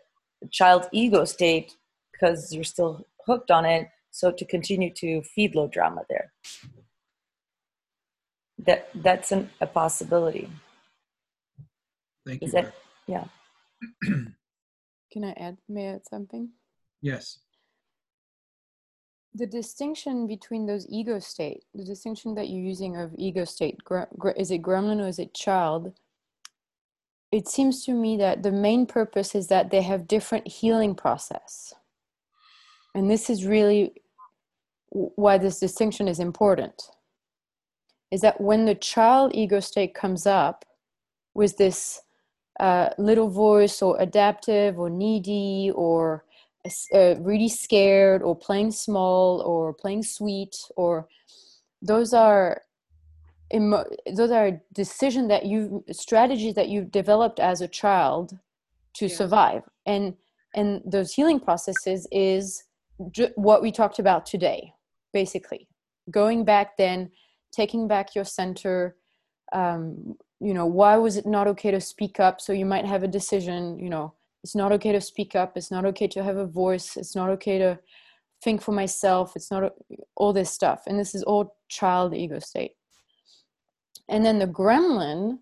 [0.52, 1.76] child ego state
[2.12, 6.32] because you're still hooked on it so to continue to feed low drama there
[8.58, 10.50] that that's an, a possibility
[12.26, 12.48] Thank you.
[12.48, 12.62] is you.
[12.62, 12.74] that
[13.08, 13.26] yeah
[15.12, 15.58] Can I add?
[15.68, 16.50] May I add something?
[17.02, 17.40] Yes.
[19.34, 23.78] The distinction between those ego state, the distinction that you're using of ego state,
[24.36, 25.94] is it gremlin or is it child?
[27.32, 31.74] It seems to me that the main purpose is that they have different healing process,
[32.96, 33.94] and this is really
[34.90, 36.90] why this distinction is important.
[38.10, 40.66] Is that when the child ego state comes up
[41.36, 42.02] with this
[42.60, 46.26] uh, little voice or adaptive or needy or
[46.94, 51.08] uh, really scared or playing small or playing sweet or
[51.82, 52.62] those are
[53.54, 58.38] emo- those are decision that you strategies that you've developed as a child
[58.96, 59.64] to survive.
[59.86, 60.16] And
[60.56, 62.64] and those healing processes is
[63.12, 64.74] ju- what we talked about today
[65.14, 65.68] basically.
[66.12, 67.12] Going back then
[67.52, 68.96] taking back your center
[69.54, 72.42] um, you know why was it not okay to speak up?
[72.42, 74.14] So you might have a decision you know
[74.44, 75.58] it's not okay to speak up.
[75.58, 76.96] It's not okay to have a voice.
[76.96, 77.80] It's not okay to
[78.42, 79.34] think for myself.
[79.36, 79.74] It's not
[80.16, 80.84] all this stuff.
[80.88, 82.76] And this is all child ego state.
[84.08, 85.40] And then the gremlin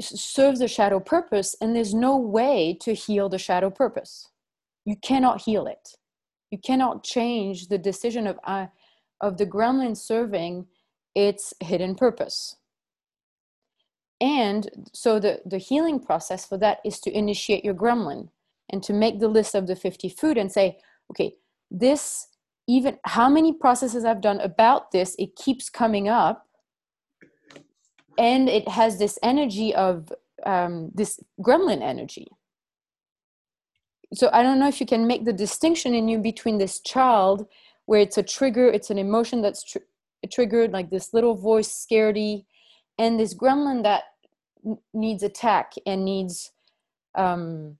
[0.00, 4.28] serves a shadow purpose and there's no way to heal the shadow purpose.
[4.84, 5.96] You cannot heal it.
[6.50, 8.66] You cannot change the decision of uh,
[9.20, 10.66] of the gremlin serving
[11.14, 12.56] its hidden purpose
[14.20, 18.28] and so the, the healing process for that is to initiate your gremlin
[18.70, 20.78] and to make the list of the 50 food and say,
[21.10, 21.34] okay,
[21.70, 22.26] this,
[22.66, 26.46] even how many processes I've done about this, it keeps coming up.
[28.18, 30.12] And it has this energy of
[30.44, 32.26] um, this gremlin energy.
[34.14, 37.46] So I don't know if you can make the distinction in you between this child,
[37.86, 39.78] where it's a trigger, it's an emotion that's tr-
[40.30, 42.44] triggered, like this little voice, scaredy,
[42.98, 44.04] and this gremlin that
[44.92, 46.50] needs attack and needs
[47.14, 47.78] um,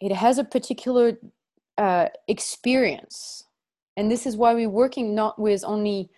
[0.00, 1.18] it has a particular
[1.76, 3.44] uh, experience.
[3.96, 6.10] And this is why we're working not with only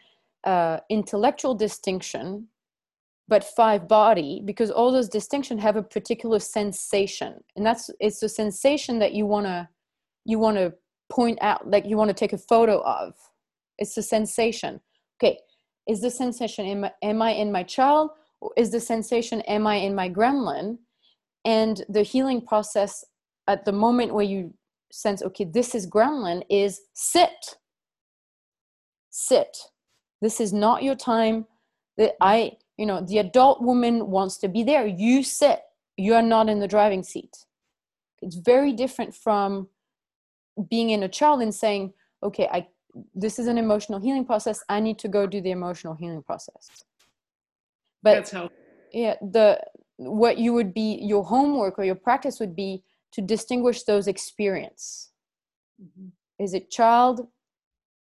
[0.44, 2.48] uh, intellectual distinction
[3.28, 7.44] but five body because all those distinctions have a particular sensation.
[7.54, 9.68] And that's it's a sensation that you want to
[10.24, 10.74] you want to
[11.10, 13.14] point out like you want to take a photo of.
[13.78, 14.80] It's a sensation.
[15.22, 15.38] Okay
[15.88, 18.10] is the sensation am, I- am i in my child?
[18.56, 20.78] Is the sensation am i in my gremlin?
[21.44, 23.04] And the healing process
[23.46, 24.54] at the moment where you
[24.92, 27.56] sense okay this is gremlin is sit.
[29.10, 29.56] Sit.
[30.20, 31.46] This is not your time.
[31.96, 34.86] That i you know the adult woman wants to be there.
[34.86, 35.60] You sit.
[35.96, 37.36] You are not in the driving seat.
[38.22, 39.68] It's very different from
[40.68, 41.92] being in a child and saying
[42.22, 42.66] okay i
[43.14, 44.62] this is an emotional healing process.
[44.68, 46.68] I need to go do the emotional healing process.
[48.02, 48.56] But That's helpful.
[48.92, 49.60] yeah the
[49.96, 55.10] what you would be your homework or your practice would be to distinguish those experience.
[55.82, 56.08] Mm-hmm.
[56.42, 57.28] Is it child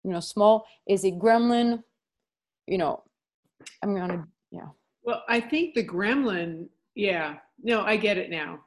[0.03, 0.65] you know small?
[0.87, 1.83] Is it gremlin?
[2.67, 3.03] You know
[3.83, 4.67] i'm gonna yeah.
[5.03, 8.59] Well, I think the gremlin, yeah, no, I get it now.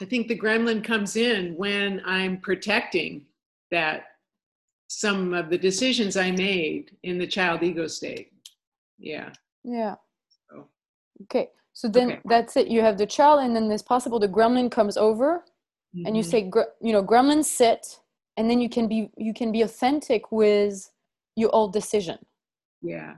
[0.00, 3.26] I think the gremlin comes in when I'm protecting
[3.70, 4.04] that
[5.00, 8.28] some of the decisions I made in the child ego state.
[8.98, 9.30] Yeah.
[9.64, 9.94] yeah
[10.48, 10.68] So,
[11.24, 12.20] okay so then Okay.
[12.32, 15.44] that's it you have the child and then it's possible the gremlin comes over
[16.06, 16.32] and you Mhm.
[16.32, 16.40] say
[16.86, 17.82] you know gremlin sit
[18.36, 20.74] and then you can be you can be authentic with
[21.40, 22.18] your old decision
[22.82, 23.12] yeah.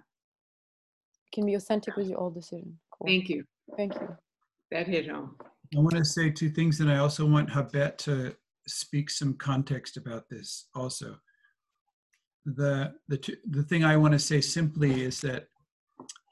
[1.24, 3.06] you can be authentic with your old decision cool.
[3.08, 3.40] Thank you.
[3.76, 4.08] thank you
[4.70, 5.30] That hit home.
[5.76, 8.14] I want to say two things, and I also want Habet to
[8.82, 10.48] speak some context about this
[10.82, 11.08] also.
[12.46, 15.48] The, the, the thing I want to say simply is that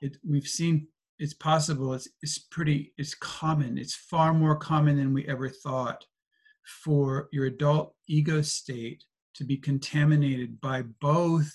[0.00, 5.14] it, we've seen it's possible, it's, it's pretty, it's common, it's far more common than
[5.14, 6.04] we ever thought
[6.64, 11.52] for your adult ego state to be contaminated by both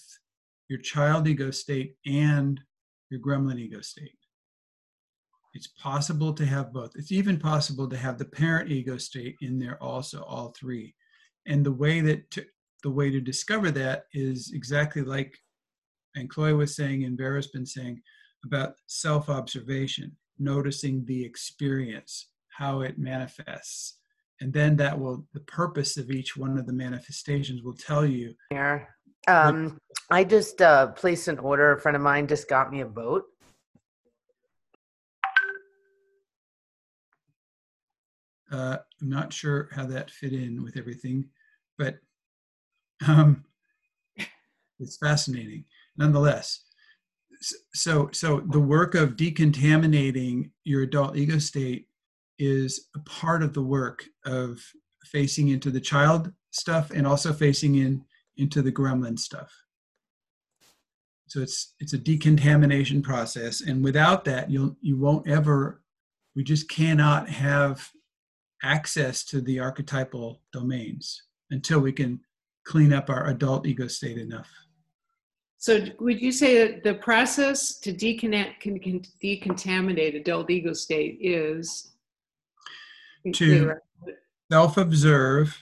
[0.70, 2.62] your child ego state and
[3.10, 4.18] your gremlin ego state.
[5.54, 6.92] It's possible to have both.
[6.96, 10.96] It's even possible to have the parent ego state in there also, all three.
[11.46, 12.46] And the way that to,
[12.84, 15.38] the way to discover that is exactly like
[16.16, 18.02] and Chloe was saying and Vera's been saying
[18.44, 24.00] about self-observation, noticing the experience, how it manifests.
[24.42, 28.34] And then that will the purpose of each one of the manifestations will tell you
[28.50, 28.96] Here.
[29.28, 29.80] Um,
[30.10, 31.74] I just uh, placed an order.
[31.74, 33.26] A friend of mine just got me a boat.
[38.52, 41.30] uh, I'm not sure how that fit in with everything,
[41.78, 41.98] but
[43.08, 43.44] um,
[44.80, 45.66] it's fascinating
[45.98, 46.64] nonetheless.
[47.74, 51.88] So, so the work of decontaminating your adult ego state
[52.40, 54.60] is a part of the work of
[55.06, 58.04] facing into the child stuff and also facing in
[58.38, 59.52] into the gremlin stuff.
[61.28, 65.82] So it's it's a decontamination process, and without that, you'll you won't ever.
[66.36, 67.90] We just cannot have
[68.64, 72.22] access to the archetypal domains until we can
[72.68, 74.50] clean up our adult ego state enough.
[75.58, 81.18] So would you say that the process to deconnect, can, can decontaminate adult ego state
[81.22, 81.94] is
[83.34, 83.74] To
[84.52, 85.58] self observe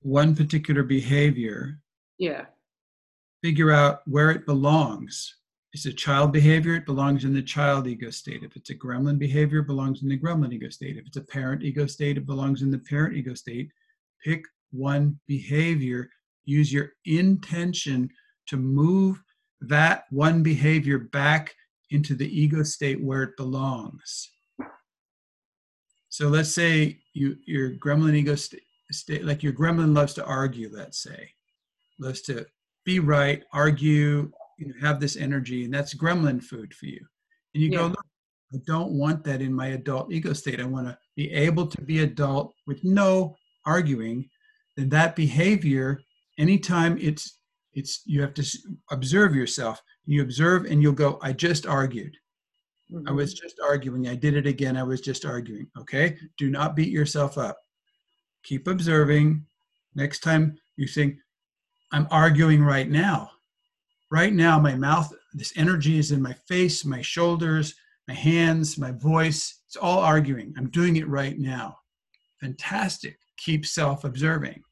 [0.00, 1.80] one particular behavior,
[2.18, 2.46] yeah,
[3.44, 5.36] figure out where it belongs.
[5.74, 8.42] It's a child behavior, it belongs in the child ego state.
[8.42, 10.96] If it's a gremlin behavior, it belongs in the gremlin ego state.
[10.96, 13.70] If it's a parent ego state, it belongs in the parent ego state.
[14.24, 16.10] Pick one behavior,
[16.48, 18.10] use your intention
[18.46, 19.22] to move
[19.60, 21.54] that one behavior back
[21.90, 24.30] into the ego state where it belongs.
[26.08, 30.70] So let's say you your gremlin ego sta- state, like your gremlin loves to argue,
[30.72, 31.30] let's say,
[32.00, 32.46] loves to
[32.84, 37.04] be right, argue, you know, have this energy, and that's gremlin food for you.
[37.54, 38.06] And you go, look,
[38.54, 40.60] I don't want that in my adult ego state.
[40.60, 44.28] I want to be able to be adult with no arguing.
[44.76, 46.00] Then that behavior,
[46.38, 47.38] anytime it's
[47.74, 48.58] it's you have to
[48.90, 49.82] observe yourself.
[50.06, 52.16] You observe and you'll go, I just argued.
[53.06, 53.46] I was mm-hmm.
[53.46, 54.08] just arguing.
[54.08, 54.76] I did it again.
[54.76, 55.66] I was just arguing.
[55.78, 56.16] Okay.
[56.38, 57.58] Do not beat yourself up.
[58.44, 59.44] Keep observing.
[59.94, 61.16] Next time you think,
[61.92, 63.30] I'm arguing right now.
[64.10, 67.74] Right now, my mouth, this energy is in my face, my shoulders,
[68.06, 69.60] my hands, my voice.
[69.66, 70.54] It's all arguing.
[70.56, 71.76] I'm doing it right now.
[72.40, 73.18] Fantastic.
[73.36, 74.62] Keep self observing.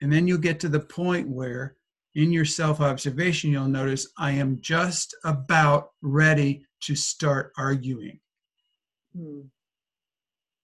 [0.00, 1.76] And then you'll get to the point where,
[2.14, 8.20] in your self observation, you'll notice I am just about ready to start arguing.
[9.16, 9.48] Mm.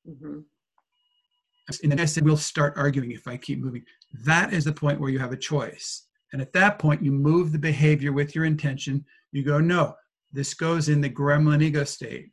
[0.06, 0.40] hmm
[1.82, 3.84] And then I said, we'll start arguing if I keep moving.
[4.24, 6.06] That is the point where you have a choice.
[6.32, 9.04] And at that point, you move the behavior with your intention.
[9.32, 9.94] You go, no,
[10.32, 12.30] this goes in the gremlin ego state,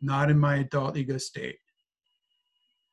[0.00, 1.58] not in my adult ego state.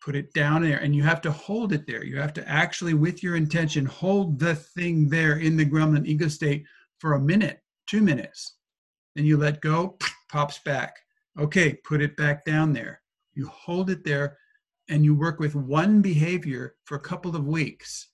[0.05, 2.05] Put it down there, and you have to hold it there.
[2.05, 6.27] You have to actually, with your intention, hold the thing there in the gremlin ego
[6.27, 6.63] state
[6.99, 8.57] for a minute, two minutes.
[9.15, 9.97] Then you let go,
[10.31, 10.97] pops back.
[11.39, 13.01] Okay, put it back down there.
[13.33, 14.37] You hold it there
[14.89, 18.09] and you work with one behavior for a couple of weeks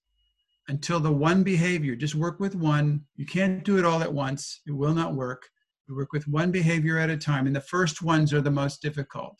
[0.68, 3.02] until the one behavior, just work with one.
[3.18, 5.50] You can't do it all at once, it will not work.
[5.88, 8.82] You work with one behavior at a time, and the first ones are the most
[8.82, 9.36] difficult.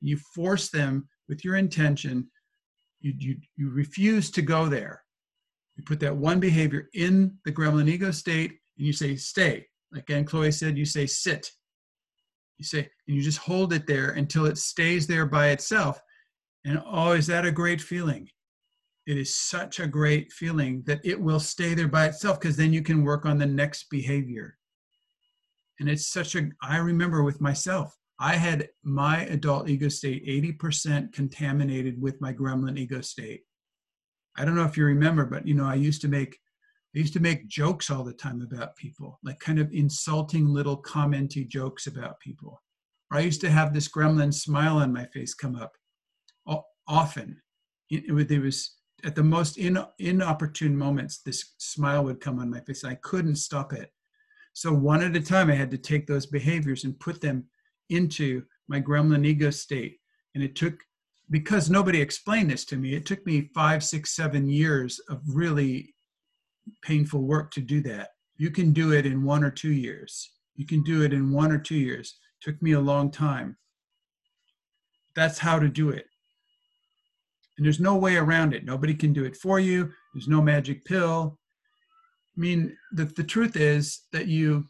[0.00, 2.28] You force them with your intention,
[3.00, 5.02] you, you, you refuse to go there.
[5.76, 9.66] You put that one behavior in the gremlin ego state, and you say, stay.
[9.92, 11.50] Like Anne Chloe said, you say, sit.
[12.58, 16.00] You say, and you just hold it there until it stays there by itself.
[16.64, 18.28] And oh, is that a great feeling?
[19.06, 22.72] It is such a great feeling that it will stay there by itself because then
[22.72, 24.58] you can work on the next behavior.
[25.80, 31.12] And it's such a, I remember with myself, I had my adult ego state 80%
[31.12, 33.42] contaminated with my gremlin ego state.
[34.36, 36.38] I don't know if you remember, but you know, I used to make
[36.96, 40.80] I used to make jokes all the time about people, like kind of insulting little
[40.82, 42.62] commenty jokes about people.
[43.10, 45.72] Or I used to have this gremlin smile on my face come up
[46.88, 47.40] often.
[47.90, 52.60] It, it was at the most in, inopportune moments, this smile would come on my
[52.60, 52.82] face.
[52.82, 53.92] I couldn't stop it.
[54.54, 57.44] So one at a time, I had to take those behaviors and put them
[57.90, 59.98] into my gremlin ego state.
[60.34, 60.74] And it took,
[61.30, 65.94] because nobody explained this to me, it took me five, six, seven years of really
[66.82, 68.10] painful work to do that.
[68.36, 70.30] You can do it in one or two years.
[70.54, 72.18] You can do it in one or two years.
[72.40, 73.56] It took me a long time.
[75.14, 76.06] That's how to do it.
[77.56, 78.64] And there's no way around it.
[78.64, 79.90] Nobody can do it for you.
[80.14, 81.38] There's no magic pill.
[82.36, 84.68] I mean, the, the truth is that you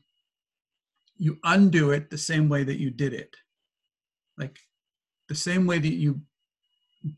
[1.19, 3.37] you undo it the same way that you did it.
[4.37, 4.59] Like
[5.29, 6.23] the same way that you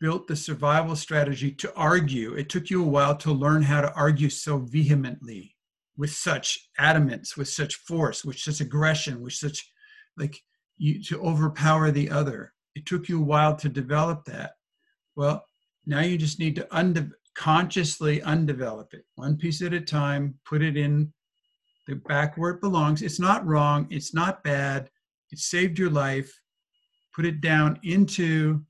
[0.00, 2.34] built the survival strategy to argue.
[2.34, 5.56] It took you a while to learn how to argue so vehemently,
[5.96, 9.70] with such adamance, with such force, with such aggression, with such
[10.16, 10.40] like
[10.78, 12.52] you to overpower the other.
[12.74, 14.52] It took you a while to develop that.
[15.16, 15.44] Well,
[15.86, 20.62] now you just need to unde- consciously undevelop it, one piece at a time, put
[20.62, 21.12] it in
[21.96, 23.02] back where it belongs.
[23.02, 24.90] It's not wrong, it's not bad,
[25.30, 26.32] it saved your life.
[27.14, 28.62] Put it down into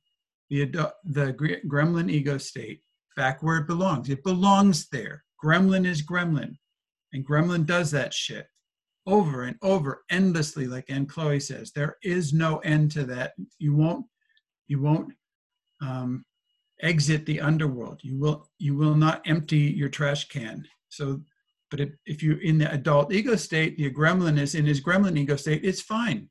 [0.48, 1.32] the, the
[1.66, 2.82] gremlin ego state,
[3.16, 4.08] back where it belongs.
[4.08, 5.24] It belongs there.
[5.42, 6.56] Gremlin is gremlin.
[7.12, 8.46] And gremlin does that shit
[9.06, 11.72] over and over endlessly, like Anne Chloe says.
[11.72, 13.32] There is no end to that.
[13.58, 14.06] You won't,
[14.68, 15.12] you won't
[15.82, 16.24] um,
[16.82, 18.00] exit the underworld.
[18.02, 20.66] You will you will not empty your trash can.
[20.88, 21.20] So,
[21.70, 25.18] but if, if you're in the adult ego state, the gremlin is in his gremlin
[25.18, 26.28] ego state, it's fine.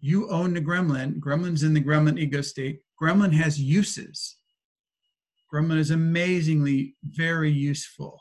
[0.00, 1.20] You own the gremlin.
[1.20, 2.80] Gremlin's in the gremlin ego state.
[3.00, 4.36] Gremlin has uses.
[5.52, 8.20] Gremlin is amazingly very useful.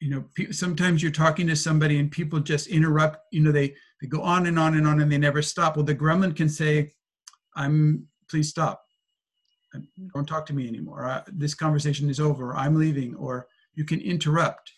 [0.00, 3.18] You know, sometimes you're talking to somebody and people just interrupt.
[3.30, 5.76] You know, they they go on and on and on and they never stop.
[5.76, 6.92] Well, the gremlin can say,
[7.54, 8.82] "I'm please stop."
[10.12, 11.06] don't talk to me anymore.
[11.06, 12.54] Uh, this conversation is over.
[12.54, 13.14] I'm leaving.
[13.14, 14.72] Or you can interrupt.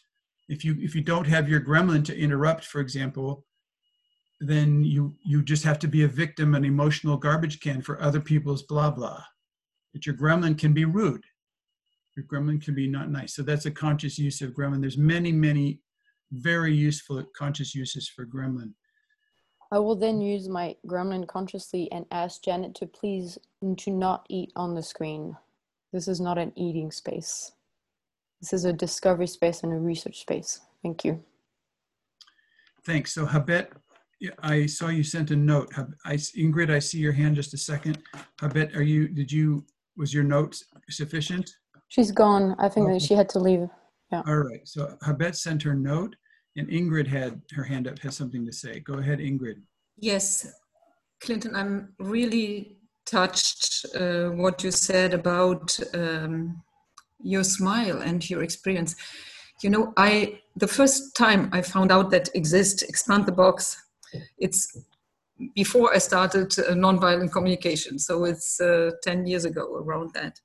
[0.48, 3.44] If you if you don't have your gremlin to interrupt, for example,
[4.40, 8.20] then you you just have to be a victim, an emotional garbage can for other
[8.20, 9.22] people's blah blah.
[9.92, 11.24] But your gremlin can be rude.
[12.16, 13.34] Your gremlin can be not nice.
[13.34, 14.80] So that's a conscious use of gremlin.
[14.80, 15.80] There's many many
[16.32, 18.72] very useful conscious uses for gremlin.
[19.70, 23.38] I will then use my gremlin consciously and ask Janet to please
[23.78, 25.36] to not eat on the screen.
[25.92, 27.52] This is not an eating space.
[28.42, 30.60] This is a discovery space and a research space.
[30.82, 31.22] Thank you.
[32.84, 33.14] Thanks.
[33.14, 33.68] So Habet,
[34.42, 35.72] I saw you sent a note.
[36.04, 38.02] I, Ingrid, I see your hand just a second.
[38.42, 39.64] Habet, are you, did you,
[39.96, 40.60] was your note
[40.90, 41.48] sufficient?
[41.88, 42.54] She's gone.
[42.58, 42.94] I think okay.
[42.94, 43.68] that she had to leave.
[44.10, 44.22] Yeah.
[44.26, 44.66] All right.
[44.66, 46.14] So Habet sent her note.
[46.54, 48.80] And Ingrid had her hand up, has something to say.
[48.80, 49.62] Go ahead, Ingrid.
[49.96, 50.46] Yes,
[51.22, 56.62] Clinton, I'm really touched uh, what you said about um,
[57.22, 58.94] your smile and your experience.
[59.62, 63.76] You know, I the first time I found out that exist, expand the box.
[64.38, 64.76] It's
[65.54, 70.40] before I started uh, nonviolent communication, so it's uh, ten years ago, around that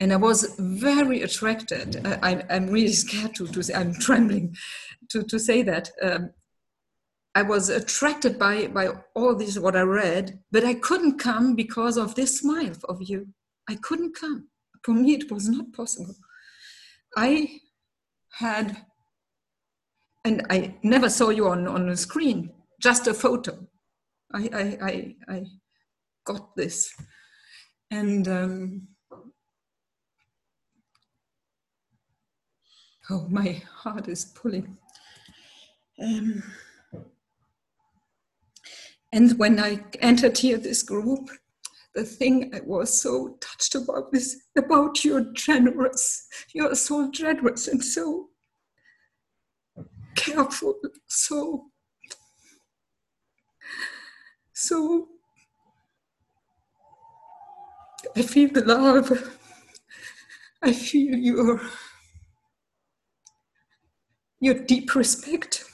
[0.00, 2.04] and I was very attracted.
[2.04, 4.54] I, am really scared to, to say, I'm trembling
[5.10, 5.90] to, to say that.
[6.02, 6.30] Um,
[7.34, 11.96] I was attracted by by all this what I read, but I couldn't come because
[11.96, 13.28] of this smile of you.
[13.68, 14.48] I couldn't come.
[14.84, 16.14] For me, it was not possible.
[17.16, 17.60] I
[18.32, 18.76] had,
[20.24, 22.52] and I never saw you on on the screen.
[22.82, 23.66] Just a photo.
[24.32, 25.46] I I I, I
[26.24, 26.94] got this,
[27.90, 28.28] and.
[28.28, 28.88] Um,
[33.10, 34.76] oh, my heart is pulling.
[36.02, 36.42] Um,
[39.12, 41.30] and when I entered here this group,
[41.94, 46.26] the thing I was so touched about is about your generous.
[46.52, 48.30] You're so generous and so
[50.16, 50.74] careful,
[51.06, 51.66] so
[54.52, 55.08] so
[58.16, 59.38] I feel the love.
[60.62, 61.60] I feel your
[64.40, 65.64] your deep respect.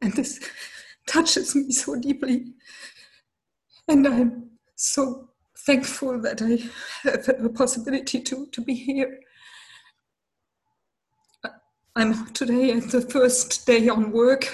[0.00, 0.38] And this
[1.14, 2.52] touches me so deeply.
[3.88, 5.28] And I'm so
[5.66, 6.52] thankful that I
[7.08, 9.20] have the possibility to, to be here.
[11.96, 14.44] I'm today at the first day on work.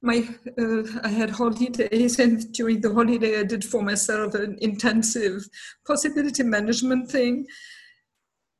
[0.00, 0.26] My,
[0.56, 5.46] uh, I had holidays, and during the holiday, I did for myself an intensive
[5.84, 7.46] possibility management thing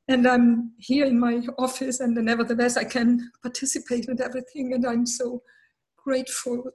[0.09, 5.05] and I'm here in my office, and nevertheless, I can participate in everything, and I'm
[5.05, 5.43] so
[6.02, 6.70] grateful.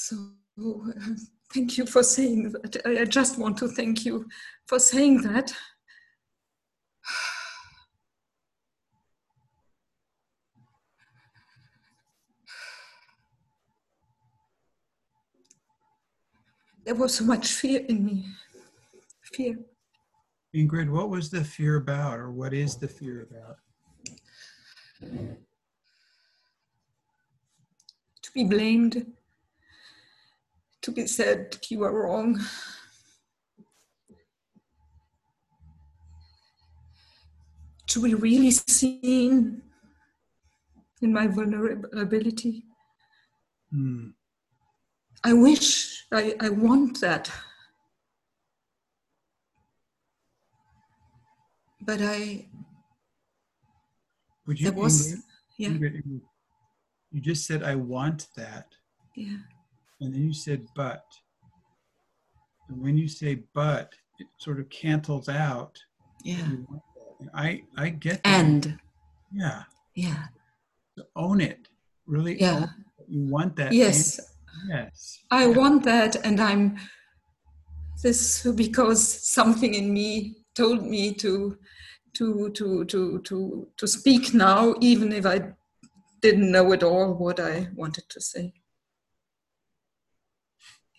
[0.00, 0.16] So,
[0.62, 0.92] uh,
[1.52, 2.76] thank you for saying that.
[2.86, 4.28] I just want to thank you
[4.66, 5.52] for saying that.
[16.84, 18.24] There was so much fear in me.
[19.34, 19.58] Fear.
[20.56, 23.56] Ingrid, what was the fear about, or what is the fear about?
[28.22, 29.04] To be blamed,
[30.82, 32.40] to be said you are wrong.
[37.88, 39.62] To be really seen
[41.00, 42.64] in my vulnerability.
[43.70, 44.08] Hmm.
[45.24, 47.30] I wish, I, I want that
[51.88, 52.46] but I.
[54.46, 54.70] Would you?
[54.70, 55.22] There was, Ingrid,
[55.56, 55.68] yeah.
[55.70, 56.20] Ingrid,
[57.10, 58.66] you just said, "I want that,"
[59.16, 59.38] Yeah.
[60.00, 61.04] And then you said, "But."
[62.68, 65.78] And when you say "but," it sort of cancels out.
[66.24, 66.48] Yeah.
[66.50, 67.20] You want that.
[67.20, 68.40] And I I get that.
[68.40, 68.78] And.
[69.32, 69.62] Yeah.
[69.94, 70.24] Yeah.
[70.96, 71.68] So own it.
[72.06, 72.40] Really.
[72.40, 72.64] Yeah.
[72.64, 72.70] it.
[73.08, 73.72] You want that.
[73.72, 74.20] Yes.
[74.68, 75.20] Yes.
[75.30, 76.78] I want that, and I'm
[78.02, 81.58] this because something in me told me to
[82.14, 85.52] to to to to to speak now, even if I
[86.20, 88.52] didn't know at all what I wanted to say.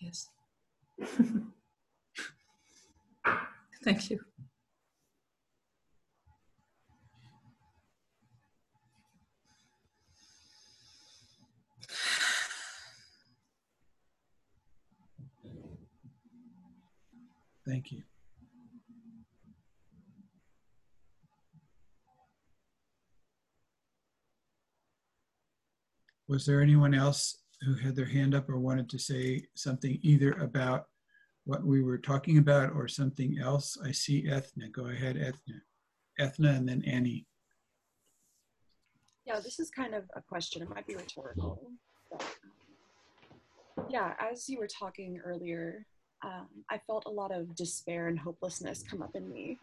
[0.00, 0.28] Yes.
[3.84, 4.18] Thank you.
[17.66, 18.02] Thank you.
[26.26, 30.32] Was there anyone else who had their hand up or wanted to say something either
[30.32, 30.86] about
[31.44, 33.76] what we were talking about or something else?
[33.84, 34.68] I see Ethna.
[34.68, 35.60] Go ahead, Ethna.
[36.18, 37.26] Ethna and then Annie.
[39.26, 40.62] Yeah, this is kind of a question.
[40.62, 41.70] It might be rhetorical.
[42.10, 42.22] But,
[43.78, 45.86] um, yeah, as you were talking earlier,
[46.22, 49.58] um, I felt a lot of despair and hopelessness come up in me,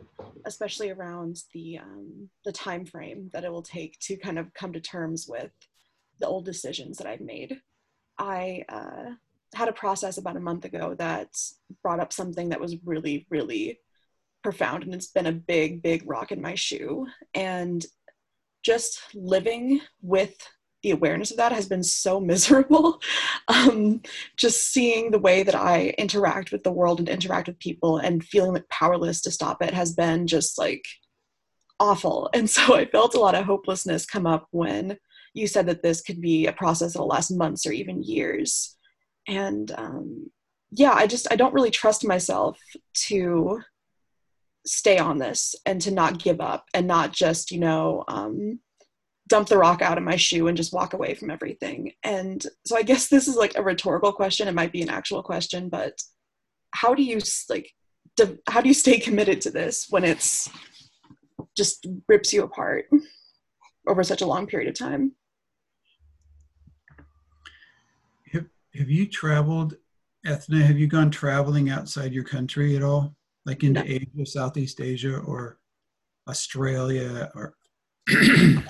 [0.45, 4.73] especially around the um, the time frame that it will take to kind of come
[4.73, 5.51] to terms with
[6.19, 7.61] the old decisions that I've made.
[8.17, 9.11] I uh,
[9.53, 11.29] had a process about a month ago that
[11.81, 13.79] brought up something that was really, really
[14.43, 17.07] profound, and it's been a big, big rock in my shoe.
[17.33, 17.85] And
[18.63, 20.35] just living with
[20.83, 23.01] the awareness of that has been so miserable.
[23.47, 24.01] um,
[24.35, 28.23] just seeing the way that I interact with the world and interact with people and
[28.23, 30.85] feeling like powerless to stop it has been just like
[31.79, 32.29] awful.
[32.33, 34.97] And so I felt a lot of hopelessness come up when
[35.37, 38.75] you said that this could be a process that'll last months or even years.
[39.27, 40.31] And um,
[40.71, 42.57] yeah, I just, I don't really trust myself
[43.07, 43.61] to
[44.65, 48.59] stay on this and to not give up and not just, you know, um,
[49.27, 51.91] dump the rock out of my shoe and just walk away from everything.
[52.03, 54.47] And so I guess this is like a rhetorical question.
[54.47, 56.01] It might be an actual question, but
[56.71, 57.19] how do you
[57.49, 57.71] like,
[58.15, 60.49] de- how do you stay committed to this when it's
[61.55, 62.85] just rips you apart?
[63.87, 65.13] over such a long period of time.
[68.77, 69.75] Have, you traveled,
[70.25, 70.63] Ethna?
[70.63, 73.15] Have you gone traveling outside your country at all?
[73.45, 73.87] Like into No.
[73.87, 75.57] Asia, Southeast Asia, or
[76.27, 77.55] Australia, or
[78.07, 78.63] the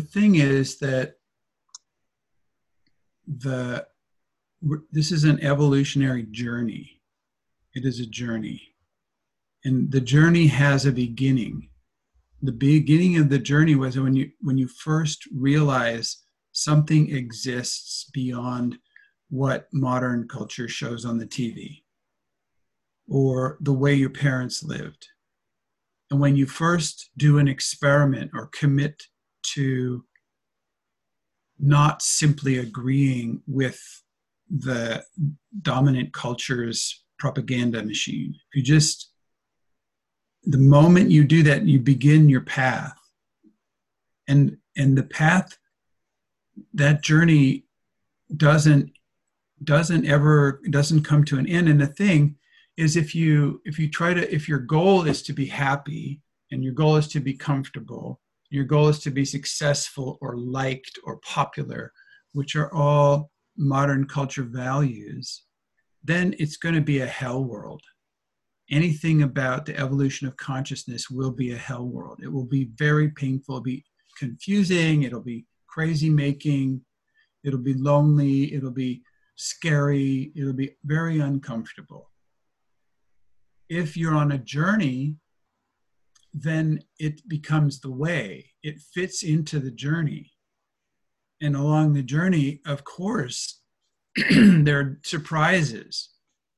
[0.00, 1.16] thing is that
[3.26, 3.86] the
[4.92, 7.00] this is an evolutionary journey.
[7.74, 8.74] It is a journey,
[9.64, 11.69] and the journey has a beginning.
[12.42, 18.78] The beginning of the journey was when you when you first realize something exists beyond
[19.28, 21.82] what modern culture shows on the TV
[23.08, 25.06] or the way your parents lived.
[26.10, 29.02] And when you first do an experiment or commit
[29.54, 30.04] to
[31.58, 33.80] not simply agreeing with
[34.48, 35.04] the
[35.62, 39.09] dominant culture's propaganda machine, if you just,
[40.44, 42.96] the moment you do that, you begin your path.
[44.28, 45.58] And, and the path,
[46.74, 47.64] that journey
[48.36, 48.92] doesn't
[49.62, 52.36] doesn't ever doesn't come to an end and the thing
[52.76, 56.64] is if you if you try to if your goal is to be happy and
[56.64, 61.18] your goal is to be comfortable your goal is to be successful or liked or
[61.18, 61.92] popular
[62.32, 65.42] which are all modern culture values
[66.02, 67.82] then it's going to be a hell world
[68.70, 72.20] anything about the evolution of consciousness will be a hell world.
[72.22, 73.56] It will be very painful.
[73.56, 73.84] It'll be
[74.18, 75.02] confusing.
[75.02, 76.82] It'll be crazy making.
[77.44, 78.54] It'll be lonely.
[78.54, 79.02] It'll be
[79.40, 82.10] scary, it'll be very uncomfortable.
[83.70, 85.16] If you're on a journey,
[86.34, 90.32] then it becomes the way, it fits into the journey.
[91.40, 93.62] And along the journey, of course,
[94.30, 96.10] there are surprises,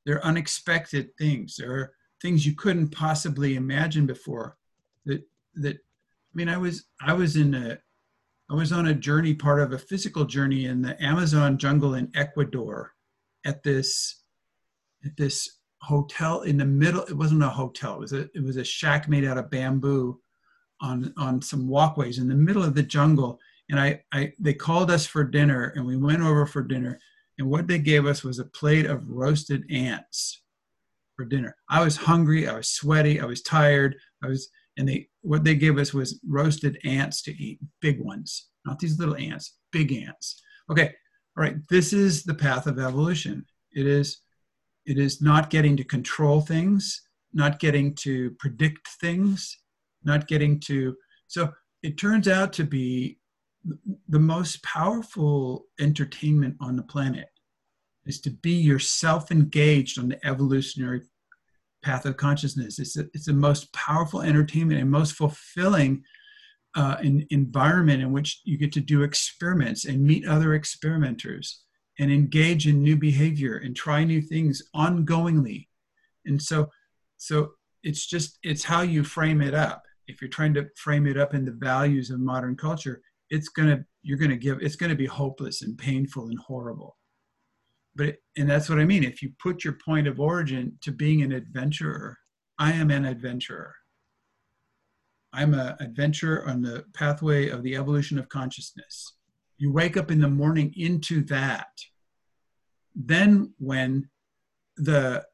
[0.05, 1.93] there are unexpected things, there are
[2.23, 4.57] things you couldn't possibly imagine before.
[5.05, 5.23] That
[5.57, 7.79] that I mean, I was I was in a
[8.51, 12.11] I was on a journey, part of a physical journey in the Amazon jungle in
[12.15, 12.95] Ecuador,
[13.45, 14.23] at this
[15.05, 17.03] at this hotel in the middle.
[17.03, 17.97] It wasn't a hotel.
[17.97, 20.21] It was a it was a shack made out of bamboo,
[20.81, 23.41] on on some walkways in the middle of the jungle.
[23.69, 26.99] And I, I they called us for dinner, and we went over for dinner.
[27.39, 30.42] And what they gave us was a plate of roasted ants
[31.23, 31.57] for dinner.
[31.71, 32.49] I was hungry.
[32.49, 33.21] I was sweaty.
[33.21, 33.95] I was tired.
[34.25, 38.49] I was and they what they gave us was roasted ants to eat big ones
[38.65, 40.41] not these little ants big ants
[40.71, 40.95] okay
[41.37, 44.21] all right this is the path of evolution it is
[44.87, 49.59] it is not getting to control things not getting to predict things
[50.05, 50.97] not getting to
[51.27, 51.51] so
[51.83, 53.19] it turns out to be
[54.09, 57.29] the most powerful entertainment on the planet
[58.07, 61.03] is to be yourself engaged on the evolutionary
[61.83, 62.79] path of consciousness.
[62.79, 66.05] It's, a, it's the most powerful entertainment and most fulfilling
[66.75, 66.97] uh,
[67.31, 71.63] environment in which you get to do experiments and meet other experimenters
[71.99, 75.69] and engage in new behavior and try new things ongoingly.
[76.25, 76.71] And so,
[77.19, 77.53] so
[77.83, 79.83] it's just it's how you frame it up.
[80.09, 83.85] If you're trying to frame it up in the values of modern culture, it's gonna
[84.03, 86.97] you're gonna give it's gonna be hopeless and painful and horrible
[87.95, 89.05] but and that's what i mean.
[89.05, 92.19] If you put your point of origin to being an adventurer
[92.59, 93.75] i am an adventurer.
[95.33, 99.15] I'm an adventurer on the pathway of the evolution of consciousness.
[99.59, 101.71] You wake up in the morning into that.
[102.95, 104.09] Then when
[104.77, 105.25] the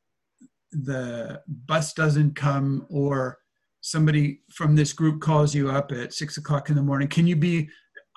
[0.72, 3.38] the bus doesn't come or
[3.80, 7.36] somebody from this group calls you up at six o'clock in the morning can you
[7.36, 7.68] be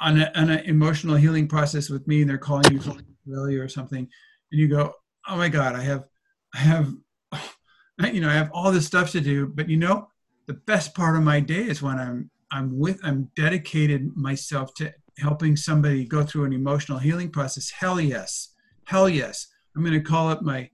[0.01, 4.09] on, an emotional healing process with me and they're calling you Australia or something
[4.51, 4.93] and you go,
[5.27, 6.05] oh my God, I have,
[6.53, 6.93] I have,
[8.13, 9.47] you know, I have all this stuff to do.
[9.47, 10.09] But you know,
[10.47, 14.93] the best part of my day is when I'm, I'm with, I'm dedicated myself to
[15.17, 17.69] helping somebody go through an emotional healing process.
[17.69, 18.53] Hell yes,
[18.85, 19.47] hell yes.
[19.75, 20.69] I'm going to call up my,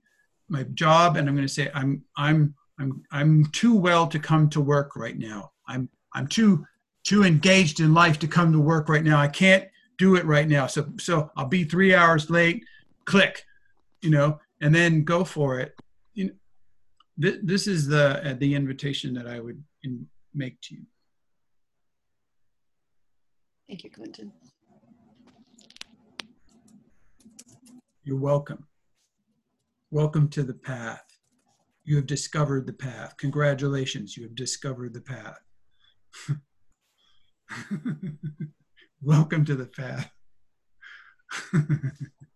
[0.48, 4.48] my job and I'm going to say, I'm, I'm, I'm, I'm too well to come
[4.50, 5.52] to work right now.
[5.68, 6.66] I'm, I'm too,
[7.04, 9.20] too engaged in life to come to work right now.
[9.20, 9.68] I can't
[9.98, 10.66] do it right now.
[10.66, 12.64] So, so I'll be three hours late.
[13.04, 13.44] Click
[14.02, 15.74] you know, and then go for it.
[16.14, 16.32] You know,
[17.20, 20.82] th- this is the uh, the invitation that I would in, make to you.
[23.68, 24.32] Thank you, Clinton.
[28.04, 28.66] You're welcome.
[29.90, 31.04] Welcome to the path.
[31.84, 33.16] You have discovered the path.
[33.18, 35.38] Congratulations, you have discovered the path.
[39.02, 40.10] welcome to the path.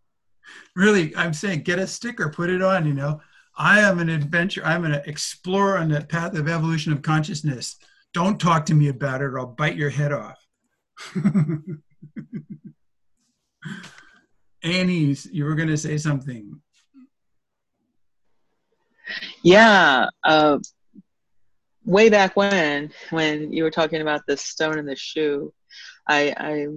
[0.77, 3.21] really i'm saying get a sticker put it on you know
[3.57, 4.65] I am an adventure.
[4.65, 7.77] I'm an explorer on the path of evolution of consciousness.
[8.15, 10.39] Don't talk to me about it or I'll bite your head off.
[14.63, 16.61] Annie, you were going to say something.
[19.43, 20.07] Yeah.
[20.25, 20.59] Uh,
[21.85, 25.53] way back when, when you were talking about the stone and the shoe,
[26.09, 26.69] I,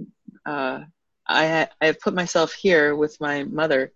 [0.46, 0.84] I, uh,
[1.28, 3.92] I, I have put myself here with my mother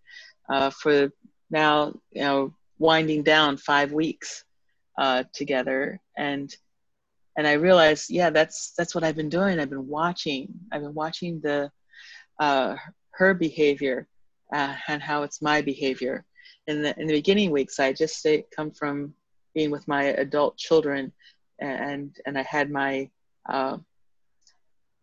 [0.48, 1.12] uh, for
[1.51, 4.44] now, you know, winding down five weeks
[4.98, 6.55] uh, together, and
[7.36, 9.59] and I realized, yeah, that's that's what I've been doing.
[9.59, 10.48] I've been watching.
[10.73, 11.70] I've been watching the
[12.39, 12.77] uh,
[13.12, 14.09] her behavior
[14.52, 16.24] uh, and how it's my behavior.
[16.66, 19.15] In the in the beginning weeks, I just stayed, come from
[19.55, 21.12] being with my adult children,
[21.61, 23.11] and and I had my
[23.48, 23.78] uh,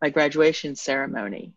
[0.02, 1.54] my graduation ceremony,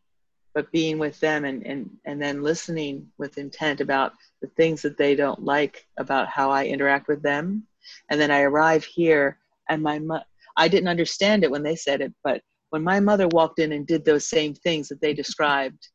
[0.61, 4.13] but being with them and, and, and then listening with intent about
[4.43, 7.67] the things that they don't like about how I interact with them.
[8.11, 9.39] And then I arrive here
[9.71, 10.23] and my mo-
[10.59, 13.87] I didn't understand it when they said it, but when my mother walked in and
[13.87, 15.89] did those same things that they described,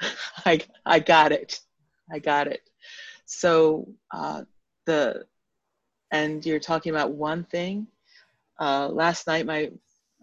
[0.44, 1.60] I, I got it.
[2.10, 2.68] I got it.
[3.26, 4.42] So uh,
[4.86, 5.24] the,
[6.10, 7.86] and you're talking about one thing.
[8.58, 9.70] Uh, last night, my,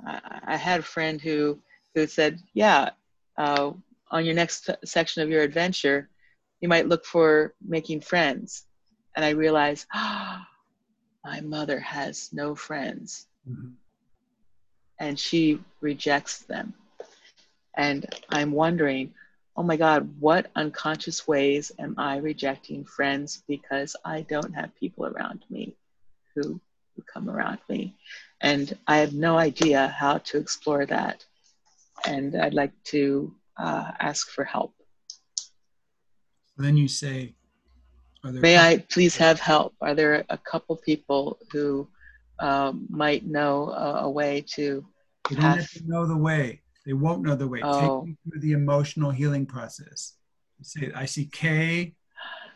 [0.06, 1.62] I, I had a friend who,
[1.96, 2.90] who said, yeah,
[3.38, 3.72] uh,
[4.12, 6.10] on your next section of your adventure,
[6.62, 8.66] you might look for making friends.
[9.16, 10.42] And I realized, oh,
[11.26, 13.28] my mother has no friends.
[13.50, 13.70] Mm-hmm.
[15.00, 16.74] And she rejects them.
[17.76, 19.14] And I'm wondering,
[19.56, 25.06] oh my God, what unconscious ways am I rejecting friends because I don't have people
[25.06, 25.76] around me
[26.36, 26.60] who,
[26.96, 27.96] who come around me?
[28.42, 31.26] And I have no idea how to explore that
[32.06, 34.74] and I'd like to uh, ask for help.
[36.58, 37.36] Then you say,
[38.24, 39.76] May I please have help?
[39.82, 41.90] Are there a couple people who
[42.40, 44.86] um, might know a, a, way to?
[45.30, 46.62] They don't have to know the way.
[46.86, 47.60] They won't know the way.
[47.62, 48.00] Oh.
[48.00, 50.14] Take me through the emotional healing process.
[50.62, 51.96] say, I see Kay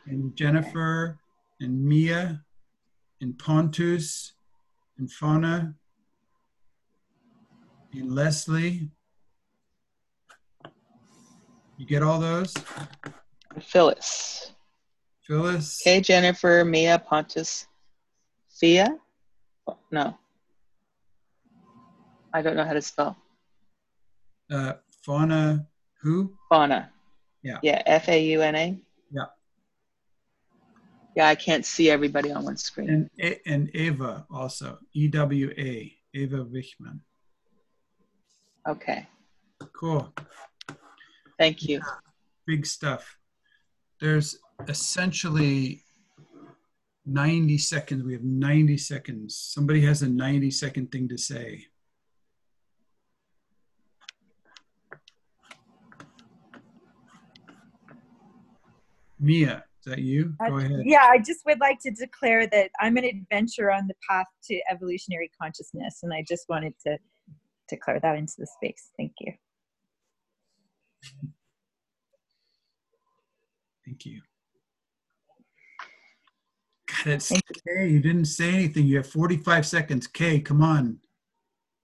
[0.05, 1.19] and Jennifer
[1.59, 2.43] and Mia
[3.19, 4.33] and Pontus
[4.97, 5.73] and Fauna
[7.93, 8.89] and Leslie
[11.77, 12.53] you get all those?
[13.61, 14.51] Phyllis.
[15.21, 15.81] Phyllis.
[15.83, 17.67] Okay, Jennifer, Mia, Pontus,
[18.59, 18.97] Thea?
[19.91, 20.17] No.
[22.33, 23.17] I don't know how to spell.
[24.51, 24.73] Uh,
[25.03, 25.67] fauna,
[26.01, 26.33] who?
[26.49, 26.91] Fauna.
[27.43, 27.59] Yeah.
[27.61, 28.79] Yeah, F A U N A.
[29.11, 29.25] Yeah.
[31.15, 33.09] Yeah, I can't see everybody on one screen.
[33.19, 36.99] And, and Ewa also, E W A, Ewa Wichman.
[38.67, 39.07] Okay.
[39.73, 40.13] Cool.
[41.37, 41.81] Thank you.
[42.45, 43.17] Big stuff.
[43.99, 44.37] There's
[44.67, 45.83] essentially
[47.05, 48.03] 90 seconds.
[48.03, 49.35] We have 90 seconds.
[49.35, 51.65] Somebody has a 90 second thing to say.
[59.19, 60.35] Mia, is that you?
[60.47, 60.81] Go ahead.
[60.83, 64.61] Yeah, I just would like to declare that I'm an adventurer on the path to
[64.69, 66.97] evolutionary consciousness, and I just wanted to
[67.67, 68.91] declare that into the space.
[68.95, 69.33] Thank you.
[73.85, 74.21] Thank you.
[76.87, 77.87] God, it's Kay.
[77.87, 78.85] You didn't say anything.
[78.85, 80.07] You have 45 seconds.
[80.07, 80.99] Kay, come on.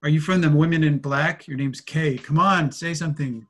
[0.02, 1.48] Are you from the Women in Black?
[1.48, 2.18] Your name's Kay.
[2.18, 3.46] Come on, say something.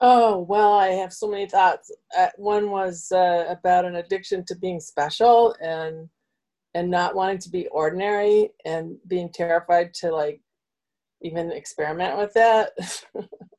[0.00, 1.90] Oh, well, I have so many thoughts.
[2.16, 6.08] Uh, one was uh, about an addiction to being special and
[6.74, 10.40] and not wanting to be ordinary and being terrified to like
[11.22, 12.70] even experiment with that.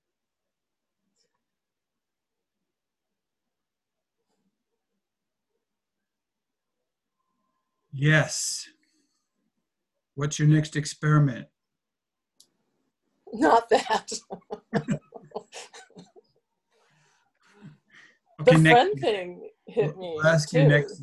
[7.93, 8.67] Yes.
[10.15, 11.47] What's your next experiment?
[13.33, 14.11] Not that.
[14.75, 14.91] okay,
[18.43, 20.13] the next, friend thing hit me.
[20.15, 20.59] We'll ask too.
[20.59, 21.01] you next.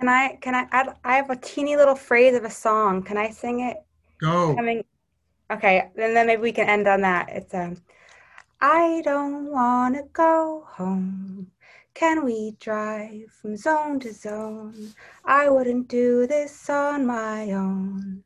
[0.00, 3.02] Can I can I add I have a teeny little phrase of a song.
[3.02, 3.78] Can I sing it?
[4.20, 4.54] Go.
[4.54, 4.84] Coming
[5.50, 7.30] Okay, and then maybe we can end on that.
[7.30, 7.76] It's um
[8.60, 11.50] I don't wanna go home.
[11.98, 14.94] Can we drive from zone to zone?
[15.24, 18.22] I wouldn't do this on my own,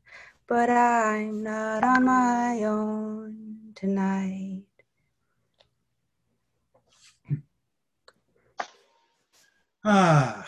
[0.47, 4.61] but I'm not on my own tonight.
[9.83, 10.47] Ah,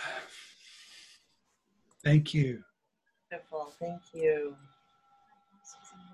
[2.04, 2.62] thank you.
[3.32, 3.74] Wonderful.
[3.80, 4.56] Thank you.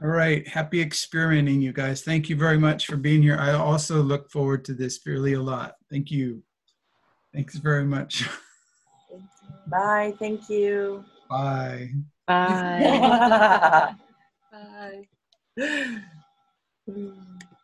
[0.01, 0.47] All right.
[0.47, 2.03] Happy experimenting, you guys.
[2.03, 3.37] Thank you very much for being here.
[3.37, 5.73] I also look forward to this fairly a lot.
[5.89, 6.41] Thank you.
[7.33, 8.27] Thanks very much.
[9.67, 10.13] Bye.
[10.19, 11.03] Thank you.
[11.29, 11.89] Bye.
[12.27, 13.95] Bye.
[14.51, 15.07] Bye.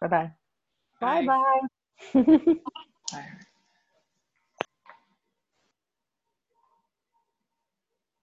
[0.01, 0.31] Bye bye.
[1.01, 1.59] Bye bye.
[3.11, 3.37] Bye.